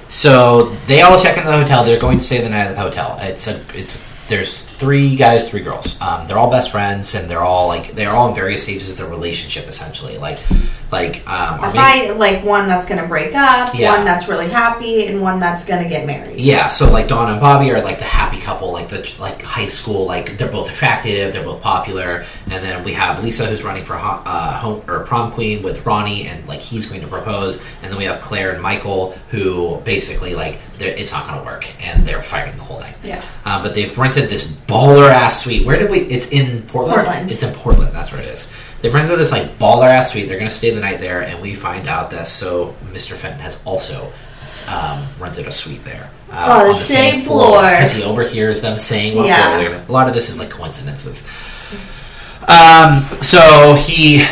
so 0.09 0.69
they 0.87 1.01
all 1.01 1.19
check 1.19 1.37
into 1.37 1.51
the 1.51 1.57
hotel. 1.61 1.83
They're 1.83 1.99
going 1.99 2.17
to 2.17 2.23
stay 2.23 2.41
the 2.41 2.49
night 2.49 2.65
at 2.65 2.71
the 2.73 2.81
hotel. 2.81 3.15
It's 3.21 3.45
a 3.45 3.63
it's 3.75 4.03
there's 4.27 4.65
three 4.65 5.15
guys, 5.15 5.47
three 5.47 5.61
girls. 5.61 6.01
Um, 6.01 6.27
they're 6.27 6.37
all 6.39 6.49
best 6.49 6.71
friends, 6.71 7.13
and 7.13 7.29
they're 7.29 7.43
all 7.43 7.67
like 7.67 7.93
they're 7.93 8.09
all 8.09 8.29
in 8.29 8.33
various 8.33 8.63
stages 8.63 8.89
of 8.89 8.97
their 8.97 9.07
relationship. 9.07 9.67
Essentially, 9.67 10.17
like 10.17 10.39
like 10.93 11.17
um, 11.27 11.59
I 11.59 11.73
main- 12.05 12.17
like 12.19 12.43
one 12.45 12.67
that's 12.67 12.87
going 12.87 13.01
to 13.01 13.07
break 13.07 13.33
up, 13.35 13.73
Yeah. 13.73 13.95
one 13.95 14.05
that's 14.05 14.29
really 14.29 14.47
happy, 14.49 15.07
and 15.07 15.21
one 15.21 15.39
that's 15.39 15.65
going 15.65 15.81
to 15.83 15.89
get 15.89 16.05
married. 16.05 16.39
Yeah, 16.39 16.67
so 16.69 16.89
like 16.91 17.07
Dawn 17.07 17.31
and 17.31 17.41
Bobby 17.41 17.71
are 17.71 17.81
like 17.81 17.97
the 17.97 18.03
happy 18.05 18.39
couple, 18.39 18.71
like 18.71 18.89
the 18.89 18.99
like 19.19 19.41
high 19.41 19.65
school, 19.65 20.05
like 20.05 20.37
they're 20.37 20.51
both 20.51 20.69
attractive, 20.71 21.33
they're 21.33 21.43
both 21.43 21.61
popular, 21.61 22.23
and 22.49 22.63
then 22.63 22.83
we 22.83 22.93
have 22.93 23.23
Lisa 23.23 23.45
who's 23.47 23.63
running 23.63 23.83
for 23.83 23.95
ho- 23.95 24.21
uh, 24.25 24.57
home 24.59 24.83
or 24.87 24.99
prom 25.01 25.31
queen 25.31 25.63
with 25.63 25.83
Ronnie, 25.85 26.27
and 26.27 26.47
like 26.47 26.59
he's 26.59 26.85
going 26.87 27.01
to 27.01 27.07
propose, 27.07 27.61
and 27.81 27.91
then 27.91 27.97
we 27.97 28.05
have 28.05 28.21
Claire 28.21 28.51
and 28.51 28.61
Michael 28.61 29.11
who 29.29 29.81
basically 29.83 30.35
like 30.35 30.59
it's 30.79 31.11
not 31.11 31.25
going 31.27 31.39
to 31.39 31.45
work, 31.45 31.65
and 31.83 32.05
they're 32.05 32.21
fighting 32.21 32.55
the 32.57 32.63
whole 32.63 32.79
night. 32.79 32.95
Yeah. 33.03 33.23
Uh, 33.45 33.63
but 33.63 33.73
they've 33.73 33.95
rented 33.97 34.29
this 34.29 34.51
baller 34.51 35.09
ass 35.09 35.43
suite. 35.43 35.65
Where 35.65 35.79
did 35.79 35.89
we? 35.89 35.99
It's 35.99 36.31
in 36.31 36.61
Portland. 36.63 36.95
Portland. 37.05 37.31
It's 37.31 37.41
in 37.41 37.53
Portland. 37.55 37.93
That's 37.93 38.11
where 38.11 38.21
it 38.21 38.27
is. 38.27 38.53
They've 38.83 38.93
rented 38.93 39.17
this 39.17 39.31
like 39.31 39.57
baller 39.57 39.87
ass 39.87 40.11
suite. 40.11 40.27
They're 40.27 40.37
gonna 40.37 40.49
stay 40.49 40.69
the 40.71 40.81
night 40.81 40.99
there, 40.99 41.21
and 41.21 41.41
we 41.41 41.55
find 41.55 41.87
out 41.87 42.11
that 42.11 42.27
so 42.27 42.75
Mr. 42.91 43.13
Fenton 43.13 43.39
has 43.39 43.65
also 43.65 44.11
um, 44.69 45.07
rented 45.17 45.47
a 45.47 45.51
suite 45.51 45.85
there. 45.85 46.09
Uh, 46.29 46.63
On 46.63 46.67
the 46.67 46.75
same 46.75 47.21
floor. 47.21 47.61
because 47.61 47.93
he 47.93 48.03
overhears 48.03 48.61
them 48.61 48.77
saying 48.77 49.15
what 49.15 49.25
Yeah. 49.27 49.41
floor 49.45 49.57
they're 49.57 49.69
gonna. 49.71 49.85
A 49.87 49.91
lot 49.91 50.09
of 50.09 50.13
this 50.13 50.29
is 50.29 50.37
like 50.37 50.49
coincidences. 50.49 51.25
Um, 52.47 53.05
so 53.21 53.75
he 53.79 54.25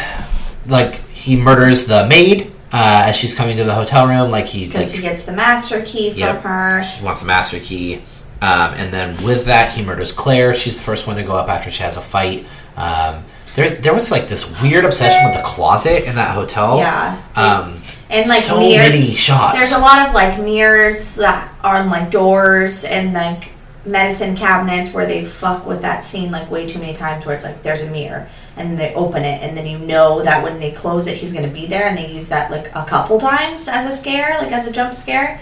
like 0.67 0.95
he 1.09 1.37
murders 1.37 1.85
the 1.85 2.05
maid 2.07 2.51
uh, 2.73 3.03
as 3.07 3.15
she's 3.15 3.33
coming 3.33 3.55
to 3.55 3.63
the 3.63 3.73
hotel 3.73 4.05
room. 4.07 4.31
Like 4.31 4.47
he 4.47 4.65
Because 4.67 4.87
like 4.89 4.95
he 4.97 5.01
gets 5.01 5.23
the 5.25 5.31
master 5.31 5.81
key 5.83 6.09
from 6.11 6.19
Yep. 6.19 6.41
her. 6.41 6.79
he 6.81 7.05
wants 7.05 7.21
the 7.21 7.27
master 7.27 7.59
key. 7.59 8.01
Um, 8.41 8.73
and 8.73 8.91
then 8.91 9.23
with 9.23 9.45
that, 9.45 9.71
he 9.71 9.81
murders 9.83 10.11
Claire. 10.11 10.53
She's 10.55 10.75
the 10.75 10.81
first 10.83 11.05
one 11.07 11.15
to 11.15 11.23
go 11.23 11.35
up 11.35 11.47
after 11.47 11.69
she 11.69 11.83
has 11.83 11.95
a 11.95 12.01
fight. 12.01 12.45
Um, 12.75 13.23
there, 13.55 13.69
there 13.69 13.93
was 13.93 14.11
like 14.11 14.27
this 14.27 14.59
weird 14.61 14.85
obsession 14.85 15.25
with 15.27 15.37
the 15.37 15.43
closet 15.43 16.05
in 16.07 16.15
that 16.15 16.33
hotel. 16.35 16.77
Yeah. 16.77 17.21
Um, 17.35 17.81
And 18.09 18.27
like 18.29 18.39
so 18.39 18.59
mirror- 18.59 18.83
many 18.89 19.11
shots. 19.13 19.57
There's 19.57 19.71
a 19.73 19.79
lot 19.79 20.07
of 20.07 20.13
like 20.13 20.39
mirrors 20.39 21.15
that 21.15 21.53
are 21.63 21.77
on 21.77 21.89
like 21.89 22.11
doors 22.11 22.83
and 22.83 23.13
like 23.13 23.49
medicine 23.85 24.35
cabinets 24.35 24.93
where 24.93 25.05
they 25.05 25.25
fuck 25.25 25.65
with 25.65 25.81
that 25.81 26.03
scene 26.03 26.31
like 26.31 26.49
way 26.51 26.67
too 26.67 26.79
many 26.79 26.93
times 26.93 27.25
where 27.25 27.35
it's 27.35 27.43
like 27.45 27.63
there's 27.63 27.81
a 27.81 27.89
mirror 27.89 28.29
and 28.55 28.77
they 28.77 28.93
open 28.93 29.23
it 29.23 29.41
and 29.41 29.57
then 29.57 29.65
you 29.65 29.79
know 29.79 30.21
that 30.21 30.43
when 30.43 30.59
they 30.59 30.71
close 30.71 31.07
it 31.07 31.17
he's 31.17 31.33
gonna 31.33 31.47
be 31.47 31.65
there 31.65 31.87
and 31.87 31.97
they 31.97 32.11
use 32.11 32.29
that 32.29 32.51
like 32.51 32.67
a 32.75 32.85
couple 32.85 33.19
times 33.19 33.67
as 33.67 33.85
a 33.87 33.91
scare, 33.95 34.37
like 34.39 34.51
as 34.51 34.67
a 34.67 34.71
jump 34.71 34.93
scare. 34.93 35.41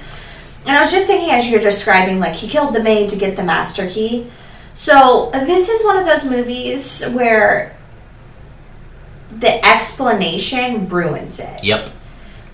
And 0.65 0.77
I 0.77 0.79
was 0.81 0.91
just 0.91 1.07
thinking 1.07 1.31
as 1.31 1.49
you're 1.49 1.59
describing 1.59 2.19
like 2.19 2.35
he 2.35 2.47
killed 2.47 2.73
the 2.75 2.81
maid 2.83 3.09
to 3.09 3.17
get 3.17 3.35
the 3.35 3.43
master 3.43 3.89
key. 3.89 4.29
So 4.75 5.31
this 5.33 5.67
is 5.67 5.83
one 5.85 5.97
of 5.97 6.05
those 6.05 6.23
movies 6.23 7.03
where 7.11 7.75
the 9.39 9.65
explanation 9.65 10.87
ruins 10.89 11.39
it. 11.39 11.63
Yep. 11.63 11.89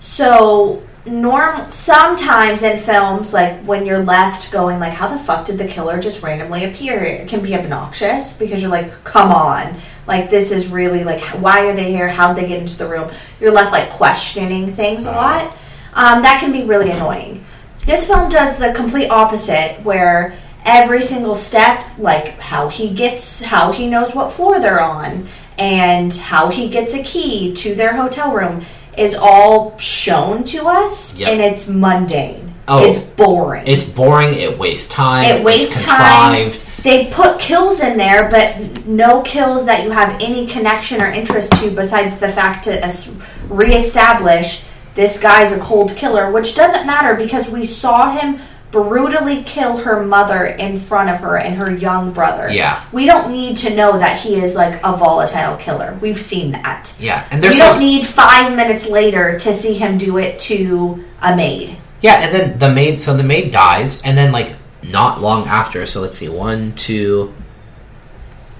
So 0.00 0.82
norm 1.04 1.70
sometimes 1.70 2.64
in 2.64 2.80
films 2.80 3.32
like 3.32 3.60
when 3.62 3.86
you're 3.86 4.02
left 4.02 4.50
going 4.50 4.80
like 4.80 4.92
how 4.92 5.06
the 5.06 5.16
fuck 5.16 5.44
did 5.44 5.56
the 5.56 5.66
killer 5.66 6.00
just 6.00 6.22
randomly 6.22 6.64
appear? 6.64 7.00
It 7.02 7.28
can 7.28 7.42
be 7.42 7.54
obnoxious 7.54 8.36
because 8.38 8.60
you're 8.60 8.70
like 8.70 9.04
come 9.04 9.30
on. 9.30 9.80
Like 10.06 10.30
this 10.30 10.52
is 10.52 10.68
really 10.68 11.04
like 11.04 11.20
why 11.40 11.66
are 11.66 11.74
they 11.74 11.90
here? 11.90 12.08
How'd 12.08 12.36
they 12.36 12.48
get 12.48 12.60
into 12.60 12.76
the 12.76 12.88
room? 12.88 13.10
You're 13.40 13.52
left 13.52 13.72
like 13.72 13.90
questioning 13.90 14.72
things 14.72 15.06
a 15.06 15.12
lot. 15.12 15.56
Um, 15.94 16.22
that 16.22 16.40
can 16.40 16.52
be 16.52 16.64
really 16.64 16.90
annoying. 16.90 17.44
This 17.84 18.06
film 18.06 18.28
does 18.28 18.58
the 18.58 18.72
complete 18.72 19.08
opposite 19.08 19.80
where 19.82 20.36
every 20.64 21.00
single 21.00 21.34
step 21.34 21.84
like 21.96 22.38
how 22.40 22.68
he 22.68 22.92
gets 22.92 23.42
how 23.44 23.70
he 23.70 23.88
knows 23.88 24.14
what 24.14 24.32
floor 24.32 24.58
they're 24.58 24.82
on 24.82 25.28
and 25.58 26.12
how 26.14 26.48
he 26.48 26.68
gets 26.68 26.94
a 26.94 27.02
key 27.02 27.52
to 27.54 27.74
their 27.74 27.96
hotel 27.96 28.34
room 28.34 28.64
is 28.96 29.14
all 29.14 29.76
shown 29.78 30.44
to 30.44 30.66
us 30.66 31.18
Yep. 31.18 31.28
and 31.28 31.40
it's 31.40 31.68
mundane 31.68 32.42
Oh. 32.68 32.84
it's 32.84 32.98
boring 32.98 33.62
It's 33.66 33.84
boring. 33.84 34.34
It 34.34 34.58
wastes 34.58 34.88
time. 34.92 35.24
it 35.24 35.44
wastes 35.44 35.82
time. 35.84 36.50
They 36.82 37.06
put 37.06 37.38
kills 37.38 37.80
in 37.80 37.96
there, 37.96 38.28
but 38.28 38.86
no 38.86 39.22
kills 39.22 39.66
that 39.66 39.84
you 39.84 39.90
have 39.90 40.20
any 40.20 40.46
connection 40.46 41.00
or 41.00 41.06
interest 41.06 41.52
to 41.60 41.70
besides 41.70 42.18
the 42.18 42.28
fact 42.28 42.64
to 42.64 42.84
es- 42.84 43.16
reestablish 43.48 44.64
this 44.94 45.20
guy's 45.20 45.52
a 45.52 45.60
cold 45.60 45.94
killer, 45.96 46.30
which 46.32 46.54
doesn't 46.54 46.86
matter 46.86 47.14
because 47.14 47.48
we 47.50 47.64
saw 47.66 48.16
him 48.16 48.38
brutally 48.84 49.42
kill 49.42 49.78
her 49.78 50.04
mother 50.04 50.46
in 50.46 50.78
front 50.78 51.10
of 51.10 51.20
her 51.20 51.36
and 51.36 51.60
her 51.60 51.74
young 51.74 52.12
brother. 52.12 52.50
Yeah. 52.50 52.82
We 52.92 53.06
don't 53.06 53.32
need 53.32 53.56
to 53.58 53.74
know 53.74 53.98
that 53.98 54.20
he 54.20 54.36
is 54.36 54.54
like 54.54 54.80
a 54.82 54.96
volatile 54.96 55.56
killer. 55.56 55.98
We've 56.00 56.20
seen 56.20 56.52
that. 56.52 56.94
Yeah, 56.98 57.26
and 57.30 57.42
there's 57.42 57.56
We 57.56 57.60
don't 57.60 57.72
like, 57.72 57.80
need 57.80 58.06
five 58.06 58.56
minutes 58.56 58.88
later 58.88 59.38
to 59.38 59.52
see 59.52 59.74
him 59.74 59.98
do 59.98 60.18
it 60.18 60.38
to 60.40 61.04
a 61.22 61.34
maid. 61.36 61.76
Yeah, 62.00 62.20
and 62.24 62.34
then 62.34 62.58
the 62.58 62.70
maid. 62.70 63.00
So 63.00 63.16
the 63.16 63.24
maid 63.24 63.52
dies, 63.52 64.02
and 64.02 64.16
then 64.16 64.32
like 64.32 64.54
not 64.82 65.20
long 65.20 65.46
after. 65.46 65.86
So 65.86 66.00
let's 66.00 66.18
see, 66.18 66.28
one, 66.28 66.72
two. 66.72 67.34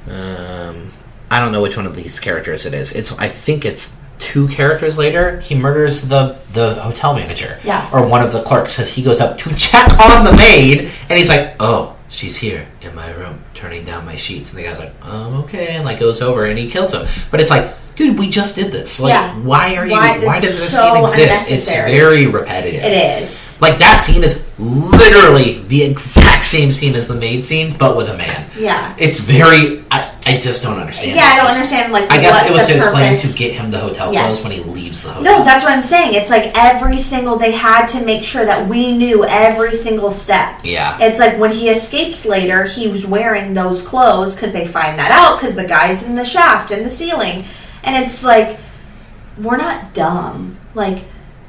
Um, 0.09 0.93
I 1.31 1.41
don't 1.41 1.53
know 1.53 1.63
which 1.63 1.77
one 1.77 1.87
of 1.87 1.97
these 1.97 2.21
characters 2.21 2.67
it 2.67 2.75
is. 2.75 2.95
It's 2.95 3.17
I 3.19 3.29
think 3.29 3.65
it's 3.65 3.99
two 4.19 4.49
characters 4.49 4.97
later. 4.99 5.41
He 5.41 5.55
murders 5.55 6.09
the 6.09 6.37
the 6.53 6.75
hotel 6.75 7.15
manager. 7.15 7.59
Yeah. 7.65 7.89
Or 7.93 8.07
one 8.07 8.23
of 8.23 8.33
the 8.33 8.43
clerks 8.43 8.77
because 8.77 8.93
he 8.93 9.03
goes 9.03 9.21
up 9.21 9.39
to 9.39 9.55
check 9.55 9.89
on 10.01 10.25
the 10.25 10.33
maid, 10.33 10.91
and 11.09 11.19
he's 11.19 11.29
like, 11.29 11.55
"Oh, 11.61 11.97
she's 12.09 12.37
here 12.37 12.67
in 12.83 12.95
my 12.95 13.11
room, 13.13 13.41
turning 13.55 13.85
down 13.85 14.05
my 14.07 14.17
sheets." 14.17 14.51
And 14.51 14.59
the 14.59 14.65
guy's 14.65 14.79
like, 14.79 14.93
"Um, 15.05 15.35
okay," 15.45 15.77
and 15.77 15.85
like 15.85 16.01
goes 16.01 16.21
over 16.23 16.45
and 16.45 16.59
he 16.59 16.71
kills 16.71 16.93
him. 16.93 17.07
But 17.31 17.41
it's 17.41 17.51
like. 17.51 17.75
Dude, 17.97 18.19
we 18.19 18.29
just 18.29 18.55
did 18.55 18.73
this. 18.73 19.01
Like, 19.01 19.09
Yeah. 19.15 19.35
why 19.39 19.75
are 19.77 19.87
you? 19.87 19.93
Why- 19.93 20.19
Why, 20.19 20.39
does 20.39 20.61
this 20.61 20.77
so 20.77 20.93
scene 20.97 21.03
exist? 21.03 21.51
It's 21.51 21.75
very 21.75 22.27
repetitive. 22.27 22.85
It 22.85 23.23
is. 23.23 23.59
Like 23.63 23.79
that 23.79 23.97
scene 23.99 24.23
is 24.23 24.47
literally 24.59 25.63
the 25.69 25.83
exact 25.85 26.26
same 26.47 26.73
scene 26.73 26.95
as 26.95 27.07
the 27.09 27.15
maid 27.15 27.45
scene, 27.45 27.75
but 27.79 27.97
with 27.97 28.09
a 28.09 28.17
man. 28.17 28.47
Yeah. 28.59 28.95
It's 28.99 29.21
very. 29.21 29.85
I, 29.91 29.99
I 30.27 30.37
just 30.39 30.63
don't 30.63 30.79
understand. 30.79 31.17
Yeah, 31.17 31.23
I 31.25 31.37
don't 31.37 31.45
It's- 31.47 31.57
understand 31.57 31.93
like 31.93 32.11
I 32.11 32.19
guess 32.19 32.49
it 32.49 32.53
was 32.53 32.67
to 32.69 32.77
explain 32.77 33.17
to 33.19 33.29
get 33.39 33.53
him 33.53 33.71
the 33.71 33.79
hotel 33.79 34.13
Yes. 34.13 34.41
clothes 34.41 34.45
when 34.45 34.53
he 34.65 34.71
leaves 34.73 35.03
the 35.03 35.11
hotel. 35.11 35.39
No, 35.39 35.45
that's 35.45 35.63
what 35.65 35.73
I'm 35.73 35.83
saying. 35.83 36.15
It's 36.15 36.31
like 36.31 36.53
every 36.57 36.99
single 36.99 37.37
they 37.37 37.53
had 37.53 37.87
to 37.89 38.05
make 38.05 38.25
sure 38.25 38.45
that 38.45 38.69
we 38.69 38.97
knew 38.97 39.25
every 39.25 39.77
single 39.77 40.11
step. 40.11 40.61
yeah, 40.65 40.99
It's 41.01 41.19
like 41.19 41.39
when 41.39 41.53
he 41.53 41.69
escapes 41.69 42.25
later, 42.27 42.65
he 42.65 42.89
was 42.89 43.07
wearing 43.07 43.55
those 43.55 43.83
clothes 43.83 44.35
because 44.35 44.53
they 44.53 44.67
find 44.67 44.99
that 44.99 45.11
out 45.11 45.39
because 45.41 45.55
the 45.57 45.67
guy's 45.67 46.03
in 46.03 46.15
the 46.17 46.25
shaft 46.25 46.71
in 46.71 46.83
the 46.83 46.91
ceiling, 46.91 47.45
and 47.83 48.03
it's 48.05 48.25
like 48.25 48.59
we're 49.39 49.57
not 49.59 49.93
dumb. 49.95 50.57
Like 50.75 51.05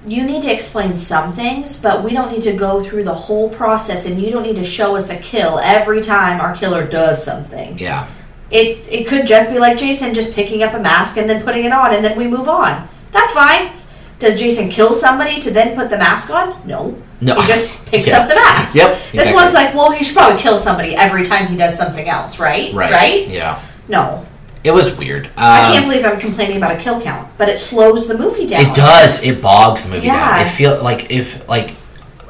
you 0.06 0.24
need 0.24 0.44
to 0.44 0.54
explain 0.54 0.98
some 0.98 1.34
things, 1.34 1.82
but 1.82 2.04
we 2.04 2.12
don't 2.12 2.32
need 2.32 2.44
to 2.44 2.54
go 2.54 2.84
through 2.84 3.04
the 3.04 3.14
whole 3.14 3.50
process, 3.50 4.06
and 4.06 4.22
you 4.22 4.30
don't 4.32 4.44
need 4.44 4.56
to 4.58 4.64
show 4.64 4.96
us 4.96 5.10
a 5.10 5.18
kill 5.18 5.60
every 5.60 6.02
time 6.02 6.40
our 6.40 6.56
killer 6.56 6.86
does 6.88 7.24
something. 7.24 7.78
yeah, 7.80 8.08
It 8.52 8.88
it 8.90 9.08
could 9.08 9.26
just 9.28 9.52
be 9.52 9.60
like 9.60 9.78
Jason 9.78 10.14
just 10.14 10.34
picking 10.34 10.64
up 10.64 10.74
a 10.74 10.80
mask 10.80 11.18
and 11.18 11.30
then 11.30 11.44
putting 11.44 11.66
it 11.66 11.74
on 11.74 11.94
and 11.94 12.04
then 12.06 12.18
we 12.18 12.28
move 12.28 12.48
on. 12.48 12.88
That's 13.12 13.34
fine. 13.34 13.72
Does 14.20 14.40
Jason 14.40 14.70
kill 14.70 14.94
somebody 14.94 15.40
to 15.42 15.52
then 15.52 15.76
put 15.76 15.90
the 15.90 15.98
mask 15.98 16.30
on? 16.32 16.56
No. 16.66 16.96
No. 17.22 17.36
He 17.42 17.48
just 17.48 17.86
picks 17.92 18.08
Yeah. 18.08 18.20
up 18.20 18.30
the 18.30 18.36
mask. 18.36 18.76
Yep, 18.76 19.00
This 19.14 19.34
one's 19.34 19.54
like, 19.54 19.76
well, 19.76 19.92
he 19.92 20.04
should 20.04 20.16
probably 20.16 20.40
kill 20.40 20.58
somebody 20.58 20.96
every 20.96 21.24
time 21.24 21.48
he 21.48 21.58
does 21.58 21.76
something 21.78 22.08
else, 22.08 22.40
right? 22.40 22.74
right, 22.74 22.92
Right? 22.92 23.28
yeah. 23.28 23.60
No. 23.90 24.26
It 24.68 24.74
was 24.74 24.98
weird. 25.00 25.26
Um, 25.28 25.32
I 25.38 25.72
can't 25.72 25.86
believe 25.86 26.04
I'm 26.06 26.20
complaining 26.20 26.58
about 26.58 26.76
a 26.76 26.78
kill 26.80 27.02
count, 27.02 27.30
but 27.38 27.48
it 27.50 27.58
slows 27.58 28.08
the 28.08 28.18
movie 28.18 28.46
down. 28.46 28.62
It 28.66 28.76
does. 28.76 29.24
It 29.26 29.42
bogs 29.42 29.88
the 29.88 29.96
movie 29.96 30.08
Yeah. 30.08 30.20
down. 30.20 30.34
I 30.36 30.46
feel 30.46 30.82
like 30.84 31.10
if 31.10 31.48
like 31.48 31.74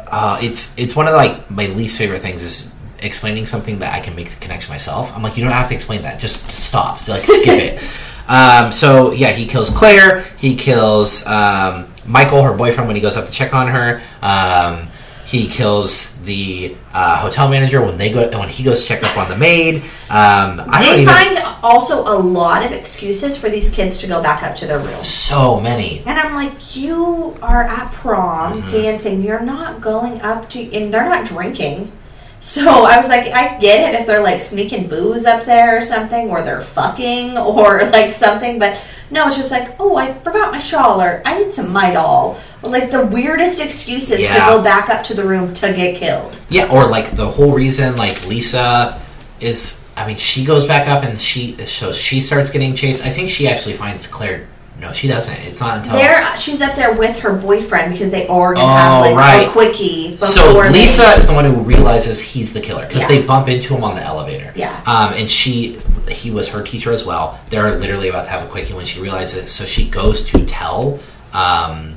uh, 0.08 0.40
it's 0.42 0.78
it's 0.78 0.96
one 0.96 1.08
of 1.08 1.12
the, 1.14 1.18
like 1.18 1.50
my 1.50 1.66
least 1.68 1.98
favorite 1.98 2.22
things 2.22 2.44
is 2.44 2.74
explaining 3.00 3.46
something 3.46 3.80
that 3.80 3.94
I 3.94 4.00
can 4.00 4.16
make 4.16 4.30
the 4.30 4.40
connection 4.40 4.72
myself. 4.72 5.16
I'm 5.16 5.24
like, 5.24 5.36
you 5.38 5.44
don't 5.44 5.54
have 5.54 5.68
to 5.70 5.76
explain 5.76 6.04
that. 6.04 6.20
Just 6.20 6.50
stop. 6.52 7.00
So, 7.00 7.14
like 7.14 7.24
skip 7.26 7.48
it. 7.48 7.84
Um, 8.30 8.74
so 8.74 9.12
yeah, 9.12 9.32
he 9.32 9.46
kills 9.48 9.70
Claire. 9.70 10.20
He 10.38 10.58
kills 10.58 11.26
um, 11.28 11.88
Michael, 12.06 12.44
her 12.44 12.52
boyfriend, 12.54 12.88
when 12.90 12.98
he 12.98 13.02
goes 13.02 13.16
up 13.16 13.26
to 13.26 13.32
check 13.32 13.54
on 13.54 13.68
her. 13.70 14.02
Um, 14.22 14.90
he 15.28 15.46
kills 15.48 16.16
the 16.24 16.76
uh, 16.94 17.18
hotel 17.20 17.50
manager 17.50 17.82
when 17.82 17.98
they 17.98 18.12
go 18.14 18.30
when 18.40 18.48
he 18.50 18.64
goes 18.64 18.82
to 18.82 18.88
check 18.88 19.04
up 19.04 19.18
on 19.18 19.28
the 19.30 19.38
maid. 19.38 19.76
Um, 20.10 20.62
I 20.70 20.82
don't 20.86 20.96
They 20.96 21.02
even 21.02 21.14
find 21.14 21.38
also 21.62 22.02
a 22.04 22.18
lot 22.18 22.66
of 22.66 22.72
excuses 22.72 23.38
for 23.38 23.50
these 23.50 23.74
kids 23.74 23.98
to 24.00 24.08
go 24.08 24.24
back 24.24 24.42
up 24.44 24.56
to 24.58 24.66
their 24.66 24.80
room. 24.80 25.04
so 25.04 25.60
many. 25.60 26.00
And 26.06 26.18
I'm 26.18 26.34
like, 26.34 26.76
you 26.76 27.38
are 27.42 27.64
at 27.64 27.92
prom 27.92 28.62
Mm-hmm. 28.62 28.70
dancing. 28.70 29.22
You're 29.22 29.42
not 29.42 29.82
going 29.82 30.22
up 30.22 30.50
to, 30.52 30.74
and 30.74 30.94
they're 30.94 31.10
not 31.10 31.26
drinking. 31.26 31.92
So 32.40 32.62
I 32.86 32.96
was 32.98 33.10
like, 33.10 33.28
I 33.34 33.58
get 33.60 33.94
it 33.94 34.00
if 34.00 34.08
they're 34.08 34.24
like 34.24 34.42
sneaking 34.42 34.88
booze 34.88 35.26
up 35.26 35.44
there 35.44 35.78
or 35.78 35.82
something, 35.82 36.30
or 36.30 36.42
they're 36.42 36.62
fucking 36.62 37.38
or 37.38 37.84
like 37.90 38.14
something. 38.14 38.60
But 38.60 38.80
no, 39.10 39.26
it's 39.28 39.38
just 39.38 39.52
like, 39.52 39.76
oh, 39.80 39.96
I 39.96 40.14
forgot 40.20 40.52
my 40.52 40.60
shawl, 40.60 41.02
or 41.02 41.22
I 41.26 41.40
need 41.40 41.54
some 41.54 41.68
Midol. 41.68 42.38
Like 42.64 42.92
the 42.92 43.06
weirdest 43.06 43.62
excuses 43.62 44.22
Yeah. 44.22 44.34
to 44.34 44.40
go 44.40 44.64
back 44.64 44.90
up 44.90 45.04
to 45.06 45.14
the 45.14 45.24
room 45.24 45.54
to 45.56 45.74
get 45.74 45.96
killed. 45.96 46.38
Yeah, 46.50 46.70
or 46.72 46.88
like 46.88 47.12
the 47.12 47.30
whole 47.30 47.54
reason 47.54 47.96
like 47.96 48.26
Lisa 48.28 49.00
is. 49.40 49.84
I 49.96 50.06
mean, 50.06 50.18
she 50.18 50.46
goes 50.46 50.66
back 50.66 50.88
up 50.88 51.04
and 51.04 51.20
she 51.20 51.56
so 51.66 51.92
she 51.92 52.22
starts 52.22 52.52
getting 52.52 52.76
chased. 52.76 53.06
I 53.06 53.10
think 53.10 53.30
she 53.30 53.48
actually 53.48 53.74
finds 53.74 54.06
Claire. 54.08 54.46
No, 54.80 54.92
she 54.92 55.08
doesn't. 55.08 55.36
It's 55.40 55.60
not 55.60 55.78
until 55.78 55.94
There, 55.94 56.38
she's 56.38 56.62
up 56.62 56.76
there 56.76 56.94
with 56.94 57.18
her 57.22 57.34
boyfriend 57.36 57.94
because 57.94 58.12
they 58.12 58.28
already 58.28 58.62
Oh, 58.62 58.68
have 58.68 59.02
like 59.02 59.16
right. 59.16 59.48
a 59.48 59.50
quickie 59.50 60.12
before 60.12 60.28
So 60.28 60.62
they- 60.62 60.70
Lisa 60.70 61.14
is 61.18 61.26
the 61.26 61.34
one 61.34 61.46
who 61.46 61.54
realizes 61.56 62.22
he's 62.22 62.54
the 62.54 62.60
killer 62.62 62.86
because 62.86 63.02
Yeah. 63.02 63.08
they 63.08 63.22
bump 63.24 63.48
into 63.48 63.76
him 63.76 63.84
on 63.84 63.96
the 63.96 64.04
elevator. 64.04 64.52
Yeah. 64.56 64.80
Um, 64.86 65.14
and 65.14 65.28
she, 65.28 65.80
he 66.10 66.32
was 66.32 66.50
her 66.50 66.64
teacher 66.64 66.92
as 66.92 67.06
well. 67.06 67.40
They're 67.50 67.78
literally 67.78 68.10
about 68.10 68.26
to 68.26 68.30
have 68.32 68.44
a 68.46 68.50
quickie 68.50 68.74
when 68.74 68.86
she 68.86 69.02
realizes. 69.02 69.52
So 69.52 69.66
she 69.66 69.90
goes 69.90 70.26
to 70.32 70.46
tell 70.46 71.00
um, 71.34 71.96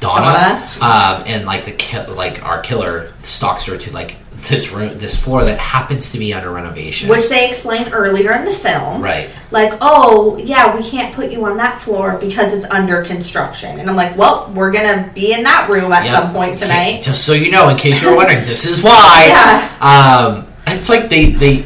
Donna, 0.00 0.66
um, 0.82 1.22
and 1.26 1.46
like 1.46 1.64
the 1.64 1.72
ki- 1.72 2.06
like 2.06 2.44
our 2.44 2.60
killer 2.60 3.12
stalks 3.22 3.64
her 3.64 3.78
to 3.78 3.92
like 3.92 4.16
this 4.48 4.70
room, 4.70 4.98
this 4.98 5.18
floor 5.22 5.44
that 5.44 5.58
happens 5.58 6.12
to 6.12 6.18
be 6.18 6.34
under 6.34 6.50
renovation. 6.50 7.08
which 7.08 7.28
they 7.30 7.48
explained 7.48 7.88
earlier 7.92 8.32
in 8.32 8.44
the 8.44 8.52
film. 8.52 9.02
right. 9.02 9.28
like, 9.50 9.72
oh, 9.80 10.36
yeah, 10.36 10.76
we 10.76 10.88
can't 10.88 11.14
put 11.14 11.32
you 11.32 11.42
on 11.46 11.56
that 11.56 11.80
floor 11.80 12.18
because 12.20 12.52
it's 12.54 12.66
under 12.66 13.02
construction. 13.02 13.80
And 13.80 13.88
I'm 13.88 13.96
like, 13.96 14.16
well, 14.16 14.52
we're 14.54 14.70
going 14.70 14.86
to 15.04 15.10
be 15.14 15.32
in 15.32 15.42
that 15.44 15.68
room 15.70 15.90
at 15.90 16.04
Yep. 16.04 16.14
some 16.14 16.32
point 16.34 16.58
tonight. 16.58 17.02
Just 17.02 17.24
so 17.24 17.32
you 17.32 17.50
know, 17.50 17.70
in 17.70 17.76
case 17.78 18.02
you 18.02 18.10
were 18.10 18.16
wondering, 18.16 18.44
this 18.44 18.66
is 18.66 18.82
why. 18.84 19.24
Yeah. 19.28 19.68
Um, 19.80 20.46
it's 20.68 20.88
like 20.90 21.08
they 21.08 21.30
they 21.32 21.64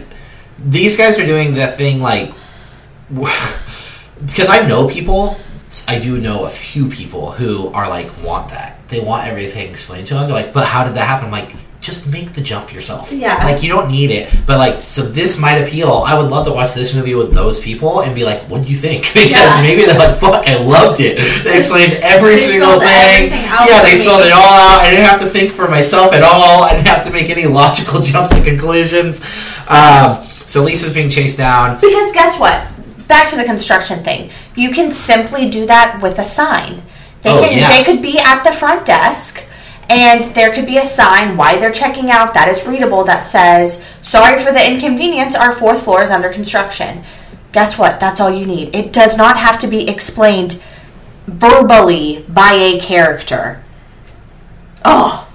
these 0.65 0.97
guys 0.97 1.19
are 1.19 1.27
doing 1.27 1.55
that 1.55 1.77
thing 1.77 2.01
like 2.01 2.33
because 3.11 4.49
I 4.49 4.67
know 4.67 4.89
people. 4.89 5.37
I 5.87 6.01
do 6.01 6.19
know 6.21 6.47
a 6.47 6.51
few 6.51 6.89
people 6.89 7.31
who 7.31 7.69
are 7.69 7.89
like 7.89 8.11
want 8.25 8.51
that. 8.51 8.79
They 8.89 8.99
want 8.99 9.27
everything 9.29 9.71
explained 9.71 10.09
to 10.09 10.15
them. 10.15 10.25
They're 10.27 10.35
like, 10.35 10.53
but 10.53 10.67
how 10.67 10.83
did 10.83 10.95
that 10.95 11.07
happen? 11.07 11.27
I'm 11.27 11.31
like, 11.31 11.55
just 11.81 12.11
make 12.13 12.33
the 12.33 12.41
jump 12.41 12.75
yourself. 12.75 13.13
Yeah. 13.13 13.37
Like 13.45 13.63
you 13.63 13.69
don't 13.69 13.89
need 13.89 14.11
it. 14.11 14.35
But 14.49 14.59
like, 14.59 14.83
so 14.83 15.03
this 15.03 15.41
might 15.41 15.59
appeal. 15.59 15.93
I 16.05 16.19
would 16.19 16.29
love 16.29 16.45
to 16.47 16.53
watch 16.53 16.75
this 16.75 16.93
movie 16.93 17.15
with 17.15 17.33
those 17.33 17.61
people 17.63 18.01
and 18.01 18.17
be 18.17 18.25
like, 18.25 18.43
what 18.51 18.65
do 18.65 18.69
you 18.69 18.77
think? 18.77 19.05
Because 19.15 19.31
Yeah. 19.31 19.63
maybe 19.63 19.83
they're 19.87 19.97
like, 19.99 20.19
fuck, 20.19 20.47
I 20.49 20.57
loved 20.61 21.01
it. 21.01 21.19
They 21.45 21.59
explained 21.59 21.93
every 22.03 22.33
They 22.33 22.39
single 22.39 22.81
thing. 22.81 23.31
Yeah, 23.31 23.81
they 23.83 23.95
spelled 23.95 24.27
it 24.27 24.33
all 24.33 24.43
out. 24.43 24.81
I 24.83 24.91
didn't 24.91 25.07
have 25.07 25.21
to 25.21 25.31
think 25.31 25.53
for 25.53 25.69
myself 25.69 26.13
at 26.13 26.25
all. 26.25 26.65
I 26.65 26.73
didn't 26.75 26.89
have 26.89 27.07
to 27.07 27.13
make 27.13 27.31
any 27.31 27.47
logical 27.47 28.01
jumps 28.11 28.33
and 28.35 28.45
conclusions. 28.45 29.23
Um, 29.69 30.27
so 30.51 30.65
Lisa's 30.65 30.93
being 30.93 31.09
chased 31.09 31.39
down. 31.39 31.81
Because 31.81 32.11
guess 32.13 32.39
what? 32.41 32.67
Back 33.07 33.29
to 33.29 33.37
the 33.37 33.45
construction 33.45 34.03
thing. 34.03 34.31
You 34.57 34.71
can 34.73 34.91
simply 34.91 35.49
do 35.49 35.65
that 35.67 36.01
with 36.03 36.19
a 36.19 36.25
sign. 36.25 36.83
They 37.23 37.31
Oh, 37.31 37.41
can 37.45 37.57
yeah. 37.57 37.69
they 37.69 37.85
could 37.85 38.03
be 38.03 38.19
at 38.19 38.43
the 38.43 38.51
front 38.51 38.85
desk 38.85 39.45
and 39.89 40.25
there 40.25 40.53
could 40.53 40.67
be 40.67 40.77
a 40.77 40.85
sign 40.85 41.37
why 41.37 41.57
they're 41.57 41.71
checking 41.71 42.11
out 42.11 42.35
that 42.35 42.49
is 42.49 42.67
readable 42.67 43.05
that 43.05 43.25
says, 43.25 43.85
"Sorry 44.03 44.43
for 44.43 44.51
the 44.51 44.69
inconvenience, 44.73 45.37
our 45.37 45.53
fourth 45.53 45.83
floor 45.85 46.03
is 46.03 46.11
under 46.11 46.29
construction." 46.31 47.05
Guess 47.53 47.79
what? 47.79 48.01
That's 48.01 48.21
all 48.21 48.31
you 48.33 48.45
need. 48.47 48.75
It 48.75 48.93
does 48.93 49.17
not 49.17 49.37
have 49.37 49.59
to 49.61 49.69
be 49.69 49.89
explained 49.89 50.61
verbally 51.29 52.25
by 52.29 52.53
a 52.55 52.81
character. 52.81 53.63
Oh, 54.85 55.29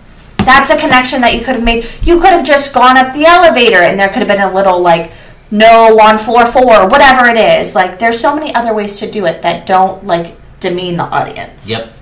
that's 0.46 0.70
a 0.70 0.78
connection 0.78 1.22
that 1.22 1.34
you 1.34 1.40
could 1.40 1.56
have 1.56 1.64
made. 1.64 1.88
You 2.04 2.20
could 2.20 2.30
have 2.30 2.46
just 2.46 2.74
gone 2.74 2.98
up 2.98 3.14
the 3.14 3.26
elevator 3.26 3.78
and 3.78 4.00
there 4.00 4.08
could 4.08 4.20
have 4.20 4.28
been 4.28 4.42
a 4.42 4.54
little 4.54 4.80
like 4.80 5.12
no 5.52 6.00
on 6.00 6.18
floor 6.18 6.46
four, 6.46 6.88
whatever 6.88 7.28
it 7.30 7.38
is. 7.38 7.76
Like 7.76 8.00
there's 8.00 8.20
so 8.20 8.36
many 8.36 8.54
other 8.54 8.74
ways 8.74 9.00
to 9.00 9.10
do 9.10 9.26
it 9.26 9.42
that 9.42 9.66
don't 9.66 10.06
like 10.06 10.36
demean 10.60 10.98
the 10.98 11.04
audience. 11.04 11.70
Yep. 11.70 11.94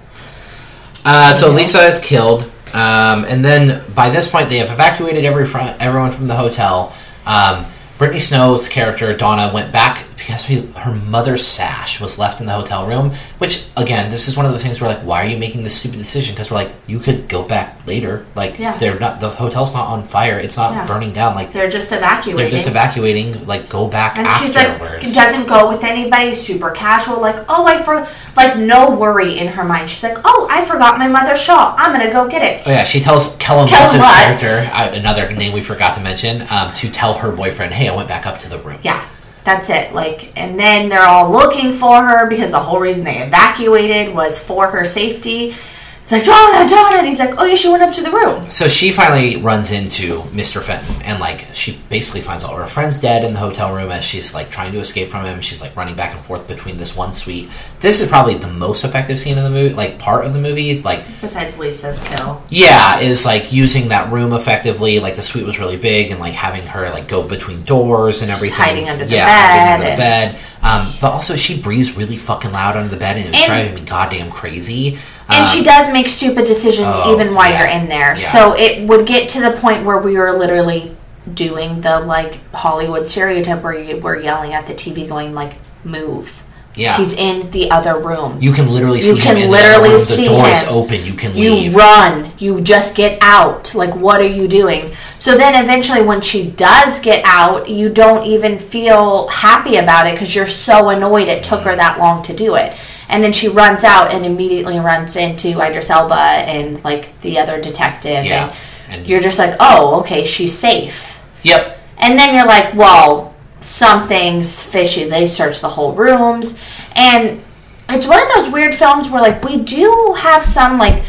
Uh, 1.06 1.34
so 1.34 1.52
Lisa 1.52 1.80
is 1.86 2.00
killed, 2.00 2.44
um, 2.74 3.26
and 3.26 3.44
then 3.44 3.84
by 3.94 4.10
this 4.10 4.32
point 4.32 4.50
they 4.50 4.58
have 4.60 4.72
evacuated 4.72 5.26
every 5.26 5.46
front, 5.46 5.82
everyone 5.82 6.12
from 6.12 6.28
the 6.28 6.36
hotel. 6.36 6.96
Um, 7.26 7.66
Brittany 7.98 8.20
Snow's 8.20 8.70
character 8.70 9.16
Donna 9.16 9.52
went 9.54 9.72
back 9.74 10.06
because 10.16 10.48
we, 10.50 10.62
her 10.74 10.92
mother's 10.94 11.46
sash 11.46 12.00
was 12.02 12.18
left 12.20 12.40
in 12.40 12.46
the 12.48 12.54
hotel 12.54 12.88
room. 12.88 13.12
Which 13.40 13.68
again, 13.78 14.10
this 14.12 14.28
is 14.28 14.36
one 14.38 14.46
of 14.46 14.52
the 14.52 14.60
things 14.60 14.80
we're 14.80 14.88
like, 14.88 15.00
why 15.00 15.24
are 15.24 15.28
you 15.28 15.38
making 15.38 15.64
this 15.64 15.76
stupid 15.76 15.98
decision? 15.98 16.34
Because 16.36 16.50
we're 16.52 16.58
like, 16.58 16.72
you 16.88 17.00
could 17.00 17.28
go 17.28 17.44
back 17.44 17.86
later. 17.88 18.26
Like 18.36 18.60
Yeah. 18.60 18.78
they're 18.78 19.00
not 19.00 19.20
the 19.20 19.30
hotel's 19.30 19.74
not 19.74 19.88
on 19.88 20.04
fire. 20.04 20.38
It's 20.40 20.58
not 20.58 20.74
Yeah. 20.74 20.86
burning 20.86 21.14
down. 21.14 21.36
Like 21.36 21.52
They're 21.52 21.70
just 21.70 21.92
evacuating. 21.92 22.38
they're 22.38 22.50
just 22.50 22.68
evacuating. 22.68 23.46
Like 23.48 23.70
go 23.70 23.88
back 23.88 24.18
and 24.18 24.28
she's 24.42 24.56
like 24.56 24.80
doesn't 25.14 25.48
go 25.48 25.70
with 25.70 25.84
anybody, 25.84 26.36
super 26.36 26.72
casual, 26.72 27.20
like, 27.22 27.38
oh 27.50 27.66
I 27.66 27.82
for 27.84 28.08
like 28.36 28.58
no 28.58 28.92
worry 28.96 29.38
in 29.38 29.48
her 29.48 29.64
mind. 29.64 29.90
She's 29.90 30.04
like, 30.04 30.18
Oh, 30.26 30.48
I 30.50 30.64
forgot 30.66 30.98
my 30.98 31.08
mother's 31.08 31.42
shawl. 31.42 31.76
I'm 31.78 31.92
gonna 31.92 32.12
go 32.12 32.28
get 32.28 32.42
it. 32.42 32.64
Oh 32.66 32.72
yeah, 32.72 32.84
she 32.84 33.00
tells 33.00 33.36
Kellan, 33.38 33.68
Kellan 33.68 33.98
Lutz. 34.00 34.42
character, 34.42 34.70
uh, 34.74 34.92
another 34.94 35.32
name 35.34 35.54
we 35.54 35.62
forgot 35.62 35.94
to 35.96 36.02
mention, 36.02 36.46
um, 36.50 36.72
to 36.74 36.90
tell 36.92 37.14
her 37.16 37.32
boyfriend, 37.32 37.74
"Hey, 37.74 37.90
I 37.90 37.96
went 37.96 38.08
back 38.08 38.26
up 38.26 38.40
to 38.42 38.50
the 38.50 38.58
room." 38.60 38.80
Yeah, 38.84 39.04
that's 39.44 39.70
it. 39.70 39.94
Like, 39.94 40.32
and 40.38 40.60
then 40.60 40.90
they're 40.90 41.06
all 41.06 41.32
looking 41.32 41.74
for 41.74 42.08
her 42.08 42.28
because 42.28 42.52
the 42.52 42.60
whole 42.60 42.80
reason 42.80 43.04
they 43.04 43.22
evacuated 43.22 44.16
was 44.16 44.42
for 44.42 44.68
her 44.68 44.86
safety. 44.86 45.56
It's 46.04 46.12
like 46.12 46.26
Donna, 46.26 46.68
Donna, 46.68 46.98
and 46.98 47.08
he's 47.08 47.20
like, 47.20 47.36
oh 47.40 47.46
yeah, 47.46 47.56
she 47.56 47.70
went 47.70 47.82
up 47.82 47.94
to 47.96 48.02
the 48.02 48.12
room. 48.12 48.50
So 48.50 48.68
she 48.68 48.92
finally 48.92 49.38
runs 49.38 49.72
into 49.72 50.20
Mr. 50.34 50.62
Fenton, 50.62 51.02
and 51.04 51.18
like 51.22 51.48
she 51.54 51.80
basically 51.90 52.20
finds 52.20 52.44
all 52.44 52.58
her 52.58 52.68
friends 52.68 53.00
dead 53.00 53.24
in 53.24 53.32
the 53.34 53.40
hotel 53.40 53.74
room 53.74 53.90
as 53.90 54.04
she's 54.04 54.34
like 54.34 54.50
trying 54.52 54.74
to 54.74 54.80
escape 54.80 55.08
from 55.08 55.24
him. 55.24 55.40
She's 55.40 55.62
like 55.62 55.74
running 55.78 55.96
back 55.96 56.14
and 56.14 56.20
forth 56.26 56.46
between 56.46 56.76
this 56.76 56.94
one 56.98 57.14
suite. 57.14 57.50
This 57.80 58.02
is 58.02 58.10
probably 58.10 58.34
the 58.34 58.50
most 58.50 58.84
effective 58.84 59.18
scene 59.18 59.38
in 59.38 59.46
the 59.46 59.50
movie, 59.50 59.74
like 59.74 59.98
part 59.98 60.26
of 60.26 60.34
the 60.34 60.40
movie. 60.42 60.72
Is 60.72 60.84
like 60.84 61.06
Besides 61.22 61.58
Lisa's 61.58 62.04
kill. 62.10 62.44
Yeah, 62.50 63.00
is 63.00 63.26
like 63.26 63.54
using 63.54 63.88
that 63.88 64.12
room 64.12 64.34
effectively. 64.34 65.00
Like 65.00 65.16
the 65.16 65.22
suite 65.22 65.46
was 65.46 65.58
really 65.58 65.78
big, 65.78 66.12
and 66.12 66.20
like 66.20 66.34
having 66.34 66.64
her 66.68 66.90
like 66.90 67.08
go 67.08 67.26
between 67.26 67.62
doors 67.62 68.22
and 68.22 68.30
everything. 68.30 68.58
hiding 68.58 68.90
under 68.90 69.06
the 69.06 69.14
yeah, 69.16 69.26
bed 69.26 69.58
hiding 69.58 69.74
under 69.74 69.86
the 69.86 69.92
and- 69.92 70.34
bed. 70.36 70.40
Um, 70.64 70.94
but 71.02 71.12
also, 71.12 71.36
she 71.36 71.62
breathes 71.62 71.98
really 71.98 72.16
fucking 72.16 72.52
loud 72.54 72.78
under 72.78 72.88
the 72.90 72.96
bed, 72.98 73.18
and 73.18 73.26
it 73.26 73.32
was 73.32 73.38
And- 73.42 73.48
driving 73.48 73.74
me 73.76 73.82
goddamn 73.82 74.32
crazy. 74.32 74.98
And 75.30 75.42
Um, 75.42 75.48
she 75.48 75.64
does 75.64 75.92
make 75.92 76.08
stupid 76.10 76.46
decisions 76.46 76.90
oh, 76.92 77.14
even 77.14 77.34
while 77.34 77.50
yeah. 77.50 77.60
you're 77.60 77.82
in 77.82 77.90
there. 77.90 78.10
Yeah. 78.18 78.32
So 78.32 78.56
it 78.56 78.88
would 78.88 79.06
get 79.08 79.30
to 79.30 79.42
the 79.42 79.52
point 79.52 79.86
where 79.86 79.98
we 79.98 80.18
were 80.18 80.38
literally 80.38 80.96
doing 81.34 81.82
the 81.82 82.00
like 82.02 82.40
Hollywood 82.54 83.08
stereotype 83.08 83.62
where 83.64 83.78
you 83.80 83.98
were 83.98 84.20
yelling 84.20 84.54
at 84.54 84.68
the 84.68 84.74
TV 84.74 85.08
going 85.08 85.34
like 85.34 85.54
move. 85.86 86.44
Yeah. 86.76 86.98
He's 86.98 87.16
in 87.16 87.52
the 87.52 87.70
other 87.70 88.00
room. 88.00 88.40
You 88.42 88.52
can 88.52 88.68
literally 88.68 89.00
see 89.00 89.10
You 89.10 89.16
him 89.18 89.22
can 89.22 89.38
in 89.38 89.52
literally 89.52 89.92
the, 89.92 90.00
see 90.00 90.24
the 90.26 90.32
door 90.32 90.48
is 90.50 90.66
open. 90.68 91.06
You 91.06 91.14
can 91.14 91.36
you 91.38 91.52
leave. 91.52 91.76
run 91.76 92.32
you 92.40 92.62
just 92.62 92.96
get 92.98 93.18
out 93.22 93.76
like 93.76 93.96
what 93.96 94.20
are 94.20 94.28
you 94.28 94.48
doing 94.48 94.92
so 95.20 95.38
then 95.38 95.64
eventually 95.64 96.02
when 96.02 96.20
she 96.20 96.50
does 96.52 97.00
get 97.02 97.24
out 97.26 97.70
you 97.70 97.90
don't 97.90 98.26
even 98.26 98.58
feel 98.58 99.28
happy 99.28 99.78
about 99.78 100.08
it 100.08 100.14
because 100.14 100.34
you're 100.36 100.48
so 100.48 100.90
annoyed 100.90 101.28
it 101.28 101.44
took 101.44 101.62
her 101.62 101.76
that 101.76 102.00
long 102.00 102.24
to 102.24 102.34
do 102.34 102.56
it 102.56 102.76
and 103.10 103.24
then 103.24 103.32
she 103.34 103.48
runs 103.50 103.84
out 103.84 104.12
and 104.12 104.26
immediately 104.26 104.80
runs 104.80 105.16
into 105.16 105.60
Idris 105.62 105.90
Elba 105.90 106.16
and 106.16 106.84
like 106.84 107.20
the 107.22 107.38
other 107.40 107.62
detective 107.62 108.26
Yeah, 108.26 108.56
and, 108.88 109.00
and- 109.02 109.08
you're 109.08 109.22
just 109.22 109.40
like 109.40 109.56
oh 109.60 110.00
okay 110.02 110.26
she's 110.26 110.58
safe 110.58 111.22
Yep. 111.44 111.78
and 111.98 112.18
then 112.18 112.34
you're 112.36 112.46
like, 112.48 112.74
well, 112.74 113.36
something's 113.60 114.62
fishy. 114.64 115.04
They 115.10 115.28
search 115.28 115.60
the 115.60 115.68
whole 115.70 115.94
rooms. 115.94 116.58
And 116.96 117.44
it's 117.90 118.08
one 118.08 118.22
of 118.22 118.28
those 118.36 118.50
weird 118.54 118.74
films 118.74 119.10
where, 119.10 119.22
like, 119.22 119.44
we 119.44 119.58
do 119.58 120.16
have 120.18 120.46
some, 120.46 120.78
like, 120.78 121.04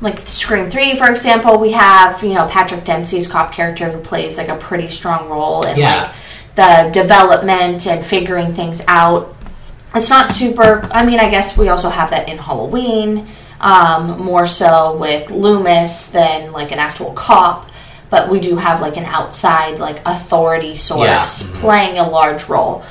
like 0.00 0.18
Scream 0.20 0.70
3, 0.70 0.96
for 0.96 1.10
example, 1.10 1.58
we 1.58 1.72
have, 1.72 2.22
you 2.22 2.32
know, 2.34 2.46
Patrick 2.46 2.84
Dempsey's 2.84 3.26
cop 3.26 3.52
character 3.52 3.90
who 3.90 3.98
plays, 4.00 4.38
like, 4.38 4.48
a 4.48 4.56
pretty 4.56 4.88
strong 4.88 5.28
role 5.28 5.62
in, 5.66 5.76
Yeah. 5.76 6.02
like, 6.04 6.12
the 6.54 6.90
development 6.98 7.86
and 7.86 8.02
figuring 8.04 8.54
things 8.54 8.82
out. 8.88 9.33
It's 9.94 10.10
not 10.10 10.32
super, 10.32 10.88
I 10.92 11.04
mean, 11.06 11.20
I 11.20 11.30
guess 11.30 11.56
we 11.56 11.68
also 11.68 11.88
have 11.88 12.10
that 12.10 12.28
in 12.28 12.38
Halloween, 12.38 13.28
um, 13.60 14.20
more 14.22 14.46
so 14.46 14.96
with 14.96 15.30
Loomis 15.30 16.10
than, 16.10 16.52
like, 16.52 16.72
an 16.72 16.78
actual 16.78 17.12
cop 17.12 17.70
but 18.10 18.28
we 18.28 18.38
do 18.38 18.56
have 18.56 18.80
like 18.80 18.96
an 18.96 19.06
outside 19.06 19.78
like 19.80 20.00
authority 20.06 20.76
source 20.76 21.00
Yeah. 21.08 21.22
Mhm. 21.24 21.60
playing 21.60 21.98
a 21.98 22.08
large 22.08 22.44
role 22.48 22.84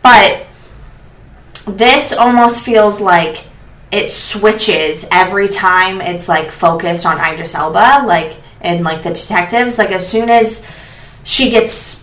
but 0.00 0.46
this 1.66 2.12
almost 2.12 2.62
feels 2.64 2.98
like 3.00 3.44
it 3.90 4.10
switches 4.10 5.06
every 5.12 5.48
time 5.48 6.00
it's 6.00 6.28
like 6.28 6.50
focused 6.50 7.04
on 7.04 7.18
Idris 7.20 7.54
Elba, 7.54 8.04
like 8.06 8.36
and 8.62 8.82
like 8.84 9.02
the 9.02 9.10
detectives. 9.10 9.76
Like 9.78 9.90
as 9.90 10.08
soon 10.08 10.30
as 10.30 10.66
she 11.24 11.50
gets 11.50 11.99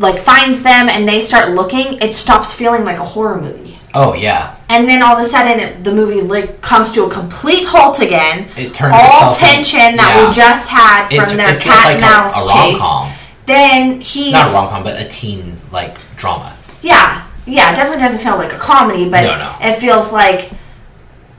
like 0.00 0.18
finds 0.20 0.62
them 0.62 0.88
and 0.88 1.08
they 1.08 1.20
start 1.20 1.54
looking, 1.54 1.98
it 2.02 2.14
stops 2.14 2.52
feeling 2.52 2.84
like 2.84 2.98
a 2.98 3.04
horror 3.04 3.40
movie. 3.40 3.78
Oh 3.96 4.12
yeah, 4.12 4.56
And 4.68 4.88
then 4.88 5.02
all 5.04 5.14
of 5.16 5.20
a 5.20 5.24
sudden, 5.24 5.60
it, 5.60 5.84
the 5.84 5.94
movie 5.94 6.20
like 6.20 6.60
comes 6.60 6.90
to 6.94 7.04
a 7.04 7.10
complete 7.10 7.64
halt 7.64 8.00
again. 8.00 8.48
It 8.56 8.74
turns 8.74 8.92
all 8.92 9.06
itself 9.30 9.40
in- 9.40 9.48
tension 9.54 9.96
that 9.96 10.16
yeah. 10.16 10.28
we 10.28 10.34
just 10.34 10.68
had 10.68 11.08
it, 11.12 11.20
from 11.28 11.36
their 11.36 11.54
it 11.54 11.60
cat 11.60 11.84
like 11.86 11.94
and 11.96 12.04
a, 12.04 12.08
mouse 12.08 12.34
a 12.34 12.48
chase. 12.52 13.14
Then 13.46 14.00
he's 14.00 14.32
not 14.32 14.50
a 14.50 14.52
rom 14.54 14.68
com, 14.68 14.82
but 14.82 15.00
a 15.00 15.08
teen 15.08 15.56
like 15.70 15.96
drama. 16.16 16.56
yeah, 16.82 17.24
yeah. 17.46 17.70
It 17.72 17.76
definitely 17.76 18.02
doesn't 18.02 18.18
feel 18.20 18.36
like 18.36 18.52
a 18.52 18.58
comedy, 18.58 19.08
but 19.08 19.20
No, 19.22 19.36
no. 19.38 19.56
it 19.60 19.78
feels 19.78 20.12
like 20.12 20.50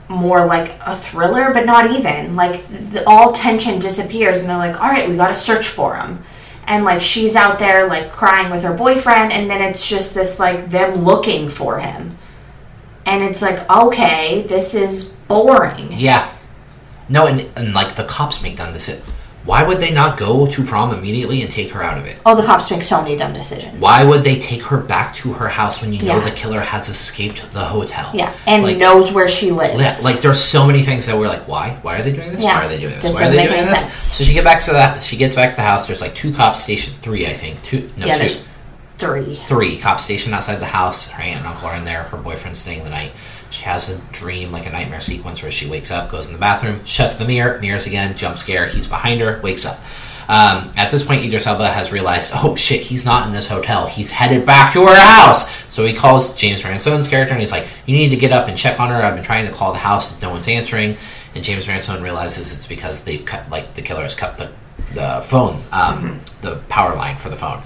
more 0.08 0.46
like 0.46 0.78
a 0.86 0.94
thriller, 0.96 1.52
but 1.52 1.66
not 1.66 1.90
even. 1.90 2.36
Like 2.36 2.66
the, 2.68 3.04
all 3.06 3.32
tension 3.32 3.78
disappears, 3.78 4.38
and 4.40 4.48
they're 4.48 4.56
like, 4.56 4.80
"All 4.80 4.88
right, 4.88 5.08
we 5.10 5.16
got 5.16 5.28
to 5.28 5.34
search 5.34 5.68
for 5.68 5.96
him." 5.96 6.22
And 6.66 6.84
like 6.84 7.00
she's 7.00 7.36
out 7.36 7.58
there 7.58 7.88
like 7.88 8.10
crying 8.10 8.50
with 8.50 8.62
her 8.62 8.74
boyfriend, 8.74 9.32
and 9.32 9.48
then 9.48 9.62
it's 9.62 9.88
just 9.88 10.14
this 10.14 10.40
like 10.40 10.70
them 10.70 11.04
looking 11.04 11.48
for 11.48 11.78
him, 11.78 12.18
and 13.04 13.22
it's 13.22 13.40
like, 13.40 13.68
okay, 13.70 14.42
this 14.42 14.74
is 14.74 15.12
boring. 15.28 15.90
Yeah. 15.92 16.32
No, 17.08 17.26
and, 17.26 17.48
and 17.56 17.72
like 17.72 17.94
the 17.94 18.04
cops 18.04 18.42
make 18.42 18.56
dumb 18.56 18.72
decisions. 18.72 19.08
Why 19.46 19.62
would 19.62 19.78
they 19.78 19.94
not 19.94 20.18
go 20.18 20.46
to 20.48 20.64
prom 20.64 20.92
immediately 20.92 21.40
and 21.40 21.50
take 21.50 21.70
her 21.70 21.80
out 21.82 21.96
of 21.98 22.04
it? 22.04 22.20
Oh, 22.26 22.34
the 22.34 22.42
cops 22.44 22.68
make 22.70 22.82
so 22.82 23.00
many 23.00 23.16
dumb 23.16 23.32
decisions. 23.32 23.80
Why 23.80 24.04
would 24.04 24.24
they 24.24 24.40
take 24.40 24.62
her 24.64 24.76
back 24.78 25.14
to 25.14 25.32
her 25.34 25.48
house 25.48 25.80
when 25.80 25.92
you 25.92 26.02
know 26.02 26.18
Yeah. 26.18 26.24
the 26.28 26.32
killer 26.32 26.60
has 26.60 26.88
escaped 26.88 27.52
the 27.52 27.60
hotel? 27.60 28.10
Yeah, 28.12 28.32
and 28.46 28.64
like, 28.64 28.76
knows 28.76 29.12
where 29.12 29.28
she 29.28 29.52
lives. 29.52 29.80
yeah, 29.80 29.94
like 30.02 30.20
there's 30.20 30.40
so 30.42 30.66
many 30.66 30.82
things 30.82 31.06
that 31.06 31.16
we're 31.16 31.28
like, 31.28 31.46
why? 31.46 31.78
Why 31.82 31.96
are 31.98 32.02
they 32.02 32.12
doing 32.12 32.32
this? 32.32 32.42
Yeah. 32.42 32.58
Why 32.58 32.66
are 32.66 32.68
they 32.68 32.80
doing 32.80 32.94
this? 32.94 33.04
This 33.04 33.14
Why 33.14 33.28
are 33.28 33.30
they 33.30 33.46
doing 33.46 33.64
this? 33.64 33.80
sense. 33.80 33.92
So 34.02 34.24
she 34.24 34.32
get 34.34 34.44
back 34.44 34.60
to 34.62 34.72
that. 34.72 35.00
She 35.00 35.16
gets 35.16 35.36
back 35.36 35.50
to 35.50 35.56
the 35.56 35.62
house. 35.62 35.86
There's 35.86 36.00
like 36.00 36.14
two 36.16 36.32
cops 36.32 36.60
stationed, 36.64 36.96
three 36.96 37.26
I 37.28 37.34
think, 37.34 37.62
two 37.62 37.88
no 37.96 38.06
yeah, 38.06 38.14
two, 38.14 38.28
three. 38.98 39.40
three 39.46 39.78
cops 39.78 40.04
stationed 40.04 40.34
outside 40.34 40.56
the 40.56 40.66
house. 40.66 41.08
Her 41.10 41.22
aunt 41.22 41.38
and 41.38 41.46
uncle 41.46 41.68
are 41.68 41.76
in 41.76 41.84
there. 41.84 42.02
Her 42.04 42.16
boyfriend's 42.16 42.58
staying 42.58 42.82
the 42.82 42.90
night. 42.90 43.12
She 43.50 43.64
has 43.64 43.88
a 43.88 44.00
dream, 44.12 44.52
like 44.52 44.66
a 44.66 44.70
nightmare 44.70 45.00
sequence, 45.00 45.42
where 45.42 45.50
she 45.50 45.68
wakes 45.68 45.90
up, 45.90 46.10
goes 46.10 46.26
in 46.26 46.32
the 46.32 46.38
bathroom, 46.38 46.84
shuts 46.84 47.14
the 47.16 47.24
mirror, 47.24 47.58
mirrors 47.60 47.86
again, 47.86 48.16
jump 48.16 48.38
scare. 48.38 48.66
He's 48.66 48.86
behind 48.86 49.20
her, 49.20 49.40
wakes 49.42 49.64
up. 49.64 49.78
Um, 50.28 50.72
at 50.76 50.90
this 50.90 51.04
point, 51.04 51.24
Idris 51.24 51.46
Elba 51.46 51.68
has 51.68 51.92
realized, 51.92 52.32
oh 52.34 52.56
shit, 52.56 52.80
he's 52.80 53.04
not 53.04 53.26
in 53.26 53.32
this 53.32 53.46
hotel. 53.48 53.86
He's 53.86 54.10
headed 54.10 54.44
back 54.44 54.72
to 54.72 54.84
her 54.84 54.94
house. 54.96 55.72
So 55.72 55.86
he 55.86 55.94
calls 55.94 56.36
James 56.36 56.64
Ransone's 56.64 57.06
character 57.06 57.32
and 57.32 57.40
he's 57.40 57.52
like, 57.52 57.68
you 57.86 57.94
need 57.96 58.08
to 58.08 58.16
get 58.16 58.32
up 58.32 58.48
and 58.48 58.58
check 58.58 58.80
on 58.80 58.90
her. 58.90 59.02
I've 59.02 59.14
been 59.14 59.22
trying 59.22 59.46
to 59.46 59.52
call 59.52 59.72
the 59.72 59.78
house, 59.78 60.20
no 60.20 60.30
one's 60.30 60.48
answering. 60.48 60.96
And 61.36 61.44
James 61.44 61.68
Ransone 61.68 62.02
realizes 62.02 62.52
it's 62.52 62.66
because 62.66 63.04
they've 63.04 63.24
cut, 63.24 63.48
like 63.50 63.74
the 63.74 63.82
killer 63.82 64.02
has 64.02 64.14
cut 64.14 64.36
the 64.36 64.50
the 64.94 65.22
phone, 65.24 65.62
um, 65.72 66.20
the 66.42 66.56
power 66.68 66.94
line 66.94 67.16
for 67.16 67.28
the 67.28 67.36
phone. 67.36 67.62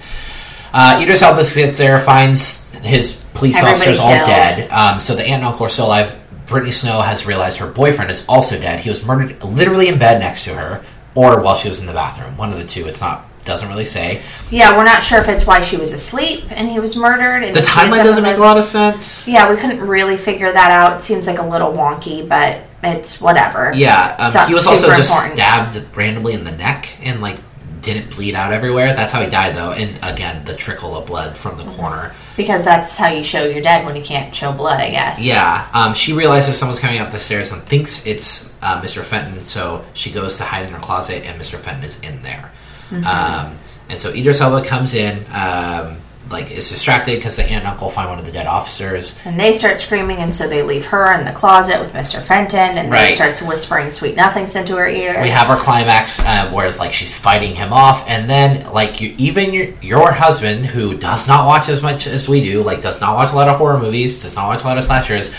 Uh, 0.73 0.99
Idris 1.01 1.21
Elba 1.21 1.43
gets 1.53 1.77
there, 1.77 1.99
finds 1.99 2.73
his 2.79 3.20
police 3.33 3.57
Everybody 3.57 3.75
officers 3.75 3.99
all 3.99 4.11
dead. 4.11 4.69
Um, 4.71 4.99
so 4.99 5.15
the 5.15 5.23
aunt 5.23 5.43
and 5.43 5.45
uncle 5.45 5.65
are 5.65 5.69
still 5.69 5.87
alive. 5.87 6.17
Brittany 6.45 6.71
Snow 6.71 7.01
has 7.01 7.25
realized 7.25 7.59
her 7.59 7.71
boyfriend 7.71 8.11
is 8.11 8.27
also 8.27 8.59
dead. 8.59 8.81
He 8.81 8.89
was 8.89 9.05
murdered 9.05 9.41
literally 9.43 9.87
in 9.87 9.97
bed 9.97 10.19
next 10.19 10.43
to 10.45 10.53
her, 10.53 10.83
or 11.15 11.41
while 11.41 11.55
she 11.55 11.69
was 11.69 11.79
in 11.79 11.85
the 11.85 11.93
bathroom. 11.93 12.35
One 12.37 12.49
of 12.49 12.57
the 12.57 12.65
two. 12.65 12.87
It's 12.87 13.01
not 13.01 13.25
doesn't 13.43 13.67
really 13.69 13.85
say. 13.85 14.21
Yeah, 14.49 14.77
we're 14.77 14.83
not 14.83 15.03
sure 15.03 15.19
if 15.19 15.27
it's 15.27 15.45
why 15.45 15.61
she 15.61 15.77
was 15.77 15.93
asleep 15.93 16.45
and 16.51 16.69
he 16.69 16.79
was 16.79 16.95
murdered. 16.95 17.53
The 17.53 17.61
timeline 17.61 18.03
doesn't 18.03 18.23
make 18.23 18.37
a 18.37 18.41
lot 18.41 18.57
of 18.57 18.63
sense. 18.65 19.27
Yeah, 19.27 19.49
we 19.49 19.57
couldn't 19.57 19.81
really 19.81 20.17
figure 20.17 20.51
that 20.51 20.71
out. 20.71 20.97
It 20.97 21.01
seems 21.01 21.27
like 21.27 21.39
a 21.39 21.45
little 21.45 21.71
wonky, 21.71 22.27
but 22.27 22.61
it's 22.83 23.19
whatever. 23.21 23.71
Yeah, 23.73 24.15
um, 24.19 24.27
It's 24.27 24.47
he 24.47 24.53
was 24.53 24.67
also 24.67 24.93
just 24.95 25.11
important. 25.11 25.73
stabbed 25.73 25.97
randomly 25.97 26.33
in 26.33 26.43
the 26.43 26.51
neck 26.51 26.95
and 27.01 27.21
like 27.21 27.39
didn't 27.81 28.15
bleed 28.15 28.35
out 28.35 28.51
everywhere. 28.53 28.93
That's 28.93 29.11
how 29.11 29.21
he 29.23 29.29
died, 29.29 29.55
though. 29.55 29.71
And 29.71 29.97
again, 30.03 30.43
the 30.45 30.55
trickle 30.55 30.95
of 30.95 31.05
blood 31.07 31.35
from 31.37 31.55
Mm-hmm. 31.57 31.69
the 31.69 31.75
corner. 31.75 32.11
Because 32.37 32.63
that's 32.63 32.97
how 32.97 33.07
you 33.09 33.23
show 33.23 33.43
you're 33.45 33.61
dead 33.61 33.85
when 33.85 33.95
you 33.95 34.01
can't 34.03 34.33
show 34.33 34.51
blood, 34.51 34.79
I 34.79 34.89
guess. 34.91 35.21
Yeah, 35.23 35.67
um, 35.73 35.93
she 35.93 36.13
realizes 36.13 36.57
someone's 36.57 36.79
coming 36.79 36.99
up 36.99 37.11
the 37.11 37.19
stairs 37.19 37.51
and 37.51 37.61
thinks 37.63 38.05
it's 38.07 38.53
uh, 38.61 38.81
Mr. 38.81 39.03
Fenton, 39.03 39.41
so 39.41 39.83
she 39.93 40.11
goes 40.11 40.37
to 40.37 40.43
hide 40.43 40.65
in 40.65 40.71
her 40.73 40.79
closet, 40.79 41.25
and 41.25 41.39
Mr. 41.39 41.57
Fenton 41.59 41.83
is 41.83 41.99
in 42.01 42.21
there. 42.23 42.51
Mm-hmm. 42.89 43.05
Um, 43.05 43.57
and 43.89 43.99
so 43.99 44.11
Idris 44.13 44.39
Elba 44.41 44.65
comes 44.65 44.93
in, 44.93 45.25
um, 45.33 45.97
like 46.31 46.51
is 46.51 46.69
distracted 46.69 47.15
because 47.17 47.35
the 47.35 47.43
aunt 47.43 47.63
and 47.63 47.67
uncle 47.67 47.89
find 47.89 48.09
one 48.09 48.17
of 48.19 48.25
the 48.25 48.31
dead 48.31 48.47
officers. 48.47 49.19
And 49.25 49.39
they 49.39 49.53
start 49.53 49.79
screaming, 49.81 50.17
and 50.17 50.35
so 50.35 50.47
they 50.47 50.63
leave 50.63 50.85
her 50.87 51.13
in 51.19 51.25
the 51.25 51.31
closet 51.31 51.79
with 51.79 51.93
Mr. 51.93 52.21
Fenton, 52.21 52.77
and 52.77 52.91
Right. 52.91 53.09
they 53.09 53.13
start 53.13 53.39
whispering 53.41 53.91
sweet 53.91 54.15
nothings 54.15 54.55
into 54.55 54.75
her 54.77 54.87
ear. 54.87 55.21
We 55.21 55.29
have 55.29 55.49
our 55.49 55.57
climax 55.57 56.19
uh, 56.25 56.49
where 56.51 56.71
like 56.77 56.93
she's 56.93 57.17
fighting 57.17 57.55
him 57.55 57.73
off, 57.73 58.09
and 58.09 58.29
then 58.29 58.71
like 58.71 59.01
you, 59.01 59.13
even 59.17 59.53
your 59.53 59.67
your 59.81 60.11
husband, 60.11 60.65
who 60.65 60.97
does 60.97 61.27
not 61.27 61.45
watch 61.45 61.69
as 61.69 61.81
much 61.81 62.07
as 62.07 62.27
we 62.29 62.43
do, 62.43 62.63
like 62.63 62.81
does 62.81 63.01
not 63.01 63.15
watch 63.15 63.31
a 63.31 63.35
lot 63.35 63.47
of 63.47 63.57
horror 63.57 63.79
movies, 63.79 64.21
does 64.21 64.35
not 64.35 64.47
watch 64.47 64.63
a 64.63 64.65
lot 64.65 64.77
of 64.77 64.83
slashers. 64.83 65.35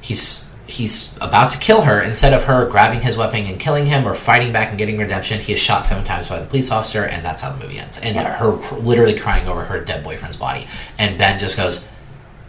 He's 0.00 0.45
he's 0.66 1.16
about 1.20 1.50
to 1.50 1.58
kill 1.58 1.82
her. 1.82 2.00
Instead 2.00 2.32
of 2.32 2.44
her 2.44 2.66
grabbing 2.68 3.00
his 3.00 3.16
weapon 3.16 3.46
and 3.46 3.58
killing 3.60 3.86
him, 3.86 4.06
or 4.06 4.14
fighting 4.14 4.52
back 4.52 4.70
and 4.70 4.78
getting 4.78 4.98
redemption, 4.98 5.38
he 5.40 5.52
is 5.52 5.58
shot 5.60 5.84
seven 5.84 6.04
times 6.04 6.28
by 6.28 6.38
the 6.40 6.46
police 6.46 6.70
officer, 6.70 7.04
and 7.04 7.24
that's 7.24 7.42
how 7.42 7.50
the 7.52 7.58
movie 7.58 7.78
ends. 7.78 7.98
And 7.98 8.16
Yeah. 8.16 8.36
her 8.36 8.48
literally 8.78 9.14
crying 9.18 9.46
over 9.48 9.64
her 9.64 9.80
dead 9.80 10.02
boyfriend's 10.04 10.36
body, 10.36 10.66
and 10.98 11.16
Ben 11.18 11.38
just 11.38 11.56
goes. 11.56 11.88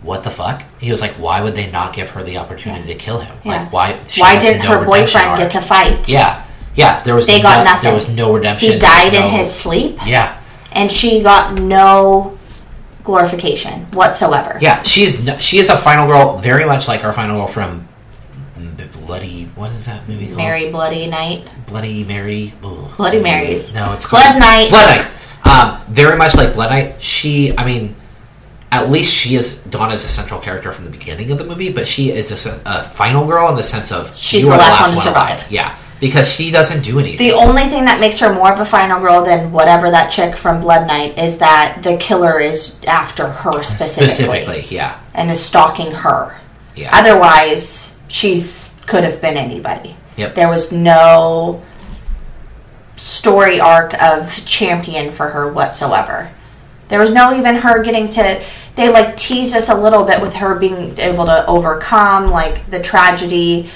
What 0.03 0.23
the 0.23 0.29
fuck? 0.29 0.61
He 0.79 0.91
was 0.91 1.01
like, 1.01 1.13
"Why 1.13 1.41
would 1.41 1.55
they 1.55 1.71
not 1.71 1.91
give 1.91 2.11
her 2.11 2.21
the 2.23 2.37
opportunity 2.37 2.85
to 2.93 2.93
kill 2.93 3.19
him? 3.19 3.35
Yeah. 3.43 3.53
Like, 3.63 3.73
why? 3.73 3.95
Why 4.17 4.37
didn't 4.39 4.61
no 4.63 4.77
her 4.77 4.85
boyfriend 4.85 5.27
arc." 5.27 5.39
get 5.39 5.51
to 5.51 5.59
fight? 5.59 6.07
Yeah, 6.07 6.43
yeah. 6.75 7.01
There 7.03 7.15
was 7.15 7.25
They 7.25 7.37
no, 7.37 7.43
got 7.43 7.63
nothing. 7.65 7.83
There 7.83 7.93
was 7.95 8.07
no 8.07 8.31
redemption. 8.31 8.73
He 8.73 8.79
died 8.79 9.15
in 9.15 9.23
his 9.31 9.53
sleep, 9.53 9.99
Yeah, 10.05 10.35
and 10.71 10.91
she 10.91 11.21
got 11.23 11.59
no 11.59 12.37
glorification 13.03 13.87
whatsoever. 13.91 14.57
yeah. 14.61 14.83
She 14.83 15.03
is. 15.03 15.25
No, 15.25 15.35
she 15.39 15.57
is 15.57 15.69
a 15.71 15.75
final 15.75 16.05
girl, 16.07 16.37
very 16.37 16.65
much 16.65 16.87
like 16.87 17.03
our 17.03 17.11
final 17.11 17.37
girl 17.37 17.47
from 17.47 17.86
Bloody. 19.07 19.45
What 19.55 19.71
is 19.71 19.85
that 19.87 20.07
movie 20.07 20.25
called? 20.27 20.37
Mary 20.37 20.69
Bloody 20.71 21.07
Night. 21.07 21.47
Bloody 21.65 22.03
Mary. 22.03 22.53
Ooh. 22.63 22.87
Bloody 22.97 23.21
Marys. 23.21 23.73
No, 23.73 23.93
it's 23.93 24.09
Blood 24.09 24.23
called 24.23 24.39
Night. 24.39 24.69
Blood 24.69 24.97
Night. 24.97 25.13
Um, 25.47 25.81
very 25.93 26.17
much 26.17 26.35
like 26.35 26.53
Blood 26.53 26.69
Night. 26.69 27.01
She. 27.01 27.57
I 27.57 27.65
mean. 27.65 27.95
At 28.69 28.89
least 28.91 29.13
she 29.15 29.35
is 29.35 29.63
Donna's 29.63 30.03
a 30.03 30.09
central 30.09 30.41
character 30.41 30.73
from 30.73 30.83
the 30.83 30.91
beginning 30.91 31.31
of 31.31 31.37
the 31.37 31.45
movie, 31.45 31.71
but 31.71 31.87
she 31.87 32.11
is 32.11 32.45
a 32.45 32.83
final 32.83 33.25
girl 33.25 33.47
in 33.49 33.55
the 33.55 33.63
sense 33.63 33.93
of 33.93 34.13
She's 34.13 34.43
the 34.43 34.51
are 34.51 34.57
last 34.57 34.81
one 34.93 35.03
to 35.05 35.09
alive. 35.09 35.37
survive. 35.39 35.49
Yeah, 35.51 35.77
because 36.01 36.29
she 36.29 36.51
doesn't 36.51 36.83
do 36.83 36.99
anything. 36.99 37.29
The 37.29 37.33
only 37.33 37.63
thing 37.69 37.85
that 37.85 38.01
makes 38.01 38.19
her 38.19 38.31
more 38.33 38.51
of 38.51 38.59
a 38.59 38.65
final 38.65 38.99
girl 38.99 39.23
than 39.23 39.53
whatever 39.53 39.89
that 39.91 40.11
chick 40.11 40.35
from 40.35 40.59
Blood 40.59 40.85
Night 40.85 41.17
is 41.17 41.37
that 41.37 41.79
the 41.81 41.95
killer 41.95 42.41
is 42.41 42.83
after 42.83 43.27
her 43.29 43.63
specifically, 43.63 44.09
Specifically, 44.43 44.75
yeah, 44.75 44.99
and 45.15 45.31
is 45.31 45.43
stalking 45.43 45.91
her. 45.93 46.37
yeah. 46.75 46.89
Otherwise, 46.91 47.97
she's 48.09 48.66
could 48.87 49.03
have 49.03 49.21
been 49.21 49.37
anybody. 49.37 49.95
Yep. 50.15 50.33
There 50.33 50.49
was 50.49 50.71
no 50.71 51.61
story 52.95 53.59
arc 53.59 53.93
of 54.01 54.43
champion 54.45 55.11
for 55.11 55.29
her 55.29 55.51
whatsoever. 55.51 56.31
There 56.87 56.99
was 56.99 57.13
no 57.13 57.37
even 57.37 57.55
her 57.55 57.83
getting 57.83 58.09
to. 58.09 58.41
They 58.75 58.89
like 58.89 59.17
teased 59.17 59.55
us 59.55 59.69
a 59.69 59.75
little 59.75 60.03
bit 60.03 60.21
with 60.21 60.35
her 60.35 60.55
being 60.55 60.97
able 60.97 61.25
to 61.25 61.45
overcome 61.45 62.29
like 62.29 62.69
the 62.71 62.81
tragedy, 62.81 63.69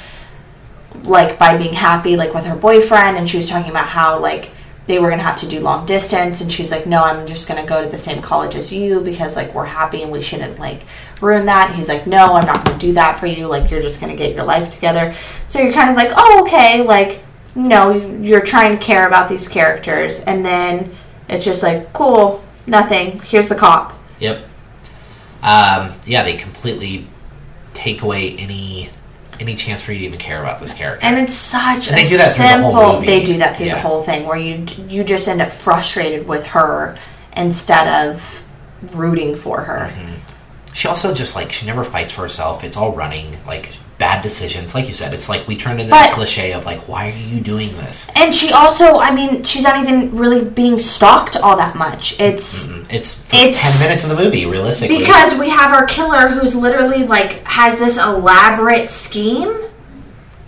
like 1.03 1.37
by 1.37 1.57
being 1.57 1.73
happy 1.73 2.15
like 2.15 2.33
with 2.33 2.45
her 2.45 2.55
boyfriend, 2.55 3.17
and 3.17 3.29
she 3.29 3.37
was 3.37 3.49
talking 3.49 3.69
about 3.69 3.87
how 3.87 4.19
like 4.19 4.51
they 4.87 4.97
were 4.99 5.09
gonna 5.09 5.23
have 5.23 5.37
to 5.37 5.47
do 5.47 5.59
long 5.59 5.85
distance, 5.85 6.41
and 6.41 6.51
she's 6.51 6.71
like, 6.71 6.87
"No, 6.87 7.03
I'm 7.03 7.27
just 7.27 7.47
gonna 7.47 7.65
go 7.65 7.83
to 7.83 7.89
the 7.89 7.97
same 7.97 8.21
college 8.21 8.55
as 8.55 8.71
you 8.71 9.01
because 9.01 9.35
like 9.35 9.53
we're 9.53 9.65
happy 9.65 10.01
and 10.01 10.11
we 10.11 10.21
shouldn't 10.21 10.57
like 10.59 10.83
ruin 11.21 11.45
that." 11.45 11.73
He's 11.75 11.87
like, 11.87 12.05
"No, 12.07 12.33
I'm 12.33 12.45
not 12.45 12.65
gonna 12.65 12.77
do 12.77 12.93
that 12.93 13.17
for 13.19 13.27
you. 13.27 13.47
Like 13.47 13.69
you're 13.71 13.81
just 13.81 14.01
gonna 14.01 14.15
get 14.15 14.35
your 14.35 14.43
life 14.43 14.69
together." 14.69 15.15
So 15.47 15.59
you're 15.59 15.73
kind 15.73 15.89
of 15.89 15.95
like, 15.95 16.11
"Oh, 16.15 16.43
okay." 16.45 16.81
Like 16.81 17.19
you 17.55 17.63
know, 17.63 17.91
you're 18.21 18.41
trying 18.41 18.77
to 18.77 18.83
care 18.83 19.07
about 19.07 19.27
these 19.29 19.47
characters, 19.47 20.21
and 20.21 20.45
then 20.45 20.95
it's 21.29 21.43
just 21.45 21.61
like, 21.63 21.91
"Cool, 21.93 22.43
nothing. 22.67 23.21
Here's 23.25 23.47
the 23.47 23.55
cop." 23.55 23.93
Yep. 24.19 24.39
Um, 25.43 25.93
yeah, 26.05 26.23
they 26.23 26.37
completely 26.37 27.07
take 27.73 28.01
away 28.03 28.35
any 28.37 28.89
any 29.39 29.55
chance 29.55 29.81
for 29.81 29.91
you 29.91 29.97
to 29.99 30.05
even 30.05 30.19
care 30.19 30.39
about 30.39 30.59
this 30.59 30.71
character. 30.71 31.03
And 31.03 31.17
it's 31.17 31.33
such 31.33 31.87
And 31.87 31.97
they 31.97 32.05
a 32.05 32.09
do 32.09 32.17
that 32.17 32.31
through 32.33 32.45
the 32.45 32.57
whole 32.61 32.71
simple. 32.75 32.93
movie. 32.93 33.07
They 33.07 33.23
do 33.23 33.37
that 33.39 33.57
through 33.57 33.65
Yeah. 33.65 33.73
the 33.75 33.81
whole 33.81 34.03
thing, 34.03 34.27
where 34.27 34.37
you 34.37 34.65
you 34.87 35.03
just 35.03 35.27
end 35.27 35.41
up 35.41 35.51
frustrated 35.51 36.27
with 36.27 36.45
her 36.47 36.97
instead 37.35 37.87
of 37.87 38.43
rooting 38.93 39.35
for 39.35 39.61
her. 39.61 39.89
Mm-hmm. 39.91 40.13
She 40.73 40.87
also 40.87 41.13
just 41.13 41.35
like 41.35 41.51
she 41.51 41.65
never 41.65 41.83
fights 41.83 42.11
for 42.13 42.21
herself. 42.21 42.63
It's 42.63 42.77
all 42.77 42.93
running, 42.95 43.37
like 43.45 43.73
bad 43.97 44.23
decisions. 44.23 44.73
Like 44.73 44.87
you 44.87 44.93
said, 44.93 45.13
it's 45.13 45.29
like 45.29 45.47
we 45.47 45.55
turned 45.57 45.79
into 45.79 45.91
But- 45.91 45.99
that 46.03 46.13
cliche 46.13 46.53
of 46.53 46.65
like, 46.65 46.87
why 46.87 47.09
are 47.09 47.15
you 47.15 47.39
doing 47.41 47.73
this? 47.77 48.09
And 48.15 48.33
she 48.33 48.51
also, 48.51 48.97
I 48.97 49.13
mean, 49.13 49.43
she's 49.43 49.63
not 49.63 49.81
even 49.83 50.15
really 50.15 50.43
being 50.43 50.79
stalked 50.79 51.35
all 51.37 51.55
that 51.57 51.75
much. 51.75 52.19
It's 52.19 52.67
mm-hmm. 52.71 52.89
It's 52.89 53.29
for 53.29 53.35
It's- 53.35 53.79
ten 53.79 53.87
minutes 53.87 54.03
of 54.03 54.09
the 54.09 54.15
movie, 54.15 54.45
realistically. 54.45 54.99
because 54.99 55.37
we 55.37 55.49
have 55.49 55.73
our 55.73 55.85
killer 55.85 56.29
who's 56.29 56.55
literally 56.55 57.05
like 57.05 57.43
has 57.43 57.77
this 57.77 57.97
elaborate 57.97 58.89
scheme 58.89 59.49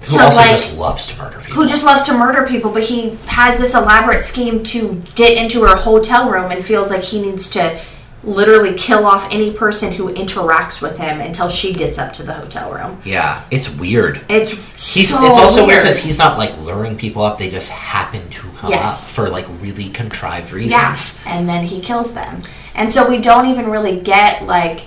who 0.02 0.18
to, 0.18 0.24
also 0.24 0.40
like- 0.42 0.50
just 0.50 0.78
loves 0.78 1.06
to 1.08 1.22
murder 1.22 1.38
people. 1.40 1.54
who 1.62 1.68
just 1.68 1.84
loves 1.84 2.02
to 2.04 2.14
murder 2.18 2.48
people, 2.48 2.72
but 2.72 2.84
he 2.84 3.18
has 3.28 3.58
this 3.60 3.74
elaborate 3.76 4.26
scheme 4.26 4.64
to 4.64 5.02
get 5.16 5.38
into 5.38 5.62
her 5.64 5.76
hotel 5.76 6.30
room 6.32 6.50
and 6.52 6.64
feels 6.66 6.90
like 6.90 7.04
he 7.04 7.22
needs 7.22 7.50
to 7.52 7.80
literally 8.24 8.74
kill 8.76 9.06
off 9.06 9.28
any 9.32 9.52
person 9.52 9.92
who 9.92 10.14
interacts 10.14 10.82
with 10.82 10.98
him 10.98 11.20
until 11.20 11.50
she 11.50 11.74
gets 11.74 11.98
up 12.00 12.14
to 12.14 12.24
the 12.24 12.34
hotel 12.34 12.72
room. 12.74 13.02
yeah, 13.04 13.44
it's 13.52 13.76
weird. 13.78 14.24
It's 14.30 14.52
He's 14.94 15.10
so 15.10 15.26
it's 15.26 15.38
also 15.38 15.66
weird 15.68 15.82
because 15.84 15.98
he's 15.98 16.18
not 16.18 16.38
like 16.38 16.58
luring 16.60 16.98
people 16.98 17.22
up; 17.24 17.38
they 17.38 17.50
just 17.50 17.72
happen 17.72 18.30
to 18.30 18.42
come 18.58 18.70
Yes. 18.72 19.10
up 19.10 19.16
for 19.26 19.30
like 19.30 19.46
really 19.62 19.90
contrived 19.90 20.52
reasons. 20.54 21.22
Yeah, 21.26 21.38
and 21.38 21.50
then 21.50 21.66
he 21.66 21.82
kills 21.82 22.14
them. 22.14 22.40
And 22.76 22.92
so 22.94 23.08
we 23.10 23.20
don't 23.20 23.48
even 23.48 23.70
really 23.70 24.00
get 24.00 24.44
like 24.46 24.86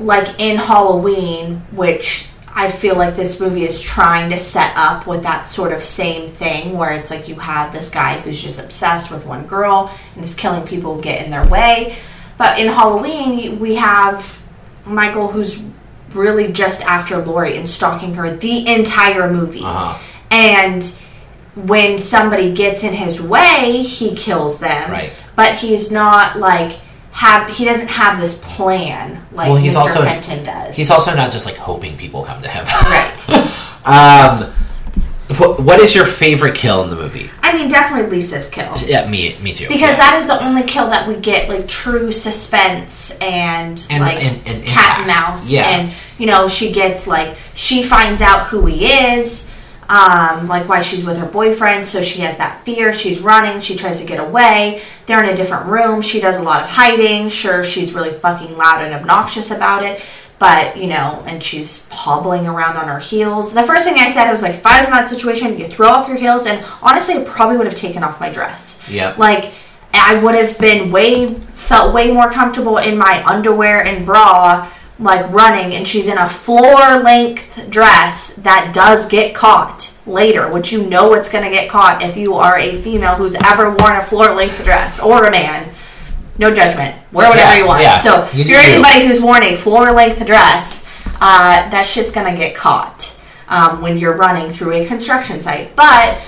like 0.00 0.40
in 0.40 0.56
Halloween, 0.56 1.58
which 1.70 2.28
I 2.56 2.70
feel 2.70 2.96
like 2.96 3.16
this 3.16 3.40
movie 3.40 3.64
is 3.64 3.80
trying 3.82 4.30
to 4.30 4.38
set 4.38 4.72
up 4.76 5.06
with 5.06 5.22
that 5.24 5.46
sort 5.46 5.72
of 5.72 5.82
same 5.84 6.28
thing 6.30 6.76
where 6.76 6.92
it's 6.92 7.10
like 7.10 7.28
you 7.28 7.34
have 7.36 7.72
this 7.72 7.90
guy 7.90 8.20
who's 8.20 8.42
just 8.42 8.64
obsessed 8.64 9.10
with 9.10 9.26
one 9.26 9.46
girl 9.46 9.90
and 10.16 10.24
is 10.24 10.34
killing 10.34 10.66
people 10.66 10.94
who 10.96 11.02
get 11.02 11.24
in 11.24 11.30
their 11.30 11.46
way. 11.48 11.96
But 12.36 12.58
in 12.58 12.68
Halloween, 12.68 13.58
we 13.58 13.76
have 13.76 14.42
Michael 14.86 15.28
who's 15.30 15.60
really 16.12 16.52
just 16.52 16.82
after 16.82 17.18
Laurie 17.18 17.56
and 17.56 17.68
stalking 17.68 18.14
her 18.14 18.36
the 18.36 18.66
entire 18.72 19.32
movie. 19.32 19.62
Uh-huh. 19.62 19.98
And 20.30 20.84
when 21.54 21.98
somebody 21.98 22.52
gets 22.52 22.82
in 22.84 22.92
his 22.94 23.20
way, 23.20 23.82
he 23.82 24.14
kills 24.14 24.58
them. 24.58 24.90
Right. 24.90 25.12
But 25.36 25.54
he's 25.54 25.90
not 25.90 26.38
like 26.38 26.78
have 27.12 27.48
he 27.56 27.64
doesn't 27.64 27.88
have 27.88 28.18
this 28.20 28.42
plan 28.56 29.24
like 29.30 29.46
Well, 29.48 29.56
he's 29.56 29.76
Mr. 29.76 29.80
also- 29.80 30.02
Fenton 30.02 30.44
does. 30.44 30.76
He's 30.76 30.90
also 30.90 31.14
not 31.14 31.30
just 31.30 31.46
like 31.46 31.56
hoping 31.56 31.96
people 31.96 32.24
come 32.24 32.42
to 32.42 32.48
him. 32.48 32.64
right. 32.64 33.28
um, 33.84 34.52
what, 35.38 35.60
what 35.60 35.80
is 35.80 35.94
your 35.94 36.04
favorite 36.06 36.54
kill 36.54 36.82
in 36.84 36.90
the 36.90 36.96
movie? 36.96 37.30
I 37.42 37.56
mean, 37.56 37.68
definitely 37.68 38.10
Lisa's 38.16 38.50
kill. 38.50 38.74
Yeah, 38.84 39.08
me, 39.08 39.36
me 39.38 39.52
too. 39.52 39.68
Because 39.68 39.90
yeah. 39.90 39.96
that 39.96 40.16
is 40.18 40.26
the 40.26 40.42
only 40.44 40.62
kill 40.64 40.88
that 40.90 41.08
we 41.08 41.16
get 41.16 41.48
like 41.48 41.68
true 41.68 42.12
suspense 42.12 43.18
and, 43.20 43.84
And- 43.90 44.02
like 44.02 44.22
and- 44.22 44.46
and 44.46 44.64
cat 44.64 44.98
and 44.98 45.06
mouse. 45.06 45.50
Yeah. 45.50 45.62
And 45.68 45.94
you 46.18 46.26
know, 46.26 46.48
she 46.48 46.72
gets 46.72 47.06
like 47.06 47.36
she 47.54 47.82
finds 47.82 48.22
out 48.22 48.46
who 48.48 48.66
he 48.66 48.86
is, 48.86 49.50
um, 49.88 50.46
like 50.48 50.68
why 50.68 50.80
she's 50.80 51.04
with 51.04 51.18
her 51.18 51.26
boyfriend, 51.26 51.86
so 51.86 52.00
she 52.02 52.22
has 52.22 52.38
that 52.38 52.62
fear. 52.64 52.92
She's 52.92 53.20
running, 53.20 53.60
she 53.60 53.76
tries 53.76 54.00
to 54.00 54.06
get 54.06 54.18
away. 54.20 54.82
They're 55.06 55.22
in 55.22 55.28
a 55.28 55.36
different 55.36 55.66
room. 55.66 56.00
She 56.02 56.20
does 56.20 56.36
a 56.38 56.42
lot 56.42 56.62
of 56.62 56.68
hiding. 56.68 57.28
Sure, 57.28 57.64
she's 57.64 57.92
really 57.92 58.12
fucking 58.12 58.56
loud 58.56 58.82
and 58.84 58.94
obnoxious 58.94 59.50
about 59.50 59.84
it. 59.84 60.00
But, 60.44 60.76
you 60.76 60.88
know, 60.88 61.24
and 61.26 61.42
she's 61.42 61.88
hobbling 61.88 62.46
around 62.46 62.76
on 62.76 62.86
her 62.86 62.98
heels. 62.98 63.54
The 63.54 63.62
first 63.62 63.86
thing 63.86 63.94
I 63.94 64.10
said 64.10 64.30
was 64.30 64.42
like, 64.42 64.56
if 64.56 64.66
I 64.66 64.80
was 64.80 64.88
in 64.88 64.92
that 64.92 65.08
situation, 65.08 65.58
you 65.58 65.68
throw 65.68 65.88
off 65.88 66.06
your 66.06 66.18
heels, 66.18 66.44
and 66.44 66.62
honestly, 66.82 67.14
I 67.14 67.24
probably 67.24 67.56
would 67.56 67.66
have 67.66 67.74
taken 67.74 68.04
off 68.04 68.20
my 68.20 68.30
dress. 68.30 68.86
Yep. 68.86 69.16
Like, 69.16 69.52
I 69.94 70.22
would 70.22 70.34
have 70.34 70.58
been 70.58 70.92
way, 70.92 71.32
felt 71.54 71.94
way 71.94 72.12
more 72.12 72.30
comfortable 72.30 72.76
in 72.76 72.98
my 72.98 73.24
underwear 73.24 73.84
and 73.86 74.04
bra, 74.04 74.70
like 74.98 75.26
running, 75.32 75.74
and 75.74 75.88
she's 75.88 76.08
in 76.08 76.18
a 76.18 76.28
floor 76.28 76.98
length 76.98 77.70
dress 77.70 78.36
that 78.36 78.74
does 78.74 79.08
get 79.08 79.34
caught 79.34 79.96
later, 80.06 80.52
which 80.52 80.72
you 80.72 80.86
know 80.86 81.14
it's 81.14 81.32
going 81.32 81.44
to 81.44 81.50
get 81.50 81.70
caught 81.70 82.02
if 82.02 82.18
you 82.18 82.34
are 82.34 82.58
a 82.58 82.82
female 82.82 83.14
who's 83.14 83.34
ever 83.46 83.70
worn 83.70 83.96
a 83.96 84.02
floor 84.02 84.34
length 84.34 84.62
dress 84.62 85.00
or 85.00 85.24
a 85.24 85.30
man. 85.30 85.74
No 86.38 86.52
judgment. 86.52 86.96
Wear 87.12 87.28
whatever 87.30 87.52
Yeah, 87.52 87.58
you 87.58 87.66
want. 87.66 87.82
yeah. 87.82 87.98
So, 88.00 88.28
You 88.32 88.40
if 88.42 88.46
you're 88.48 88.60
you. 88.60 88.74
anybody 88.74 89.06
who's 89.06 89.20
worn 89.20 89.42
a 89.44 89.56
floor 89.56 89.92
length 89.92 90.24
dress, 90.26 90.86
uh, 91.20 91.68
that 91.70 91.86
shit's 91.86 92.10
going 92.12 92.30
to 92.32 92.36
get 92.38 92.56
caught 92.56 93.14
um, 93.48 93.80
when 93.80 93.98
you're 93.98 94.16
running 94.16 94.50
through 94.50 94.72
a 94.72 94.86
construction 94.86 95.40
site. 95.40 95.76
But 95.76 96.18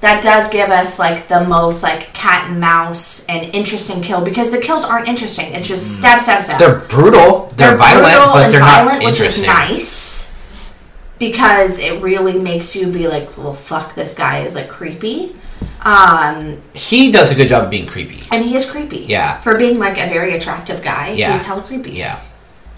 that 0.00 0.22
does 0.22 0.48
give 0.50 0.70
us 0.70 0.98
like 0.98 1.28
the 1.28 1.44
most 1.44 1.82
like 1.82 2.12
cat 2.14 2.50
and 2.50 2.58
mouse 2.60 3.24
and 3.26 3.54
interesting 3.54 4.02
kill 4.02 4.20
because 4.24 4.50
the 4.50 4.58
kills 4.58 4.84
aren't 4.84 5.06
interesting. 5.06 5.52
It's 5.52 5.68
just 5.68 5.98
stab, 5.98 6.22
stab, 6.22 6.42
stab. 6.42 6.56
Mm. 6.56 6.58
they're 6.58 6.78
brutal, 6.88 7.46
they're, 7.56 7.76
violent, 7.76 8.14
brutal 8.14 8.32
but 8.32 8.44
and 8.44 8.52
they're 8.52 8.60
violent, 8.60 9.02
not 9.02 9.04
which 9.10 9.20
is 9.20 9.42
interesting. 9.42 9.46
nice 9.76 10.34
because 11.18 11.78
it 11.78 12.00
really 12.02 12.38
makes 12.38 12.74
you 12.74 12.86
be 12.90 13.06
like, 13.06 13.36
well, 13.38 13.54
fuck, 13.54 13.94
this 13.94 14.16
guy 14.16 14.40
is 14.40 14.54
like 14.54 14.68
creepy. 14.68 15.36
Um, 15.82 16.60
He 16.74 17.10
does 17.12 17.30
a 17.32 17.34
good 17.34 17.48
job 17.48 17.64
of 17.64 17.70
being 17.70 17.86
creepy. 17.86 18.22
and 18.30 18.44
he 18.44 18.54
is 18.56 18.70
creepy. 18.70 19.06
Yeah. 19.08 19.40
For 19.40 19.56
being 19.58 19.78
like 19.78 19.98
a 19.98 20.08
very 20.08 20.34
attractive 20.34 20.82
guy, 20.82 21.10
Yeah. 21.10 21.32
he's 21.32 21.42
hella 21.44 21.62
creepy. 21.62 21.92
Yeah. 21.92 22.20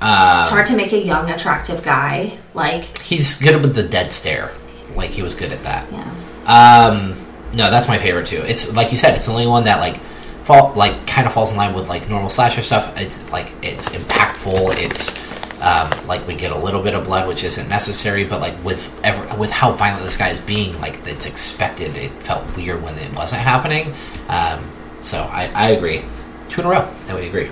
It's 0.06 0.50
hard 0.50 0.66
to 0.66 0.76
make 0.76 0.92
a 0.92 0.98
young, 1.02 1.30
attractive 1.30 1.82
guy 1.82 2.38
like, 2.52 2.98
he's 2.98 3.40
good 3.40 3.60
with 3.62 3.74
the 3.74 3.82
dead 3.82 4.12
stare. 4.12 4.52
Like 4.94 5.10
he 5.10 5.22
was 5.22 5.34
good 5.34 5.50
at 5.52 5.62
that. 5.62 5.86
yeah. 5.90 6.86
Um, 6.86 7.16
no, 7.54 7.70
that's 7.70 7.88
my 7.88 7.96
favorite 7.98 8.26
too. 8.26 8.42
It's 8.46 8.72
like 8.74 8.90
you 8.92 8.98
said, 8.98 9.14
it's 9.14 9.26
the 9.26 9.32
only 9.32 9.46
one 9.46 9.64
that 9.64 9.78
like 9.80 9.96
fall 10.44 10.72
like 10.74 11.06
kind 11.06 11.26
of 11.26 11.32
falls 11.32 11.52
in 11.52 11.56
line 11.56 11.74
with 11.74 11.88
like 11.88 12.08
normal 12.08 12.28
slasher 12.28 12.60
stuff. 12.62 12.92
It's 13.00 13.30
like 13.32 13.50
it's 13.62 13.90
impactful. 13.90 14.76
It's 14.76 15.18
um, 15.60 15.90
like 16.06 16.26
we 16.26 16.34
get 16.34 16.52
a 16.52 16.58
little 16.58 16.82
bit 16.82 16.94
of 16.94 17.04
blood, 17.04 17.28
which 17.28 17.44
isn't 17.44 17.68
necessary, 17.68 18.24
but 18.24 18.40
like 18.40 18.62
with 18.64 18.98
ever, 19.04 19.36
with 19.38 19.50
how 19.50 19.72
violent 19.72 20.04
this 20.04 20.16
guy 20.16 20.30
is 20.30 20.40
being, 20.40 20.78
like 20.80 21.06
it's 21.06 21.26
expected. 21.26 21.96
It 21.96 22.10
felt 22.22 22.56
weird 22.56 22.82
when 22.82 22.96
it 22.98 23.14
wasn't 23.14 23.42
happening. 23.42 23.94
Um, 24.28 24.70
so 25.00 25.18
I, 25.22 25.50
I 25.54 25.70
agree. 25.70 26.02
Two 26.48 26.62
in 26.62 26.66
a 26.66 26.70
row 26.70 26.88
that 27.06 27.16
we 27.16 27.28
agree. 27.28 27.50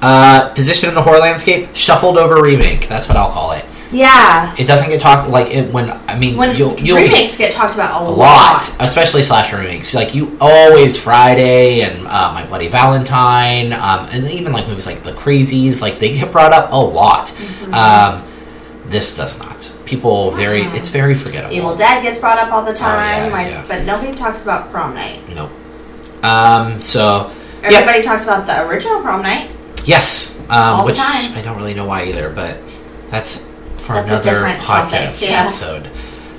Uh, 0.00 0.52
position 0.54 0.88
in 0.88 0.94
the 0.94 1.02
horror 1.02 1.20
landscape, 1.20 1.68
shuffled 1.74 2.18
over 2.18 2.42
remake. 2.42 2.88
That's 2.88 3.08
what 3.08 3.16
I'll 3.16 3.30
call 3.30 3.52
it. 3.52 3.64
Yeah. 3.92 4.54
It 4.58 4.66
doesn't 4.66 4.88
get 4.88 5.00
talked 5.00 5.28
like 5.28 5.48
it, 5.50 5.72
when 5.72 5.90
I 6.08 6.18
mean 6.18 6.36
When 6.36 6.56
you'll 6.56 6.78
you'll 6.80 6.96
remakes 6.96 7.36
get 7.36 7.52
talked 7.52 7.74
about 7.74 8.02
a, 8.02 8.08
a 8.08 8.10
lot, 8.10 8.62
especially 8.80 9.22
slasher 9.22 9.58
remakes. 9.58 9.92
Like 9.94 10.14
you 10.14 10.36
always 10.40 10.96
Friday 11.00 11.82
and 11.82 12.06
uh, 12.06 12.32
My 12.32 12.46
Bloody 12.46 12.68
Valentine, 12.68 13.72
um, 13.74 14.08
and 14.10 14.28
even 14.30 14.52
like 14.52 14.66
movies 14.66 14.86
like 14.86 15.02
The 15.02 15.12
Crazies, 15.12 15.80
like 15.82 15.98
they 15.98 16.14
get 16.16 16.32
brought 16.32 16.52
up 16.52 16.72
a 16.72 16.76
lot. 16.76 17.26
Mm-hmm. 17.26 17.74
Um, 17.74 18.24
this 18.86 19.16
does 19.16 19.38
not. 19.38 19.74
People 19.86 20.30
very, 20.32 20.62
it's 20.62 20.88
very 20.88 21.14
forgettable. 21.14 21.54
Evil 21.54 21.76
Dead 21.76 22.02
gets 22.02 22.18
brought 22.18 22.38
up 22.38 22.52
all 22.52 22.62
the 22.64 22.74
time, 22.74 23.24
Oh, 23.24 23.26
yeah, 23.28 23.32
like, 23.32 23.46
yeah. 23.48 23.64
but 23.68 23.84
nobody 23.84 24.14
talks 24.14 24.42
about 24.42 24.70
Prom 24.70 24.94
Night. 24.94 25.26
Nope. 25.28 25.50
Um, 26.22 26.80
so 26.80 27.32
yeah, 27.62 27.70
Everybody 27.70 28.02
talks 28.02 28.24
about 28.24 28.46
the 28.46 28.66
original 28.66 29.00
Prom 29.00 29.22
Night. 29.22 29.50
yes, 29.84 30.38
um, 30.50 30.58
All 30.58 30.76
the 30.78 30.86
which 30.86 30.96
time. 30.98 31.36
I 31.36 31.42
don't 31.42 31.56
really 31.56 31.74
know 31.74 31.84
why 31.86 32.04
either, 32.04 32.30
but 32.30 32.58
that's 33.10 33.50
for 33.82 33.94
That's 33.94 34.10
another 34.10 34.30
different 34.30 34.60
topic, 34.60 34.98
podcast 34.98 35.28
yeah. 35.28 35.42
episode. 35.42 35.90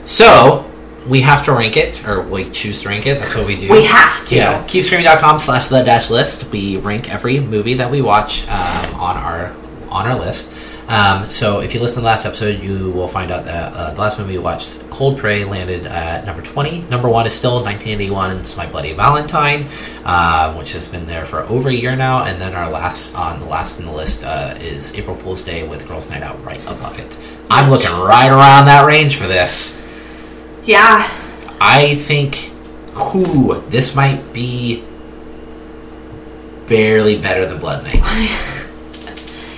So 0.05 0.69
we 1.07 1.21
have 1.21 1.45
to 1.45 1.51
rank 1.51 1.77
it, 1.77 2.07
or 2.07 2.21
we 2.21 2.49
choose 2.49 2.81
to 2.81 2.89
rank 2.89 3.05
it. 3.05 3.19
That's 3.19 3.35
what 3.35 3.45
we 3.45 3.57
do. 3.57 3.69
We 3.71 3.83
have 3.85 4.25
to. 4.27 4.35
Yeah, 4.35 4.63
keepscreaming.com 4.63 5.39
slash 5.39 5.67
the 5.67 5.83
dash 5.83 6.09
list. 6.09 6.49
We 6.51 6.77
rank 6.77 7.13
every 7.13 7.39
movie 7.39 7.75
that 7.75 7.91
we 7.91 8.01
watch 8.01 8.47
um, 8.47 8.95
on 8.95 9.17
our 9.17 9.53
on 9.89 10.07
our 10.07 10.17
list. 10.17 10.53
Um, 10.87 11.29
so 11.29 11.61
if 11.61 11.73
you 11.73 11.79
listen 11.79 11.95
to 11.95 12.01
the 12.01 12.05
last 12.07 12.25
episode, 12.25 12.61
you 12.61 12.91
will 12.91 13.07
find 13.07 13.31
out 13.31 13.45
that 13.45 13.73
uh, 13.73 13.93
the 13.93 14.01
last 14.01 14.19
movie 14.19 14.33
we 14.33 14.43
watched, 14.43 14.89
Cold 14.89 15.17
Prey, 15.17 15.45
landed 15.45 15.85
at 15.85 16.25
number 16.25 16.41
20. 16.41 16.81
Number 16.89 17.09
one 17.09 17.25
is 17.25 17.33
still 17.33 17.63
1981's 17.63 18.57
My 18.57 18.65
Bloody 18.65 18.93
Valentine, 18.93 19.67
uh, 20.03 20.53
which 20.55 20.73
has 20.73 20.87
been 20.87 21.07
there 21.07 21.25
for 21.25 21.41
over 21.43 21.69
a 21.69 21.73
year 21.73 21.95
now. 21.95 22.25
And 22.25 22.39
then 22.39 22.53
our 22.53 22.69
last 22.69 23.15
on 23.15 23.39
the 23.39 23.45
last 23.45 23.79
in 23.79 23.85
the 23.85 23.91
list 23.91 24.23
uh, 24.23 24.55
is 24.59 24.93
April 24.97 25.15
Fool's 25.15 25.43
Day 25.45 25.67
with 25.67 25.87
Girls 25.87 26.09
Night 26.09 26.21
Out 26.21 26.43
right 26.43 26.61
above 26.63 26.99
it. 26.99 27.17
I'm 27.49 27.69
looking 27.69 27.91
right 27.91 28.29
around 28.29 28.65
that 28.65 28.85
range 28.85 29.15
for 29.15 29.27
this. 29.27 29.79
Yeah. 30.65 31.09
I 31.61 31.95
think, 31.95 32.51
who 32.93 33.61
this 33.69 33.95
might 33.95 34.33
be 34.33 34.83
barely 36.67 37.21
better 37.21 37.45
than 37.45 37.59
Blood 37.59 37.83
Night. 37.83 38.39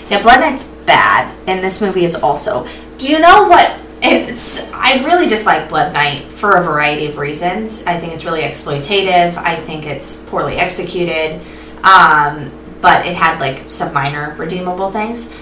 Yeah, 0.07 0.21
Blood 0.21 0.39
Night's 0.39 0.74
bad, 0.86 1.33
and 1.47 1.63
this 1.63 1.81
movie 1.81 2.05
is 2.05 2.15
also. 2.15 2.67
Do 2.97 3.07
you 3.07 3.19
know 3.19 3.47
what? 3.47 3.79
It's. 4.01 4.71
I 4.71 5.03
really 5.05 5.27
dislike 5.27 5.69
Blood 5.69 5.93
Night 5.93 6.31
for 6.31 6.57
a 6.57 6.63
variety 6.63 7.07
of 7.07 7.17
reasons. 7.17 7.86
I 7.86 7.99
think 7.99 8.13
it's 8.13 8.25
really 8.25 8.41
exploitative. 8.41 9.38
I 9.38 9.55
think 9.55 9.86
it's 9.86 10.23
poorly 10.25 10.57
executed. 10.57 11.41
Um, 11.83 12.51
but 12.81 13.05
it 13.05 13.15
had 13.15 13.39
like 13.39 13.71
some 13.71 13.93
minor 13.93 14.36
redeemable 14.38 14.91
things. 14.91 15.33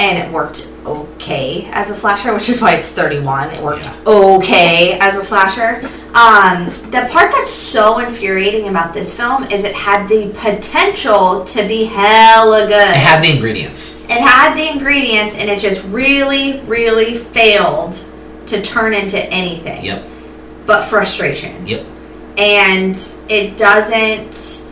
And 0.00 0.16
it 0.16 0.30
worked 0.32 0.68
okay 0.86 1.68
as 1.72 1.90
a 1.90 1.94
slasher, 1.94 2.32
which 2.32 2.48
is 2.48 2.60
why 2.62 2.74
it's 2.74 2.92
31. 2.92 3.50
It 3.50 3.62
worked 3.62 3.84
Yeah. 3.84 3.94
okay 4.06 4.96
as 5.00 5.16
a 5.16 5.22
slasher. 5.22 5.82
Um, 6.14 6.66
the 6.90 7.08
part 7.10 7.32
that's 7.32 7.50
so 7.52 7.98
infuriating 7.98 8.68
about 8.68 8.94
this 8.94 9.14
film 9.16 9.44
is 9.50 9.64
it 9.64 9.74
had 9.74 10.08
the 10.08 10.28
potential 10.38 11.44
to 11.46 11.66
be 11.66 11.84
hella 11.84 12.66
good. 12.68 12.88
It 12.90 12.94
had 12.96 13.22
the 13.24 13.30
ingredients. 13.32 13.96
It 14.08 14.20
had 14.20 14.56
the 14.56 14.70
ingredients, 14.70 15.34
and 15.36 15.50
it 15.50 15.58
just 15.58 15.84
really, 15.86 16.60
really 16.60 17.16
failed 17.18 17.98
to 18.46 18.62
turn 18.62 18.94
into 18.94 19.18
anything 19.30 19.84
Yep. 19.84 20.02
but 20.64 20.82
frustration. 20.84 21.66
Yep. 21.66 21.84
And 22.38 22.96
it 23.28 23.56
doesn't 23.56 24.62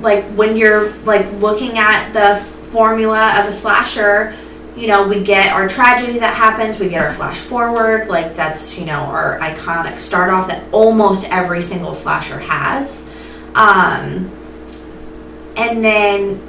like 0.00 0.24
when 0.34 0.56
you're 0.56 0.90
like 1.04 1.30
looking 1.34 1.76
at 1.78 2.12
the 2.14 2.42
formula 2.72 3.38
of 3.40 3.46
a 3.46 3.52
slasher. 3.52 4.34
You 4.76 4.88
know, 4.88 5.06
we 5.06 5.22
get 5.22 5.52
our 5.52 5.68
tragedy 5.68 6.18
that 6.18 6.34
happens, 6.34 6.80
we 6.80 6.88
get 6.88 7.02
our 7.02 7.12
flash 7.12 7.38
forward, 7.38 8.08
like 8.08 8.34
that's, 8.34 8.76
you 8.76 8.84
know, 8.84 9.00
our 9.02 9.38
iconic 9.38 10.00
start 10.00 10.30
off 10.30 10.48
that 10.48 10.64
almost 10.72 11.30
every 11.30 11.62
single 11.62 11.94
slasher 11.94 12.40
has. 12.40 13.08
Um, 13.54 14.30
and 15.56 15.84
then 15.84 16.40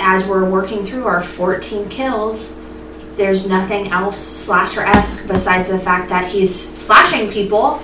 as 0.00 0.26
we're 0.26 0.48
working 0.50 0.84
through 0.84 1.06
our 1.06 1.20
14 1.20 1.88
kills, 1.88 2.60
there's 3.12 3.46
nothing 3.48 3.92
else 3.92 4.18
slasher 4.18 4.80
esque 4.80 5.28
besides 5.28 5.70
the 5.70 5.78
fact 5.78 6.08
that 6.08 6.26
he's 6.28 6.52
slashing 6.52 7.30
people. 7.30 7.78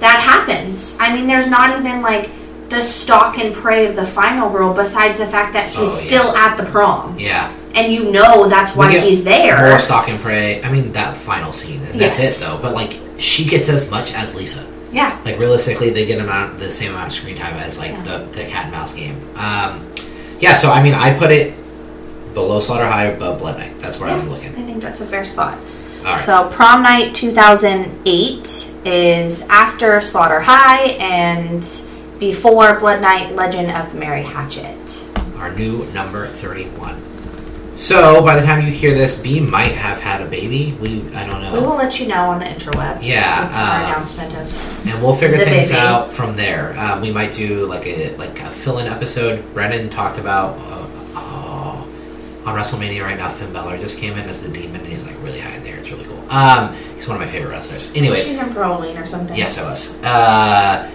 That 0.00 0.18
happens. 0.20 0.96
I 0.98 1.14
mean, 1.14 1.26
there's 1.26 1.50
not 1.50 1.78
even 1.78 2.00
like 2.00 2.30
the 2.70 2.80
stalk 2.80 3.36
and 3.38 3.54
prey 3.54 3.86
of 3.86 3.96
the 3.96 4.06
final 4.06 4.48
girl 4.50 4.72
besides 4.72 5.18
the 5.18 5.26
fact 5.26 5.52
that 5.52 5.68
he's 5.68 5.78
Oh, 5.78 5.82
yeah. 5.82 5.88
still 5.88 6.36
at 6.36 6.56
the 6.56 6.64
prom. 6.64 7.18
Yeah. 7.18 7.54
And 7.74 7.92
you 7.92 8.10
know 8.10 8.48
that's 8.48 8.76
why 8.76 8.98
he's 8.98 9.24
there. 9.24 9.68
More 9.70 9.78
stalk 9.78 10.08
and 10.08 10.20
prey. 10.20 10.62
I 10.62 10.70
mean, 10.70 10.92
that 10.92 11.16
final 11.16 11.52
scene. 11.52 11.80
And 11.84 12.00
that's 12.00 12.18
Yes. 12.20 12.42
it, 12.42 12.44
though. 12.46 12.58
But, 12.60 12.74
like, 12.74 12.98
she 13.18 13.46
gets 13.48 13.68
as 13.68 13.90
much 13.90 14.12
as 14.14 14.34
Lisa. 14.34 14.66
yeah. 14.92 15.16
Like, 15.24 15.38
realistically, 15.38 15.88
they 15.90 16.04
get 16.04 16.20
amount, 16.20 16.58
the 16.58 16.70
same 16.70 16.90
amount 16.92 17.06
of 17.06 17.12
screen 17.14 17.36
time 17.38 17.54
as, 17.56 17.78
like, 17.78 17.92
Yeah. 17.92 18.02
the, 18.02 18.18
the 18.32 18.44
cat 18.44 18.64
and 18.64 18.72
mouse 18.72 18.92
game. 18.94 19.16
Um, 19.38 19.86
yeah, 20.38 20.52
so, 20.52 20.70
I 20.70 20.82
mean, 20.82 20.92
I 20.94 21.14
put 21.18 21.30
it 21.30 21.54
below 22.34 22.60
Slaughter 22.60 22.86
High, 22.86 23.04
above 23.04 23.38
Blood 23.38 23.58
Night. 23.58 23.78
That's 23.80 23.98
where 23.98 24.10
I'm 24.10 24.28
looking. 24.28 24.50
I 24.50 24.62
think 24.62 24.82
that's 24.82 25.00
a 25.00 25.06
fair 25.06 25.24
spot. 25.24 25.56
Right. 26.04 26.18
So, 26.18 26.50
Prom 26.52 26.82
Night 26.82 27.14
2008 27.14 28.70
is 28.84 29.46
after 29.48 30.00
Slaughter 30.00 30.40
High 30.40 30.96
and 31.00 31.66
before 32.18 32.78
Blood 32.78 33.00
Night 33.00 33.34
Legend 33.34 33.70
of 33.72 33.94
Mary 33.94 34.22
Hatchet. 34.22 34.76
our 35.38 35.50
new 35.54 35.84
number 35.92 36.28
31. 36.28 37.02
So, 37.74 38.22
by 38.22 38.36
the 38.38 38.44
time 38.46 38.64
you 38.64 38.70
hear 38.70 38.92
this, 38.94 39.20
B 39.20 39.40
might 39.40 39.72
have 39.72 39.98
had 39.98 40.20
a 40.20 40.26
baby. 40.26 40.76
We, 40.80 41.02
I 41.14 41.26
don't 41.26 41.40
know. 41.42 41.54
We 41.54 41.60
will 41.60 41.74
let 41.76 41.98
you 41.98 42.06
know 42.06 42.26
on 42.30 42.38
the 42.38 42.44
interwebs. 42.44 42.98
Yeah, 43.02 43.44
with 43.44 43.54
our 43.54 43.80
uh, 43.80 43.86
announcement 43.86 44.34
of. 44.36 44.86
and 44.86 45.02
we'll 45.02 45.14
figure 45.14 45.38
things 45.38 45.70
baby. 45.70 45.80
out 45.80 46.12
from 46.12 46.36
there. 46.36 46.74
Uh, 46.76 47.00
we 47.00 47.10
might 47.10 47.32
do 47.32 47.64
like 47.66 47.86
a 47.86 48.14
like 48.16 48.38
a 48.40 48.50
fill-in 48.50 48.86
episode. 48.86 49.42
Brennan 49.54 49.88
talked 49.88 50.18
about 50.18 50.58
uh, 50.58 50.86
oh, 51.16 51.88
on 52.44 52.54
WrestleMania 52.54 53.02
right 53.02 53.16
now. 53.16 53.30
Finn 53.30 53.52
Balor 53.54 53.78
just 53.78 53.98
came 53.98 54.18
in 54.18 54.28
as 54.28 54.42
the 54.46 54.52
demon, 54.52 54.82
and 54.82 54.88
he's 54.88 55.06
like 55.06 55.16
really 55.22 55.40
high 55.40 55.54
in 55.54 55.64
there. 55.64 55.76
It's 55.78 55.90
really 55.90 56.04
cool. 56.04 56.22
Um, 56.30 56.74
he's 56.94 57.08
one 57.08 57.16
of 57.20 57.26
my 57.26 57.32
favorite 57.32 57.50
wrestlers. 57.50 57.94
Anyways, 57.96 58.26
Seen 58.26 58.38
him 58.38 58.50
proline 58.50 59.02
or 59.02 59.06
something. 59.06 59.34
yes, 59.36 59.58
I 59.58 59.68
was. 59.68 60.02
Uh, 60.02 60.90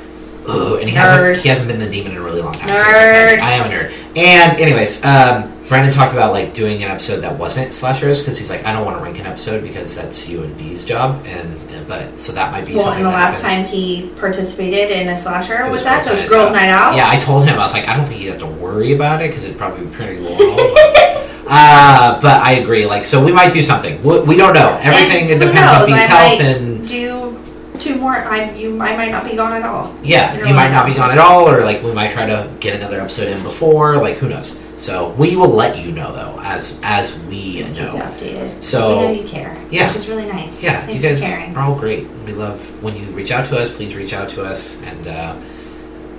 ooh, 0.48 0.78
and 0.78 0.88
he 0.88 0.96
Nerd. 0.96 1.00
hasn't 1.00 1.38
he 1.40 1.50
hasn't 1.50 1.70
been 1.70 1.80
the 1.80 1.90
demon 1.90 2.12
in 2.12 2.18
a 2.20 2.22
really 2.22 2.42
long 2.42 2.54
time. 2.54 2.70
so 2.70 2.76
Nerd. 2.76 3.34
exciting. 3.34 3.40
I 3.42 3.52
am 3.54 3.72
a 3.72 3.74
nerd. 3.76 3.92
And 4.16 4.60
anyways, 4.60 5.04
um, 5.04 5.54
Brendan 5.68 5.94
talked 5.94 6.14
about 6.14 6.32
like 6.32 6.54
doing 6.54 6.82
an 6.84 6.90
episode 6.92 7.20
that 7.22 7.38
wasn't 7.38 7.74
slashers 7.74 8.22
because 8.22 8.38
he's 8.40 8.50
like, 8.50 8.64
I 8.66 8.72
don't 8.72 8.86
want 8.86 8.98
to 8.98 9.04
rank 9.04 9.20
an 9.20 9.26
episode 9.26 9.64
because 9.64 9.96
that's 9.96 10.28
you 10.30 10.44
and 10.44 10.58
B's 10.58 10.86
job, 10.86 11.26
and 11.26 11.62
but 11.88 12.20
so 12.20 12.32
that 12.34 12.52
might 12.54 12.66
be 12.66 12.74
Well, 12.76 12.86
something. 12.86 13.04
and 13.06 13.14
the 13.14 13.18
last 13.18 13.42
happens. 13.42 13.66
time 13.70 13.74
he 13.76 14.10
participated 14.18 14.92
in 14.92 15.10
a 15.10 15.18
slasher 15.18 15.66
It 15.66 15.72
was 15.72 15.84
that, 15.84 16.04
so 16.04 16.12
it 16.14 16.22
was 16.22 16.30
Girls' 16.30 16.54
Night 16.54 16.70
Out. 16.70 16.96
Yeah, 16.96 17.10
I 17.10 17.18
told 17.18 17.46
him 17.46 17.56
I 17.56 17.64
was 17.64 17.74
like, 17.74 17.88
I 17.88 17.98
don't 17.98 18.06
think 18.06 18.22
you 18.22 18.30
have 18.32 18.40
to 18.40 18.46
worry 18.48 18.94
about 18.94 19.22
it 19.22 19.30
because 19.30 19.44
it'd 19.44 19.58
probably 19.58 19.86
be 19.86 19.92
pretty 19.94 20.20
long. 20.20 20.38
uh, 21.48 22.22
but 22.22 22.42
I 22.42 22.54
agree. 22.62 22.86
Like, 22.86 23.04
so 23.06 23.24
we 23.24 23.32
might 23.34 23.52
do 23.54 23.62
something. 23.62 24.02
We, 24.04 24.22
we 24.22 24.38
don't 24.38 24.54
know. 24.54 24.78
Everything 24.82 25.30
it 25.30 25.32
And 25.34 25.42
depends 25.42 25.72
on 25.72 25.80
knows, 25.82 25.88
B's 25.90 25.96
I 25.98 26.00
health 26.00 26.42
and 26.42 26.88
do 26.88 27.38
two 27.80 27.96
more. 27.96 28.16
I 28.16 28.52
you 28.54 28.80
I 28.82 28.96
might 28.96 29.12
not 29.12 29.26
be 29.30 29.36
gone 29.36 29.54
at 29.54 29.64
all. 29.64 29.94
yeah, 30.04 30.34
You 30.38 30.48
you 30.48 30.54
might 30.54 30.72
not 30.72 30.86
be 30.86 30.94
gone 30.94 31.12
at 31.12 31.18
all, 31.18 31.48
or 31.50 31.64
like 31.64 31.84
we 31.84 31.94
might 31.94 32.12
try 32.12 32.26
to 32.26 32.50
get 32.60 32.76
another 32.76 33.00
episode 33.02 33.28
in 33.28 33.42
before. 33.44 33.98
Like, 33.98 34.16
who 34.18 34.30
knows? 34.30 34.64
So 34.78 35.10
we 35.18 35.36
will 35.36 35.50
let 35.50 35.84
you 35.84 35.92
know 35.92 36.14
though, 36.14 36.40
as 36.42 36.80
as 36.84 37.18
we 37.26 37.64
Keep 37.64 37.70
know. 37.74 37.96
updated. 37.96 38.64
So- 38.64 39.00
we 39.00 39.04
know 39.16 39.22
you 39.24 39.28
care. 39.28 39.58
Yeah. 39.72 39.88
which 39.88 39.98
is 39.98 40.08
really 40.10 40.28
nice. 40.28 40.64
Yeah, 40.64 40.86
Thanks 40.86 41.04
you 41.04 41.10
guys 41.10 41.20
for 41.24 41.30
caring. 41.36 41.56
are 41.56 41.64
all 41.64 41.76
great. 41.76 42.08
We 42.26 42.34
love 42.34 42.60
when 42.84 42.96
you 42.96 43.06
reach 43.08 43.32
out 43.32 43.46
to 43.48 43.58
us. 43.60 43.76
Please 43.76 43.96
reach 43.96 44.14
out 44.14 44.30
to 44.30 44.44
us, 44.46 44.82
and 44.84 45.08
uh, 45.08 45.36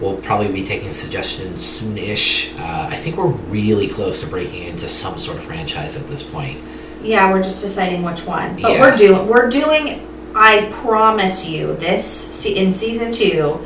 we'll 0.01 0.17
probably 0.19 0.51
be 0.53 0.65
taking 0.65 0.91
suggestions 0.91 1.65
soon-ish. 1.65 2.53
Uh, 2.59 2.89
I 2.91 2.97
think 2.97 3.17
we're 3.17 3.29
really 3.29 3.89
close 3.89 4.21
to 4.23 4.27
breaking 4.27 4.65
into 4.65 4.89
some 4.89 5.19
sort 5.19 5.39
of 5.39 5.45
franchise 5.45 5.97
at 5.97 6.07
this 6.09 6.23
point. 6.23 6.59
Yeah, 7.03 7.33
we're 7.33 7.43
just 7.43 7.63
deciding 7.63 8.03
which 8.03 8.27
one. 8.27 8.61
But 8.61 8.73
Yeah. 8.73 8.81
we're 8.81 8.97
doing 8.97 9.27
we're 9.29 9.49
doing 9.49 10.05
I 10.35 10.69
promise 10.83 11.47
you 11.47 11.75
this 11.77 12.45
in 12.45 12.73
season 12.73 13.13
2 13.13 13.59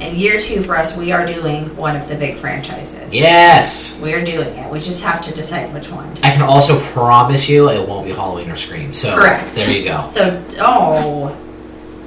and 0.00 0.16
year 0.16 0.38
2 0.38 0.62
for 0.62 0.76
us 0.76 0.96
we 0.96 1.12
are 1.12 1.26
doing 1.26 1.74
one 1.76 1.96
of 1.96 2.08
the 2.08 2.14
big 2.14 2.36
franchises. 2.36 3.14
Yes, 3.14 4.00
We're 4.02 4.24
doing 4.24 4.48
it. 4.56 4.70
We 4.70 4.80
just 4.80 5.02
have 5.04 5.20
to 5.22 5.34
decide 5.34 5.72
which 5.74 5.90
one. 5.90 6.08
I 6.22 6.30
can 6.30 6.42
also 6.42 6.78
promise 6.92 7.48
you 7.48 7.68
it 7.70 7.88
won't 7.88 8.06
be 8.06 8.12
Halloween 8.12 8.50
or 8.50 8.56
Scream. 8.56 8.92
So 8.94 9.14
Correct. 9.14 9.54
there 9.54 9.70
you 9.70 9.84
go. 9.84 10.04
So, 10.06 10.42
oh, 10.60 11.36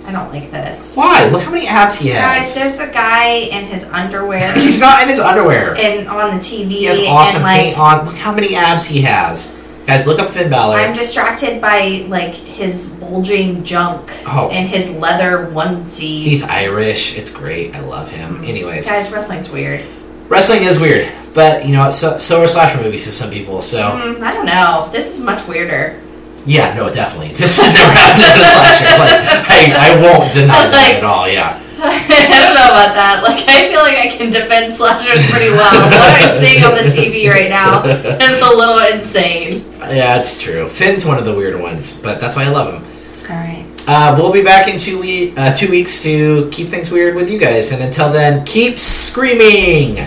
I 0.05 0.11
don't 0.11 0.31
like 0.33 0.49
this. 0.51 0.95
Why? 0.95 1.29
Look 1.29 1.43
how 1.43 1.51
many 1.51 1.67
abs 1.67 1.97
he 1.97 2.09
has. 2.09 2.21
Guys, 2.21 2.55
there's 2.55 2.79
a 2.79 2.91
guy 2.91 3.27
in 3.29 3.65
his 3.65 3.89
underwear 3.91 4.51
He's 4.55 4.79
not 4.79 5.03
in 5.03 5.09
his 5.09 5.19
underwear. 5.19 5.75
and 5.77 6.07
on 6.07 6.31
the 6.35 6.41
TV 6.41 6.69
He 6.71 6.83
has 6.85 6.99
awesome 7.01 7.37
and 7.37 7.43
like 7.43 7.61
paint 7.65 7.77
on. 7.77 8.05
Look 8.05 8.15
how 8.15 8.33
many 8.33 8.55
abs 8.55 8.85
he 8.85 9.01
has. 9.01 9.57
Guys, 9.91 10.07
look 10.07 10.19
up 10.19 10.29
Finn 10.29 10.49
Balor. 10.49 10.77
I'm 10.77 10.93
distracted 10.93 11.59
by 11.59 12.05
like 12.07 12.33
his 12.33 12.95
bulging 12.95 13.65
junk 13.65 14.09
Oh. 14.25 14.47
and 14.49 14.65
his 14.69 14.95
leather 14.95 15.49
onesie. 15.51 16.21
He's 16.23 16.43
Irish. 16.43 17.17
It's 17.17 17.29
great. 17.29 17.75
I 17.75 17.81
love 17.81 18.09
him. 18.09 18.41
Anyways, 18.45 18.87
Guys, 18.87 19.11
wrestling's 19.11 19.51
weird. 19.51 19.83
wrestling 20.29 20.63
is 20.63 20.79
weird, 20.79 21.11
but 21.33 21.65
you 21.65 21.73
know, 21.75 21.91
so, 21.91 22.17
so 22.19 22.41
are 22.41 22.47
slasher 22.47 22.81
movies 22.81 23.03
to 23.03 23.11
some 23.11 23.31
people. 23.31 23.61
So 23.61 23.79
Mm, 23.81 24.21
I 24.23 24.31
don't 24.33 24.45
know. 24.45 24.87
This 24.93 25.19
is 25.19 25.25
much 25.25 25.45
weirder. 25.45 25.99
yeah, 26.45 26.73
no, 26.73 26.89
definitely. 26.89 27.35
This 27.35 27.59
has 27.59 27.73
never 27.73 27.91
happened 27.91 28.23
in 28.23 28.41
a 28.41 28.47
slasher. 28.47 28.97
Like, 28.97 29.75
I, 29.75 29.91
I 29.91 30.01
won't 30.01 30.31
deny 30.33 30.67
that 30.71 30.93
at 30.99 31.03
all. 31.03 31.27
Yeah, 31.27 31.60
I 31.83 32.37
don't 32.45 32.53
know 32.53 32.69
about 32.69 32.93
that. 32.95 33.21
Like, 33.23 33.43
I 33.49 33.69
feel 33.69 33.79
like 33.81 33.97
I 33.97 34.07
can 34.15 34.29
defend 34.29 34.71
slashers 34.73 35.29
pretty 35.31 35.49
well. 35.49 35.89
what 35.89 36.21
I'm 36.21 36.31
seeing 36.43 36.63
on 36.63 36.75
the 36.75 36.83
TV 36.89 37.27
right 37.29 37.49
now 37.49 37.83
is 38.21 38.39
a 38.41 38.55
little 38.55 38.77
insane. 38.79 39.65
yeah, 39.79 40.19
it's 40.19 40.41
true. 40.41 40.67
Finn's 40.69 41.05
one 41.05 41.17
of 41.17 41.25
the 41.25 41.33
weird 41.33 41.59
ones, 41.59 41.99
but 42.01 42.21
that's 42.21 42.35
why 42.35 42.43
I 42.45 42.49
love 42.49 42.75
him. 42.75 42.83
All 43.31 43.35
right. 43.35 43.65
Uh, 43.87 44.15
we'll 44.17 44.31
be 44.31 44.43
back 44.43 44.67
in 44.67 44.79
two 44.79 44.99
we- 45.01 45.35
uh, 45.35 45.53
two 45.55 45.69
weeks 45.71 46.03
to 46.03 46.47
keep 46.51 46.67
things 46.67 46.91
weird 46.91 47.15
with 47.15 47.31
you 47.31 47.39
guys, 47.39 47.71
and 47.71 47.81
until 47.81 48.11
then, 48.11 48.45
keep 48.45 48.77
screaming. 48.77 49.97